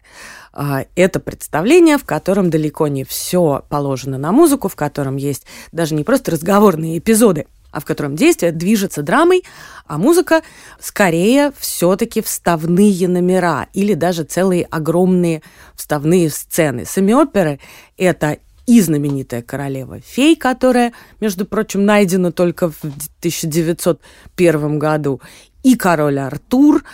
Э, 0.52 0.86
это 0.96 1.20
представление, 1.20 1.98
в 1.98 2.04
котором 2.04 2.50
далеко 2.50 2.88
не 2.88 3.04
все 3.04 3.64
положено 3.68 4.18
на 4.18 4.32
музыку, 4.32 4.68
в 4.68 4.74
котором 4.74 5.16
есть 5.16 5.46
даже 5.70 5.94
не 5.94 6.02
просто 6.02 6.32
разговорные 6.32 6.98
эпизоды, 6.98 7.46
в 7.80 7.84
котором 7.84 8.16
действие 8.16 8.52
движется 8.52 9.02
драмой, 9.02 9.44
а 9.86 9.98
музыка 9.98 10.42
скорее 10.80 11.52
все-таки 11.58 12.22
вставные 12.22 13.08
номера 13.08 13.68
или 13.72 13.94
даже 13.94 14.24
целые 14.24 14.64
огромные 14.64 15.42
вставные 15.74 16.30
сцены. 16.30 16.84
Сами 16.84 17.12
оперы– 17.12 17.60
это 17.96 18.38
и 18.66 18.80
знаменитая 18.80 19.42
королева 19.42 20.00
фей, 20.00 20.36
которая, 20.36 20.92
между 21.20 21.46
прочим, 21.46 21.84
найдена 21.84 22.32
только 22.32 22.70
в 22.70 22.78
1901 22.82 24.78
году, 24.78 25.20
и 25.62 25.76
король 25.76 26.18
Артур, 26.18 26.84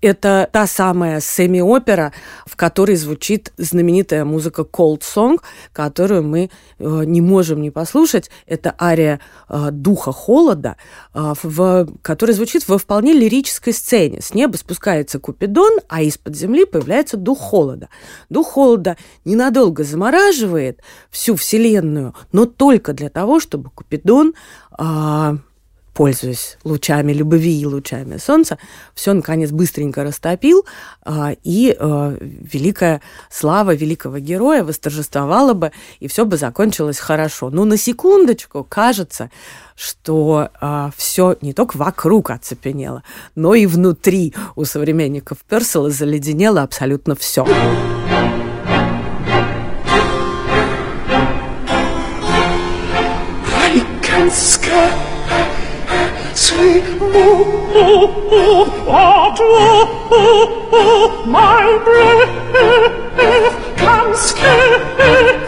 это 0.00 0.48
та 0.52 0.66
самая 0.66 1.20
семи-опера, 1.20 2.12
в 2.46 2.56
которой 2.56 2.96
звучит 2.96 3.52
знаменитая 3.56 4.24
музыка 4.24 4.62
Cold 4.62 5.00
Song, 5.00 5.38
которую 5.72 6.22
мы 6.22 6.50
э, 6.78 7.02
не 7.04 7.20
можем 7.20 7.60
не 7.60 7.70
послушать. 7.70 8.30
Это 8.46 8.74
ария 8.80 9.20
э, 9.48 9.68
«Духа 9.70 10.12
холода», 10.12 10.76
э, 11.14 11.34
в, 11.42 11.88
которая 12.02 12.34
звучит 12.34 12.66
во 12.68 12.78
вполне 12.78 13.12
лирической 13.12 13.72
сцене. 13.72 14.20
С 14.20 14.34
неба 14.34 14.56
спускается 14.56 15.18
Купидон, 15.18 15.80
а 15.88 16.02
из-под 16.02 16.36
земли 16.36 16.64
появляется 16.64 17.16
Дух 17.16 17.38
холода. 17.38 17.88
Дух 18.28 18.48
холода 18.48 18.96
ненадолго 19.24 19.84
замораживает 19.84 20.80
всю 21.10 21.36
Вселенную, 21.36 22.14
но 22.32 22.46
только 22.46 22.92
для 22.92 23.10
того, 23.10 23.40
чтобы 23.40 23.70
Купидон 23.70 24.34
пользуясь 26.00 26.56
лучами 26.64 27.12
любви 27.12 27.60
и 27.60 27.66
лучами 27.66 28.16
солнца, 28.16 28.56
все, 28.94 29.12
наконец, 29.12 29.50
быстренько 29.50 30.02
растопил, 30.02 30.64
а, 31.04 31.34
и 31.44 31.76
а, 31.78 32.16
великая 32.18 33.02
слава 33.28 33.74
великого 33.74 34.18
героя 34.18 34.64
восторжествовала 34.64 35.52
бы, 35.52 35.72
и 35.98 36.08
все 36.08 36.24
бы 36.24 36.38
закончилось 36.38 36.98
хорошо. 36.98 37.50
Но 37.50 37.66
на 37.66 37.76
секундочку 37.76 38.64
кажется, 38.66 39.30
что 39.76 40.48
а, 40.58 40.90
все 40.96 41.36
не 41.42 41.52
только 41.52 41.76
вокруг 41.76 42.30
оцепенело, 42.30 43.02
но 43.34 43.54
и 43.54 43.66
внутри 43.66 44.32
у 44.56 44.64
современников 44.64 45.40
Персела 45.46 45.90
заледенело 45.90 46.62
абсолютно 46.62 47.14
все. 47.14 47.46
at 54.70 54.94
all. 54.94 54.99
My 61.26 61.78
breath 61.84 63.54
can 63.78 64.14
scarcely 64.14 65.40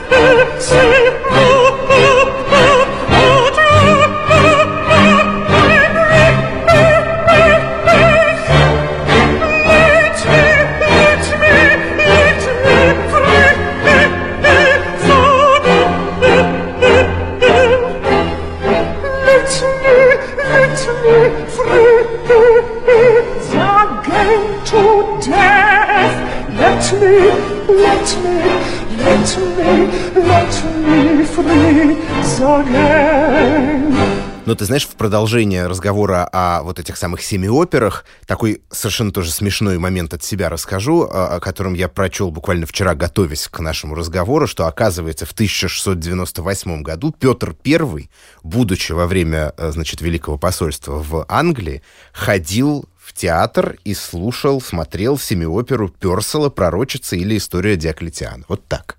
Но 34.53 34.57
ты 34.57 34.67
знаешь, 34.67 34.87
в 34.87 34.97
продолжение 34.97 35.67
разговора 35.67 36.29
о 36.31 36.63
вот 36.63 36.79
этих 36.79 36.99
самых 36.99 37.23
семи 37.23 37.49
операх, 37.49 38.05
такой 38.27 38.61
совершенно 38.71 39.11
тоже 39.11 39.31
смешной 39.31 39.79
момент 39.79 40.13
от 40.13 40.23
себя 40.23 40.51
расскажу, 40.51 41.05
о 41.05 41.41
котором 41.41 41.73
я 41.73 41.89
прочел 41.89 42.31
буквально 42.31 42.67
вчера, 42.67 42.95
готовясь 42.95 43.49
к 43.49 43.61
нашему 43.61 43.95
разговору, 43.95 44.47
что, 44.47 44.67
оказывается, 44.67 45.25
в 45.25 45.33
1698 45.33 46.83
году 46.83 47.15
Петр 47.19 47.57
I, 47.65 48.11
будучи 48.43 48.93
во 48.93 49.07
время, 49.07 49.55
э, 49.57 49.71
значит, 49.73 50.03
Великого 50.03 50.37
посольства 50.37 51.03
в 51.03 51.25
Англии, 51.31 51.81
ходил 52.13 52.85
в 52.99 53.15
театр 53.15 53.79
и 53.85 53.95
слушал, 53.95 54.61
смотрел 54.61 55.17
семиоперу 55.17 55.89
Персела 55.89 56.51
«Пророчица» 56.51 57.17
или 57.17 57.39
«История 57.39 57.77
Диоклетиана». 57.77 58.45
Вот 58.49 58.69
так 58.69 58.99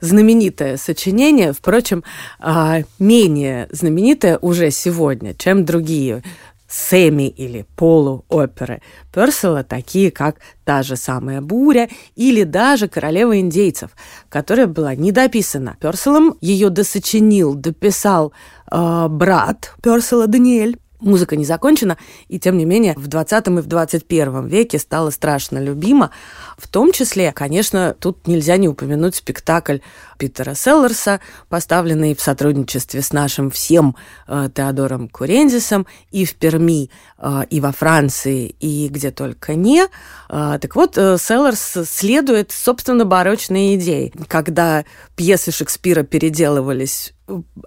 знаменитое 0.00 0.76
сочинение, 0.76 1.52
впрочем, 1.52 2.04
а, 2.38 2.80
менее 2.98 3.68
знаменитое 3.70 4.38
уже 4.38 4.70
сегодня, 4.70 5.34
чем 5.34 5.64
другие 5.64 6.22
семи 6.68 7.28
или 7.28 7.64
полуоперы 7.76 8.82
Персела, 9.12 9.64
такие 9.64 10.10
как 10.10 10.36
та 10.64 10.82
же 10.82 10.96
самая 10.96 11.40
«Буря» 11.40 11.88
или 12.14 12.44
даже 12.44 12.88
«Королева 12.88 13.40
индейцев», 13.40 13.90
которая 14.28 14.66
была 14.66 14.94
недописана 14.94 15.76
Перселом. 15.80 16.36
Ее 16.40 16.68
досочинил, 16.68 17.54
дописал 17.54 18.32
э, 18.70 19.06
брат 19.08 19.74
Персела 19.82 20.26
Даниэль. 20.26 20.78
Музыка 21.00 21.36
не 21.36 21.44
закончена, 21.44 21.96
и 22.26 22.40
тем 22.40 22.58
не 22.58 22.64
менее 22.64 22.94
в 22.96 23.06
20 23.06 23.46
и 23.46 23.50
в 23.50 23.66
21 23.66 24.46
веке 24.48 24.80
стала 24.80 25.10
страшно 25.10 25.58
любима. 25.58 26.10
В 26.58 26.66
том 26.66 26.92
числе, 26.92 27.32
конечно, 27.32 27.94
тут 27.98 28.26
нельзя 28.26 28.56
не 28.56 28.68
упомянуть 28.68 29.14
спектакль 29.14 29.78
Питера 30.18 30.54
Селлерса, 30.54 31.20
поставленный 31.48 32.16
в 32.16 32.20
сотрудничестве 32.20 33.00
с 33.00 33.12
нашим 33.12 33.50
всем 33.50 33.94
э, 34.26 34.48
Теодором 34.52 35.08
Курензисом 35.08 35.86
и 36.10 36.24
в 36.24 36.34
Перми, 36.34 36.90
э, 37.16 37.42
и 37.48 37.60
во 37.60 37.70
Франции, 37.70 38.56
и 38.58 38.88
где 38.88 39.12
только 39.12 39.54
не. 39.54 39.84
Э, 40.28 40.58
так 40.60 40.74
вот, 40.74 40.98
э, 40.98 41.16
Селлерс 41.16 41.88
следует, 41.88 42.50
собственно, 42.50 43.04
барочной 43.04 43.76
идее. 43.76 44.12
Когда 44.26 44.84
пьесы 45.14 45.52
Шекспира 45.52 46.02
переделывались 46.02 47.14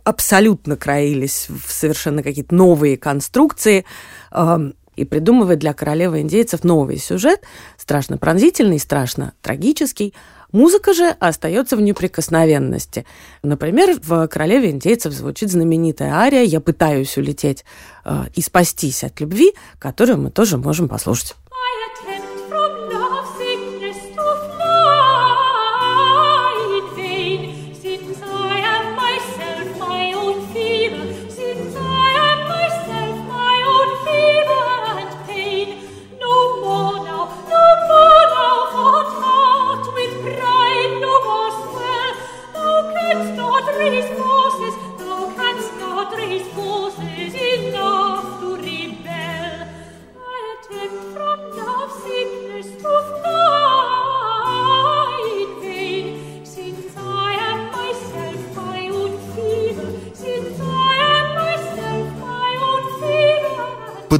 абсолютно 0.03 0.75
краились 0.75 1.47
в 1.49 1.71
совершенно 1.71 2.23
какие-то 2.23 2.53
новые 2.55 2.97
конструкции 2.97 3.85
э, 4.31 4.71
и 5.01 5.05
придумывать 5.05 5.59
для 5.59 5.73
королевы 5.73 6.21
индейцев 6.21 6.63
новый 6.63 6.97
сюжет, 6.97 7.41
страшно 7.77 8.17
пронзительный, 8.17 8.79
страшно 8.79 9.33
трагический. 9.41 10.13
Музыка 10.51 10.93
же 10.93 11.07
остается 11.19 11.75
в 11.75 11.81
неприкосновенности. 11.81 13.05
Например, 13.41 13.97
в 14.01 14.27
«Королеве 14.27 14.69
индейцев» 14.69 15.13
звучит 15.13 15.49
знаменитая 15.49 16.13
ария 16.13 16.43
«Я 16.43 16.59
пытаюсь 16.59 17.17
улететь 17.17 17.65
э, 18.05 18.25
и 18.35 18.41
спастись 18.41 19.03
от 19.03 19.19
любви», 19.21 19.53
которую 19.79 20.19
мы 20.19 20.29
тоже 20.29 20.57
можем 20.57 20.87
послушать. 20.87 21.35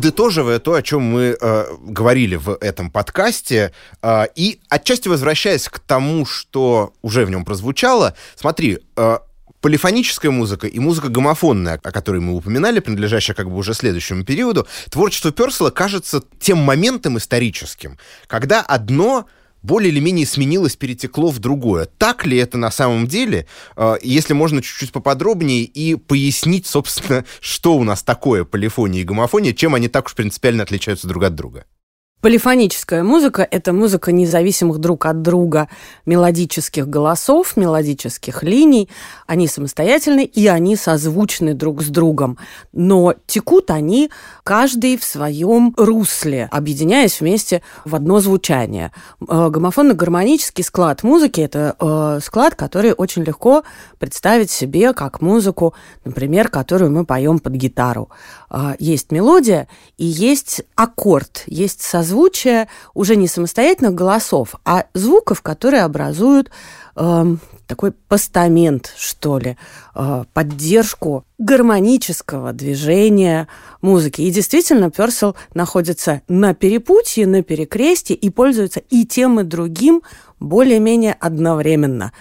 Подытоживая 0.02 0.58
то, 0.58 0.74
о 0.74 0.82
чем 0.82 1.04
мы 1.04 1.38
э, 1.40 1.66
говорили 1.80 2.36
в 2.36 2.58
этом 2.60 2.90
подкасте, 2.90 3.72
э, 4.02 4.26
и 4.36 4.60
отчасти 4.68 5.08
возвращаясь 5.08 5.70
к 5.70 5.78
тому, 5.78 6.26
что 6.26 6.94
уже 7.04 7.24
в 7.24 7.30
нем 7.30 7.46
прозвучало, 7.46 8.16
смотри, 8.36 8.80
э, 8.96 9.18
полифоническая 9.62 10.32
музыка 10.32 10.66
и 10.66 10.80
музыка 10.80 11.10
гомофонная, 11.10 11.80
о 11.84 11.92
которой 11.92 12.20
мы 12.20 12.34
упоминали, 12.34 12.80
принадлежащая 12.80 13.36
как 13.36 13.48
бы 13.48 13.58
уже 13.58 13.76
следующему 13.76 14.26
периоду, 14.26 14.68
творчество 14.90 15.32
Персела 15.32 15.70
кажется 15.70 16.24
тем 16.40 16.58
моментом 16.58 17.20
историческим, 17.20 18.00
когда 18.26 18.62
одно 18.62 19.28
более 19.62 19.92
или 19.92 20.00
менее 20.00 20.26
сменилось, 20.26 20.76
перетекло 20.76 21.30
в 21.30 21.40
другое. 21.40 21.86
Так 21.86 22.26
ли 22.26 22.38
это 22.38 22.58
на 22.58 22.72
самом 22.72 23.08
деле? 23.08 23.48
А, 23.76 23.98
если 24.02 24.34
можно 24.34 24.62
чуть-чуть 24.62 24.92
поподробнее 24.92 25.64
и 25.64 25.96
пояснить, 25.96 26.68
собственно, 26.68 27.26
что 27.40 27.76
у 27.76 27.84
нас 27.84 28.04
такое 28.04 28.44
полифония 28.44 29.02
и 29.02 29.06
гомофония, 29.06 29.54
чем 29.54 29.76
они 29.76 29.88
так 29.88 30.06
уж 30.08 30.16
принципиально 30.16 30.64
отличаются 30.64 31.08
друг 31.08 31.24
от 31.24 31.36
друга? 31.36 31.66
Полифоническая 32.22 33.04
музыка– 33.04 33.48
это 33.52 33.74
музыка 33.74 34.12
независимых 34.12 34.78
друг 34.78 35.08
от 35.08 35.24
друга 35.24 35.70
мелодических 36.06 36.88
голосов, 36.88 37.58
мелодических 37.58 38.44
линий. 38.44 38.90
Они 39.26 39.48
самостоятельны 39.48 40.24
и 40.24 40.46
они 40.46 40.76
созвучны 40.76 41.56
друг 41.56 41.82
с 41.82 41.88
другом. 41.88 42.38
Но 42.74 43.16
текут 43.26 43.72
они 43.72 44.12
каждый 44.44 44.98
в 44.98 45.04
своем 45.04 45.74
русле, 45.78 46.48
объединяясь 46.52 47.20
вместе 47.22 47.64
в 47.86 47.96
одно 47.96 48.20
звучание. 48.20 48.92
Э, 49.22 49.50
гомофонно-гармонический 49.50 50.64
склад 50.64 51.02
музыки– 51.02 51.42
это 51.42 51.76
э, 51.80 52.20
склад, 52.22 52.54
который 52.54 52.94
очень 52.94 53.24
легко 53.24 53.64
представить 53.98 54.52
себе 54.52 54.94
как 54.94 55.22
музыку, 55.22 55.74
например, 56.06 56.50
которую 56.50 56.92
мы 56.92 57.04
поем 57.04 57.40
под 57.40 57.54
гитару. 57.54 58.12
Э, 58.52 58.76
есть 58.78 59.12
мелодия 59.12 59.68
и 59.98 60.06
есть 60.06 60.62
аккорд, 60.76 61.46
есть 61.48 61.82
созвучие 61.82 62.11
созвучие 62.12 62.68
уже 62.94 63.16
не 63.16 63.28
самостоятельных 63.28 63.96
голосов, 63.96 64.56
а 64.66 64.86
звуков, 64.94 65.42
которые 65.42 65.84
образуют 65.84 66.52
э, 66.96 67.26
такой 67.68 67.92
постамент, 67.92 68.94
что 68.98 69.40
ли, 69.40 69.58
э, 69.96 70.24
поддержку 70.34 71.24
гармонического 71.38 72.52
движения 72.52 73.48
музыки. 73.82 74.22
И 74.22 74.32
действительно, 74.32 74.92
Персел 74.92 75.36
находится 75.54 76.22
на 76.28 76.54
перепутье, 76.54 77.26
на 77.26 77.44
перекрестье 77.44 78.16
и 78.16 78.30
пользуется 78.30 78.82
и 78.90 79.06
тем, 79.06 79.40
и 79.40 79.44
другим 79.44 80.02
более-менее 80.40 81.16
одновременно. 81.20 82.12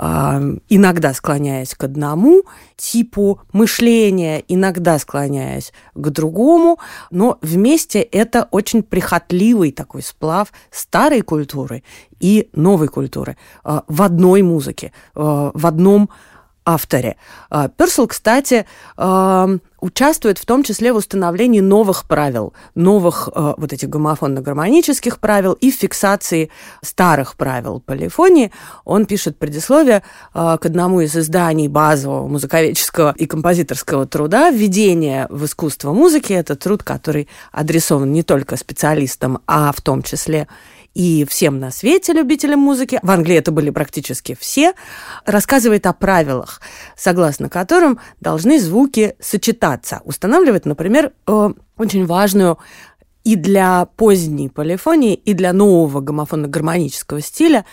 Иногда 0.00 1.12
склоняясь 1.12 1.74
к 1.74 1.84
одному 1.84 2.44
типу 2.76 3.40
мышления, 3.52 4.42
иногда 4.48 4.98
склоняясь 4.98 5.72
к 5.94 6.08
другому, 6.08 6.78
но 7.10 7.38
вместе 7.42 8.00
это 8.00 8.48
очень 8.50 8.82
прихотливый 8.82 9.72
такой 9.72 10.02
сплав 10.02 10.52
старой 10.70 11.20
культуры 11.20 11.82
и 12.18 12.48
новой 12.54 12.88
культуры 12.88 13.36
в 13.62 14.02
одной 14.02 14.40
музыке, 14.42 14.92
в 15.14 15.66
одном 15.66 16.08
авторе. 16.64 17.16
А, 17.50 17.68
Персел, 17.68 18.06
кстати, 18.06 18.66
участвует 19.80 20.38
в 20.38 20.46
том 20.46 20.62
числе 20.62 20.92
в 20.92 20.96
установлении 20.96 21.60
новых 21.60 22.06
правил, 22.06 22.52
новых 22.74 23.28
а, 23.34 23.54
вот 23.56 23.72
этих 23.72 23.88
гомофонно-гармонических 23.88 25.18
правил 25.18 25.52
и 25.54 25.70
фиксации 25.70 26.50
старых 26.82 27.36
правил 27.36 27.80
полифонии. 27.80 28.52
Он 28.84 29.06
пишет 29.06 29.38
предисловие 29.38 30.02
а, 30.32 30.58
к 30.58 30.66
одному 30.66 31.00
из 31.00 31.16
изданий 31.16 31.68
базового 31.68 32.26
музыковедческого 32.28 33.14
и 33.16 33.26
композиторского 33.26 34.06
труда 34.06 34.50
«Введение 34.50 35.26
в 35.30 35.44
искусство 35.44 35.92
музыки». 35.92 36.32
Это 36.32 36.56
труд, 36.56 36.82
который 36.82 37.28
адресован 37.52 38.12
не 38.12 38.22
только 38.22 38.56
специалистам, 38.56 39.40
а 39.46 39.72
в 39.72 39.80
том 39.80 40.02
числе 40.02 40.48
и 40.94 41.24
всем 41.28 41.60
на 41.60 41.70
свете 41.70 42.12
любителям 42.12 42.60
музыки, 42.60 42.98
в 43.02 43.10
Англии 43.10 43.36
это 43.36 43.52
были 43.52 43.70
практически 43.70 44.36
все, 44.38 44.74
рассказывает 45.24 45.86
о 45.86 45.92
правилах, 45.92 46.60
согласно 46.96 47.48
которым 47.48 47.98
должны 48.20 48.60
звуки 48.60 49.16
сочетаться. 49.20 50.00
Устанавливает, 50.04 50.66
например, 50.66 51.12
э, 51.26 51.50
очень 51.76 52.06
важную 52.06 52.58
и 53.22 53.36
для 53.36 53.86
поздней 53.96 54.48
полифонии, 54.48 55.14
и 55.14 55.34
для 55.34 55.52
нового 55.52 56.00
гомофонно-гармонического 56.00 57.20
стиля 57.20 57.64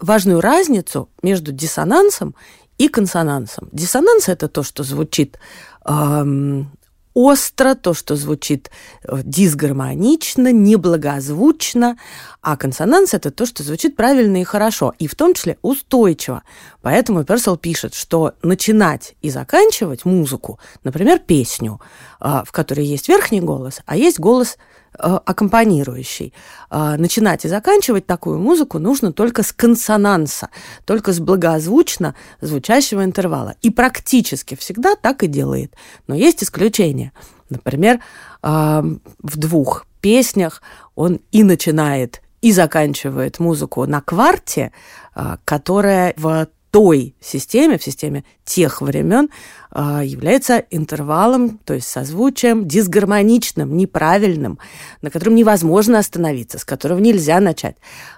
важную 0.00 0.40
разницу 0.40 1.08
между 1.22 1.52
диссонансом 1.52 2.34
и 2.76 2.88
консонансом. 2.88 3.68
Диссонанс– 3.72 4.28
это 4.28 4.48
то, 4.48 4.62
что 4.62 4.82
звучит 4.82 5.38
эм, 5.86 6.70
остро, 7.16 7.74
то, 7.74 7.94
что 7.94 8.14
звучит 8.14 8.70
э, 9.02 9.20
дисгармонично, 9.24 10.52
неблагозвучно, 10.52 11.96
а 12.42 12.56
консонанс– 12.58 13.14
это 13.14 13.30
то, 13.30 13.46
что 13.46 13.62
звучит 13.62 13.96
правильно 13.96 14.42
и 14.42 14.44
хорошо, 14.44 14.92
и 14.98 15.06
в 15.06 15.14
том 15.14 15.32
числе 15.32 15.56
устойчиво. 15.62 16.42
Поэтому 16.82 17.24
Персел 17.24 17.56
пишет, 17.56 17.94
что 17.94 18.34
начинать 18.42 19.14
и 19.22 19.30
заканчивать 19.30 20.04
музыку, 20.04 20.60
например, 20.84 21.18
песню, 21.18 21.80
э, 22.20 22.42
в 22.44 22.52
которой 22.52 22.84
есть 22.84 23.08
верхний 23.08 23.40
голос, 23.40 23.80
а 23.86 23.96
есть 23.96 24.20
голос– 24.20 24.58
аккомпанирующий. 24.98 26.32
А, 26.70 26.96
начинать 26.96 27.44
и 27.44 27.48
заканчивать 27.48 28.06
такую 28.06 28.38
музыку 28.38 28.78
нужно 28.78 29.12
только 29.12 29.42
с 29.42 29.52
консонанса, 29.52 30.48
только 30.84 31.12
с 31.12 31.20
благозвучно 31.20 32.14
звучащего 32.40 33.04
интервала. 33.04 33.54
И 33.62 33.70
практически 33.70 34.54
всегда 34.54 34.94
так 34.96 35.22
и 35.22 35.26
делает. 35.26 35.74
Но 36.06 36.14
есть 36.14 36.42
исключения. 36.42 37.12
Например, 37.48 38.00
а, 38.42 38.84
в 39.22 39.36
двух 39.36 39.86
песнях 40.00 40.62
он 40.94 41.20
и 41.32 41.42
начинает 41.42 42.22
и 42.42 42.52
заканчивает 42.52 43.38
музыку 43.40 43.86
на 43.86 44.00
кварте, 44.00 44.72
а, 45.14 45.38
которая 45.44 46.14
в 46.16 46.48
той 46.76 47.14
системе, 47.22 47.78
в 47.78 47.82
системе 47.82 48.22
тех 48.44 48.82
времен, 48.82 49.30
а, 49.70 50.04
является 50.04 50.64
интервалом, 50.70 51.58
то 51.58 51.72
есть 51.72 51.88
созвучием 51.88 52.68
дисгармоничным, 52.68 53.76
неправильным, 53.76 54.58
на 55.00 55.10
котором 55.10 55.34
невозможно 55.34 55.98
остановиться, 55.98 56.58
с 56.58 56.66
которого 56.66 56.98
нельзя 56.98 57.40
начать. 57.40 57.76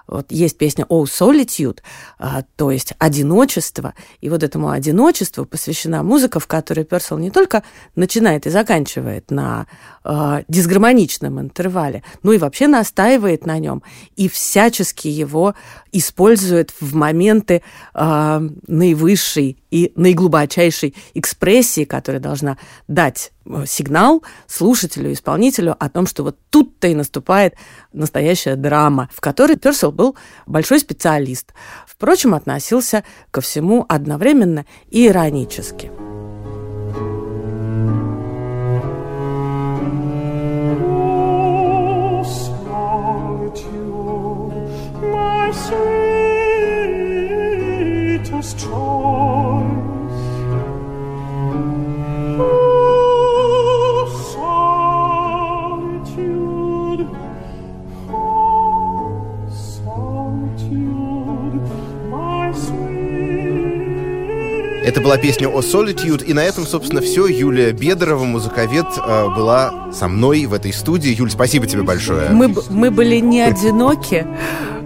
Вот 0.08 0.32
есть 0.32 0.58
песня 0.58 0.86
«Oh, 0.88 1.04
Solitude», 1.04 1.78
а, 2.18 2.42
то 2.56 2.70
есть 2.70 2.94
«Одиночество», 2.98 3.94
и 4.20 4.28
вот 4.28 4.42
этому 4.42 4.70
одиночеству 4.70 5.44
посвящена 5.44 6.02
музыка, 6.02 6.40
в 6.40 6.46
которой 6.46 6.84
Персел 6.84 7.18
не 7.18 7.30
только 7.30 7.62
начинает 7.94 8.46
и 8.46 8.50
заканчивает 8.50 9.30
на 9.30 9.66
э, 10.04 10.42
дисгармоничном 10.48 11.40
интервале, 11.40 12.02
но 12.22 12.32
и 12.32 12.38
вообще 12.38 12.66
настаивает 12.66 13.46
на 13.46 13.58
нем 13.58 13.82
и 14.16 14.28
всячески 14.28 15.08
его 15.08 15.54
использует 15.92 16.72
в 16.80 16.94
моменты 16.94 17.62
э, 17.94 18.47
наивысшей 18.66 19.62
и 19.70 19.92
наиглубочайшей 19.96 20.94
экспрессии, 21.14 21.84
которая 21.84 22.20
должна 22.20 22.58
дать 22.86 23.32
э, 23.44 23.64
сигнал 23.66 24.22
слушателю, 24.46 25.12
исполнителю 25.12 25.76
о 25.78 25.88
том, 25.88 26.06
что 26.06 26.22
вот 26.22 26.36
тут-то 26.50 26.88
и 26.88 26.94
наступает 26.94 27.54
настоящая 27.92 28.56
драма, 28.56 29.08
в 29.12 29.20
которой 29.20 29.56
Персел 29.56 29.92
был 29.92 30.16
большой 30.46 30.80
специалист. 30.80 31.52
Впрочем, 31.86 32.34
относился 32.34 33.04
ко 33.30 33.40
всему 33.40 33.84
одновременно 33.88 34.64
и 34.90 35.06
иронически. 35.06 36.07
Была 65.08 65.16
песня 65.16 65.48
о 65.48 65.60
Solitude, 65.60 66.22
и 66.22 66.34
на 66.34 66.44
этом, 66.44 66.66
собственно, 66.66 67.00
все. 67.00 67.26
Юлия 67.28 67.72
Бедорова, 67.72 68.24
музыковед, 68.24 68.84
э, 68.98 69.28
была 69.34 69.90
со 69.90 70.06
мной 70.06 70.44
в 70.44 70.52
этой 70.52 70.70
студии. 70.70 71.16
Юль, 71.16 71.30
спасибо 71.30 71.66
тебе 71.66 71.82
большое. 71.82 72.28
Мы, 72.28 72.54
мы 72.68 72.90
были 72.90 73.16
не 73.16 73.40
одиноки, 73.40 74.26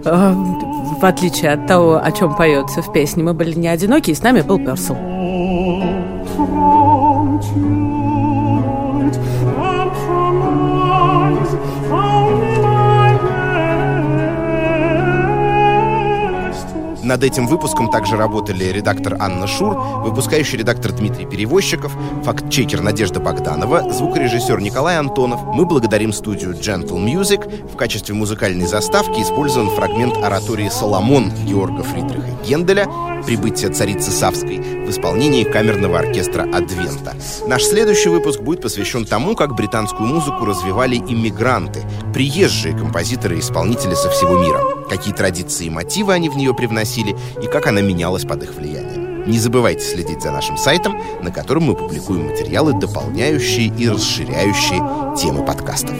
э, 0.05 0.33
в 1.01 1.03
отличие 1.03 1.51
от 1.51 1.67
того, 1.67 1.99
о 2.01 2.09
чем 2.13 2.37
поется 2.37 2.81
в 2.81 2.93
песне. 2.93 3.21
Мы 3.21 3.33
были 3.33 3.51
не 3.51 3.67
одиноки, 3.67 4.11
и 4.11 4.15
с 4.15 4.23
нами 4.23 4.39
был 4.39 4.59
Персел. 4.59 4.95
Над 17.13 17.23
этим 17.23 17.45
выпуском 17.45 17.91
также 17.91 18.17
работали 18.17 18.63
редактор 18.63 19.17
Анна 19.19 19.45
Шур, 19.45 19.75
выпускающий 20.03 20.57
редактор 20.57 20.93
Дмитрий 20.93 21.27
Перевозчиков, 21.27 21.91
факт-чекер 22.23 22.81
Надежда 22.81 23.19
Богданова, 23.19 23.93
звукорежиссер 23.93 24.59
Николай 24.59 24.97
Антонов. 24.97 25.43
Мы 25.43 25.65
благодарим 25.65 26.11
студию 26.11 26.53
Gentle 26.53 26.97
Music. 26.97 27.71
В 27.71 27.77
качестве 27.77 28.15
музыкальной 28.15 28.65
заставки 28.65 29.19
использован 29.19 29.69
фрагмент 29.69 30.17
оратории 30.17 30.69
«Соломон» 30.69 31.29
Георга 31.45 31.83
Фридриха 31.83 32.31
Генделя 32.47 32.87
«Прибытие 33.27 33.69
царицы 33.69 34.09
Савской» 34.09 34.57
в 34.57 34.89
исполнении 34.89 35.43
камерного 35.43 35.99
оркестра 35.99 36.41
«Адвента». 36.51 37.13
Наш 37.45 37.61
следующий 37.61 38.09
выпуск 38.09 38.41
будет 38.41 38.63
посвящен 38.63 39.05
тому, 39.05 39.35
как 39.35 39.53
британскую 39.53 40.07
музыку 40.07 40.45
развивали 40.45 40.97
иммигранты, 40.97 41.83
приезжие 42.11 42.75
композиторы 42.75 43.35
и 43.35 43.39
исполнители 43.39 43.93
со 43.93 44.09
всего 44.09 44.39
мира, 44.39 44.82
какие 44.97 45.13
традиции 45.13 45.65
и 45.65 45.69
мотивы 45.71 46.13
они 46.13 46.29
в 46.29 46.37
нее 46.37 46.53
привносили 46.53 47.15
и 47.41 47.47
как 47.47 47.65
она 47.65 47.81
менялась 47.81 48.25
под 48.25 48.43
их 48.43 48.53
влиянием. 48.53 49.23
Не 49.25 49.39
забывайте 49.39 49.83
следить 49.83 50.21
за 50.21 50.31
нашим 50.31 50.55
сайтом, 50.55 51.01
на 51.23 51.31
котором 51.31 51.63
мы 51.63 51.75
публикуем 51.75 52.27
материалы, 52.27 52.73
дополняющие 52.73 53.67
и 53.75 53.89
расширяющие 53.89 55.15
темы 55.17 55.45
подкастов. 55.45 55.97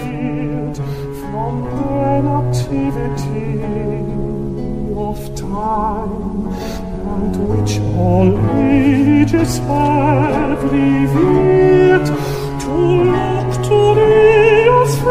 to 12.64 13.04
look 13.14 13.50
to 13.68 13.80
thee 13.96 14.70
as 14.82 15.04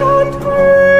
and 0.00 0.32
green, 0.42 0.99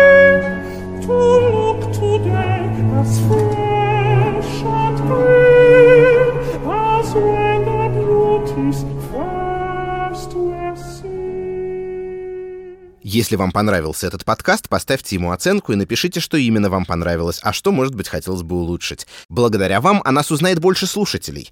Если 13.12 13.34
вам 13.34 13.50
понравился 13.50 14.06
этот 14.06 14.24
подкаст, 14.24 14.68
поставьте 14.68 15.16
ему 15.16 15.32
оценку 15.32 15.72
и 15.72 15.74
напишите, 15.74 16.20
что 16.20 16.36
именно 16.36 16.70
вам 16.70 16.84
понравилось, 16.84 17.40
а 17.42 17.52
что, 17.52 17.72
может 17.72 17.92
быть, 17.92 18.08
хотелось 18.08 18.44
бы 18.44 18.54
улучшить. 18.54 19.08
Благодаря 19.28 19.80
вам 19.80 20.00
о 20.04 20.12
нас 20.12 20.30
узнает 20.30 20.60
больше 20.60 20.86
слушателей. 20.86 21.50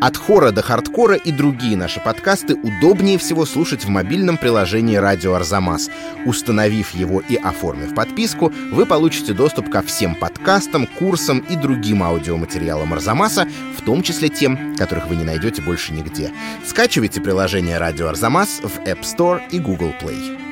От 0.00 0.16
хора 0.16 0.52
до 0.52 0.62
хардкора 0.62 1.16
и 1.16 1.32
другие 1.32 1.76
наши 1.76 1.98
подкасты 1.98 2.54
удобнее 2.54 3.18
всего 3.18 3.44
слушать 3.44 3.84
в 3.84 3.88
мобильном 3.88 4.36
приложении 4.36 4.94
«Радио 4.94 5.34
Арзамас». 5.34 5.90
Установив 6.26 6.94
его 6.94 7.20
и 7.28 7.34
оформив 7.34 7.92
подписку, 7.92 8.52
вы 8.70 8.86
получите 8.86 9.32
доступ 9.32 9.68
ко 9.68 9.82
всем 9.82 10.14
подкастам, 10.14 10.86
курсам 10.86 11.40
и 11.40 11.56
другим 11.56 12.04
аудиоматериалам 12.04 12.92
Арзамаса, 12.92 13.48
в 13.76 13.82
том 13.84 14.04
числе 14.04 14.28
тем, 14.28 14.76
которых 14.76 15.08
вы 15.08 15.16
не 15.16 15.24
найдете 15.24 15.60
больше 15.60 15.92
нигде. 15.92 16.30
Скачивайте 16.64 17.20
приложение 17.20 17.78
«Радио 17.78 18.06
Арзамас» 18.06 18.60
в 18.62 18.78
App 18.86 19.00
Store 19.00 19.42
и 19.50 19.58
Google 19.58 19.92
Play. 20.00 20.49